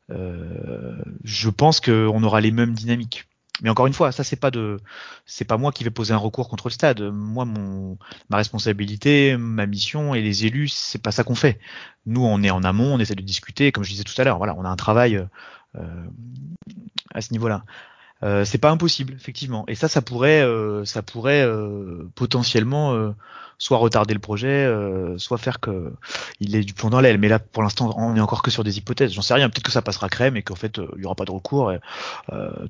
je 0.10 1.50
pense 1.50 1.80
qu'on 1.80 2.24
aura 2.24 2.42
les 2.42 2.52
mêmes 2.52 2.74
dynamiques. 2.74 3.26
Mais 3.62 3.70
encore 3.70 3.88
une 3.88 3.94
fois, 3.94 4.12
ça 4.12 4.24
c'est 4.24 4.36
pas 4.36 4.52
de, 4.52 4.80
c'est 5.26 5.46
pas 5.46 5.58
moi 5.58 5.72
qui 5.72 5.84
vais 5.84 5.90
poser 5.90 6.14
un 6.14 6.18
recours 6.18 6.50
contre 6.50 6.68
le 6.68 6.74
stade. 6.74 7.02
Moi, 7.02 7.46
mon, 7.46 7.98
ma 8.30 8.38
responsabilité, 8.38 9.38
ma 9.38 9.66
mission 9.66 10.14
et 10.14 10.22
les 10.22 10.46
élus, 10.46 10.68
c'est 10.70 11.02
pas 11.02 11.12
ça 11.12 11.24
qu'on 11.24 11.36
fait. 11.36 11.60
Nous, 12.06 12.24
on 12.24 12.44
est 12.44 12.50
en 12.50 12.64
amont, 12.64 12.94
on 12.94 13.00
essaie 13.00 13.16
de 13.16 13.24
discuter. 13.24 13.72
Comme 13.72 13.84
je 13.84 13.92
disais 13.92 14.04
tout 14.04 14.20
à 14.20 14.26
l'heure, 14.26 14.38
voilà, 14.38 14.56
on 14.58 14.66
a 14.66 14.70
un 14.70 14.76
travail 14.76 15.26
euh, 15.76 16.06
à 17.14 17.22
ce 17.22 17.32
niveau-là. 17.32 17.64
Euh, 18.24 18.46
c'est 18.46 18.58
pas 18.58 18.72
impossible, 18.72 19.14
effectivement. 19.14 19.66
Et 19.68 19.76
ça, 19.76 19.88
ça 19.88 20.02
pourrait, 20.02 20.42
euh, 20.42 20.86
ça 20.86 21.02
pourrait 21.02 21.44
euh, 21.44 22.08
potentiellement 22.16 22.94
euh, 22.94 23.12
soit 23.58 23.78
retarder 23.78 24.14
le 24.14 24.20
projet, 24.20 24.48
euh, 24.48 25.18
soit 25.18 25.38
faire 25.38 25.60
que 25.60 25.94
il 26.40 26.56
ait 26.56 26.64
du 26.64 26.74
plomb 26.74 26.90
dans 26.90 27.02
l'aile. 27.02 27.18
Mais 27.18 27.28
là, 27.28 27.40
pour 27.40 27.62
l'instant, 27.64 27.94
on 27.98 28.16
est 28.16 28.22
encore 28.22 28.42
que 28.42 28.52
sur 28.52 28.64
des 28.64 28.78
hypothèses. 28.78 29.12
J'en 29.12 29.22
sais 29.22 29.34
rien. 29.34 29.50
Peut-être 29.50 29.66
que 29.66 29.72
ça 29.72 29.82
passera 29.82 30.10
crème 30.10 30.38
et 30.38 30.44
qu'en 30.44 30.56
fait, 30.56 30.80
il 30.96 31.04
y 31.04 31.06
aura 31.06 31.16
pas 31.16 31.26
de 31.26 31.32
recours. 31.32 31.72
Et, 31.72 31.80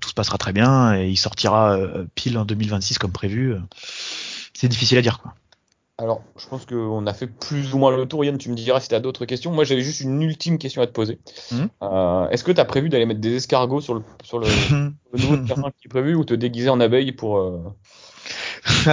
tout 0.02 0.10
se 0.10 0.14
passera 0.14 0.38
très 0.38 0.54
bien 0.54 0.96
et 0.96 1.10
il 1.10 1.18
sortira 1.18 1.78
pile 2.16 2.38
en 2.38 2.46
2026 2.46 2.98
comme 2.98 3.12
prévu. 3.12 3.56
C'est 4.54 4.68
difficile 4.68 4.98
à 4.98 5.02
dire, 5.02 5.20
quoi. 5.20 5.34
Alors, 5.98 6.24
je 6.38 6.46
pense 6.48 6.66
qu'on 6.66 7.08
a 7.08 7.14
fait 7.14 7.28
plus 7.28 7.74
ou 7.74 7.78
moins 7.78 7.96
le 7.96 8.06
tour. 8.06 8.26
Yann, 8.26 8.38
tu 8.38 8.50
me 8.50 8.56
diras 8.56 8.82
si 8.82 8.89
tu 8.89 8.96
as 8.96 9.00
d'autres 9.00 9.26
questions. 9.26 9.52
Moi, 9.52 9.64
j'avais 9.64 9.82
juste 9.82 10.02
une 10.02 10.22
ultime 10.22 10.58
question 10.58 10.82
à 10.82 10.88
te 10.88 10.91
poser. 10.91 11.20
Mmh. 11.52 11.66
Euh, 11.84 12.30
Est-ce 12.30 12.43
que 12.43 12.52
tu 12.52 12.60
as 12.60 12.66
prévu 12.66 12.89
d'aller 12.89 13.06
mettre 13.06 13.22
des 13.22 13.36
escargots 13.36 13.80
sur 13.80 13.93
le, 13.93 14.04
sur 14.22 14.39
le, 14.39 14.48
le 15.14 15.20
nouveau 15.20 15.38
terrain 15.38 15.72
qui 15.80 15.88
est 15.88 15.89
prévu 15.89 16.16
ou 16.16 16.26
te 16.26 16.34
déguiser 16.34 16.68
en 16.68 16.82
abeille 16.82 17.14
pour. 17.14 17.38
Euh... 17.38 17.62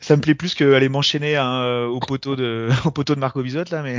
ça 0.00 0.16
me 0.16 0.20
plaît 0.20 0.34
plus 0.34 0.54
qu'aller 0.54 0.88
m'enchaîner 0.88 1.36
hein, 1.36 1.84
au 1.84 2.00
poteau 2.00 2.34
de 2.34 2.70
au 2.86 2.90
poteau 2.90 3.14
de 3.14 3.20
Marco 3.20 3.42
Bisotte 3.42 3.70
là, 3.70 3.82
mais 3.82 3.98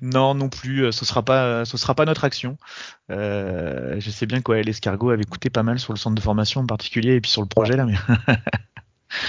non 0.00 0.34
non 0.34 0.48
plus. 0.48 0.92
Ce 0.92 1.04
sera 1.04 1.24
pas 1.24 1.64
ce 1.64 1.76
sera 1.76 1.94
pas 1.94 2.04
notre 2.04 2.24
action. 2.24 2.56
Euh, 3.10 3.96
je 3.98 4.10
sais 4.10 4.26
bien 4.26 4.42
quoi, 4.42 4.62
l'escargot 4.62 5.10
avait 5.10 5.24
coûté 5.24 5.50
pas 5.50 5.64
mal 5.64 5.80
sur 5.80 5.92
le 5.92 5.98
centre 5.98 6.14
de 6.14 6.20
formation 6.20 6.60
en 6.60 6.66
particulier 6.66 7.16
et 7.16 7.20
puis 7.20 7.32
sur 7.32 7.42
le 7.42 7.48
projet 7.48 7.76
là, 7.76 7.84
mais 7.84 7.96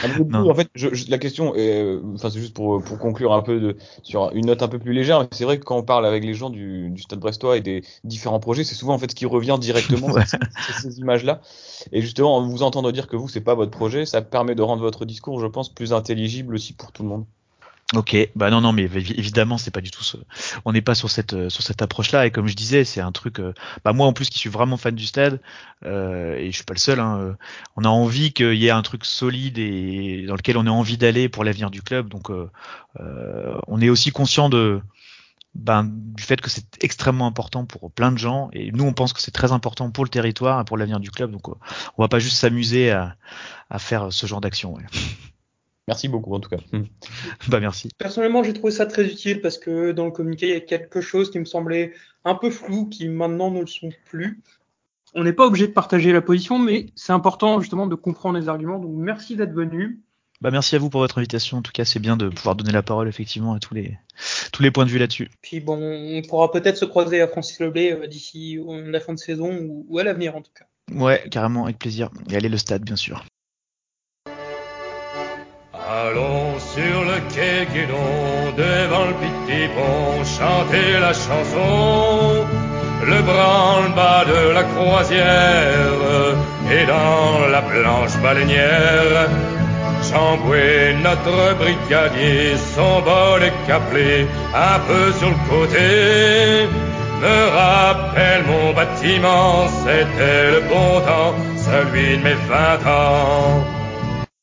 en 0.03 0.55
fait, 0.55 0.69
je, 0.75 0.93
je, 0.93 1.09
la 1.09 1.17
question, 1.17 1.55
est, 1.55 1.97
enfin, 2.13 2.29
c'est 2.29 2.39
juste 2.39 2.53
pour, 2.53 2.83
pour 2.83 2.99
conclure 2.99 3.33
un 3.33 3.41
peu 3.41 3.59
de, 3.59 3.77
sur 4.03 4.31
une 4.33 4.45
note 4.45 4.61
un 4.61 4.67
peu 4.67 4.79
plus 4.79 4.93
légère. 4.93 5.27
C'est 5.31 5.43
vrai 5.43 5.59
que 5.59 5.63
quand 5.63 5.77
on 5.77 5.83
parle 5.83 6.05
avec 6.05 6.23
les 6.23 6.33
gens 6.33 6.49
du, 6.49 6.89
du 6.89 7.01
Stade 7.01 7.19
Brestois 7.19 7.57
et 7.57 7.61
des 7.61 7.83
différents 8.03 8.39
projets, 8.39 8.63
c'est 8.63 8.75
souvent 8.75 8.93
en 8.93 8.99
fait 8.99 9.11
ce 9.11 9.15
qui 9.15 9.25
revient 9.25 9.57
directement, 9.59 10.07
ouais. 10.11 10.23
c'est 10.25 10.73
ces 10.73 10.99
images-là. 10.99 11.41
Et 11.91 12.01
justement, 12.01 12.37
en 12.37 12.47
vous 12.47 12.63
entendant 12.63 12.91
dire 12.91 13.07
que 13.07 13.15
vous, 13.15 13.27
c'est 13.27 13.41
pas 13.41 13.55
votre 13.55 13.71
projet, 13.71 14.05
ça 14.05 14.21
permet 14.21 14.55
de 14.55 14.61
rendre 14.61 14.81
votre 14.81 15.05
discours, 15.05 15.39
je 15.39 15.47
pense, 15.47 15.69
plus 15.69 15.93
intelligible 15.93 16.55
aussi 16.55 16.73
pour 16.73 16.91
tout 16.91 17.03
le 17.03 17.09
monde. 17.09 17.25
Ok, 17.93 18.15
bah 18.35 18.49
non 18.49 18.61
non 18.61 18.71
mais 18.71 18.83
évidemment 18.83 19.57
c'est 19.57 19.69
pas 19.71 19.81
du 19.81 19.91
tout 19.91 20.03
ce... 20.03 20.15
on 20.63 20.71
n'est 20.71 20.81
pas 20.81 20.95
sur 20.95 21.09
cette 21.09 21.33
euh, 21.33 21.49
sur 21.49 21.61
cette 21.61 21.81
approche 21.81 22.13
là 22.13 22.25
et 22.25 22.31
comme 22.31 22.47
je 22.47 22.55
disais 22.55 22.85
c'est 22.85 23.01
un 23.01 23.11
truc 23.11 23.39
euh... 23.39 23.53
bah 23.83 23.91
moi 23.91 24.07
en 24.07 24.13
plus 24.13 24.29
qui 24.29 24.39
suis 24.39 24.49
vraiment 24.49 24.77
fan 24.77 24.95
du 24.95 25.05
stade 25.05 25.41
euh, 25.83 26.37
et 26.37 26.51
je 26.51 26.55
suis 26.55 26.63
pas 26.63 26.73
le 26.73 26.79
seul 26.79 27.01
hein, 27.01 27.17
euh, 27.19 27.33
on 27.75 27.83
a 27.83 27.89
envie 27.89 28.33
qu'il 28.33 28.53
y 28.53 28.67
ait 28.67 28.71
un 28.71 28.81
truc 28.81 29.03
solide 29.03 29.57
et 29.57 30.25
dans 30.27 30.35
lequel 30.35 30.57
on 30.57 30.67
a 30.67 30.69
envie 30.69 30.97
d'aller 30.97 31.29
pour 31.29 31.43
l'avenir 31.43 31.71
du 31.71 31.81
club. 31.81 32.09
Donc 32.09 32.29
euh, 32.29 32.49
on 33.67 33.81
est 33.81 33.89
aussi 33.89 34.11
conscient 34.11 34.49
de 34.49 34.81
ben, 35.55 35.83
du 35.83 36.23
fait 36.23 36.39
que 36.39 36.49
c'est 36.49 36.81
extrêmement 36.83 37.27
important 37.27 37.65
pour 37.65 37.91
plein 37.91 38.11
de 38.11 38.17
gens. 38.17 38.49
Et 38.53 38.71
nous 38.71 38.85
on 38.85 38.93
pense 38.93 39.13
que 39.13 39.21
c'est 39.21 39.31
très 39.31 39.51
important 39.51 39.91
pour 39.91 40.03
le 40.03 40.09
territoire 40.09 40.61
et 40.61 40.65
pour 40.65 40.77
l'avenir 40.77 40.99
du 40.99 41.11
club. 41.11 41.31
Donc 41.31 41.47
on 41.49 42.01
va 42.01 42.07
pas 42.07 42.19
juste 42.19 42.37
s'amuser 42.37 42.91
à, 42.91 43.15
à 43.69 43.79
faire 43.79 44.13
ce 44.13 44.27
genre 44.27 44.41
d'action 44.41 44.73
ouais. 44.75 44.83
Merci 45.87 46.07
beaucoup 46.07 46.33
en 46.33 46.39
tout 46.39 46.49
cas. 46.49 46.59
bah 47.49 47.59
merci. 47.59 47.89
Personnellement, 47.97 48.43
j'ai 48.43 48.53
trouvé 48.53 48.71
ça 48.71 48.85
très 48.85 49.05
utile 49.05 49.41
parce 49.41 49.57
que 49.57 49.91
dans 49.91 50.05
le 50.05 50.11
communiqué, 50.11 50.47
il 50.47 50.53
y 50.53 50.57
a 50.57 50.61
quelque 50.61 51.01
chose 51.01 51.31
qui 51.31 51.39
me 51.39 51.45
semblait 51.45 51.93
un 52.23 52.35
peu 52.35 52.49
flou, 52.49 52.87
qui 52.87 53.07
maintenant 53.09 53.51
ne 53.51 53.61
le 53.61 53.67
sont 53.67 53.89
plus. 54.05 54.41
On 55.13 55.23
n'est 55.23 55.33
pas 55.33 55.45
obligé 55.45 55.67
de 55.67 55.73
partager 55.73 56.13
la 56.13 56.21
position, 56.21 56.57
mais 56.59 56.87
c'est 56.95 57.11
important 57.11 57.59
justement 57.59 57.87
de 57.87 57.95
comprendre 57.95 58.39
les 58.39 58.47
arguments. 58.47 58.79
Donc 58.79 58.93
merci 58.95 59.35
d'être 59.35 59.53
venu. 59.53 60.01
Bah 60.39 60.49
merci 60.49 60.75
à 60.75 60.79
vous 60.79 60.89
pour 60.89 61.01
votre 61.01 61.19
invitation. 61.19 61.57
En 61.57 61.61
tout 61.61 61.71
cas, 61.71 61.85
c'est 61.85 61.99
bien 61.99 62.17
de 62.17 62.29
pouvoir 62.29 62.55
donner 62.55 62.71
la 62.71 62.81
parole 62.81 63.07
effectivement 63.07 63.53
à 63.53 63.59
tous 63.59 63.73
les 63.73 63.97
tous 64.51 64.63
les 64.63 64.71
points 64.71 64.85
de 64.85 64.89
vue 64.89 64.97
là-dessus. 64.97 65.29
Puis 65.41 65.59
bon, 65.59 65.79
on 65.79 66.21
pourra 66.23 66.51
peut-être 66.51 66.77
se 66.77 66.85
croiser 66.85 67.21
à 67.21 67.27
Francis 67.27 67.59
Leblé 67.59 67.91
euh, 67.91 68.07
d'ici 68.07 68.57
la 68.67 68.99
fin 68.99 69.13
de 69.13 69.19
saison 69.19 69.51
ou, 69.51 69.85
ou 69.87 69.99
à 69.99 70.03
l'avenir 70.03 70.35
en 70.35 70.41
tout 70.41 70.51
cas. 70.57 70.65
Ouais, 70.93 71.23
carrément, 71.29 71.65
avec 71.65 71.79
plaisir. 71.79 72.09
Et 72.29 72.35
aller 72.35 72.49
le 72.49 72.57
stade, 72.57 72.83
bien 72.83 72.95
sûr. 72.95 73.23
Allons 75.91 76.57
sur 76.73 77.03
le 77.03 77.19
quai 77.33 77.67
Guédon, 77.73 78.53
devant 78.55 79.07
le 79.07 79.15
petit 79.23 79.67
pont, 79.75 80.23
chanter 80.23 80.89
la 81.01 81.11
chanson. 81.11 82.45
Le 83.05 83.21
branle-bas 83.21 84.23
de 84.23 84.53
la 84.53 84.63
croisière 84.63 86.35
et 86.71 86.85
dans 86.85 87.45
la 87.51 87.61
planche 87.61 88.15
baleinière. 88.23 89.27
Chamboué, 90.07 90.95
notre 91.03 91.55
brigadier, 91.57 92.55
son 92.73 93.01
bol 93.01 93.43
est 93.43 93.67
caplé, 93.67 94.27
un 94.55 94.79
peu 94.87 95.11
sur 95.19 95.27
le 95.27 95.41
côté. 95.49 96.69
Me 97.21 97.39
rappelle 97.59 98.43
mon 98.47 98.71
bâtiment, 98.71 99.67
c'était 99.83 100.51
le 100.55 100.61
bon 100.69 101.01
temps, 101.01 101.35
celui 101.57 102.17
de 102.17 102.23
mes 102.23 102.39
vingt 102.49 102.81
ans. 102.89 103.80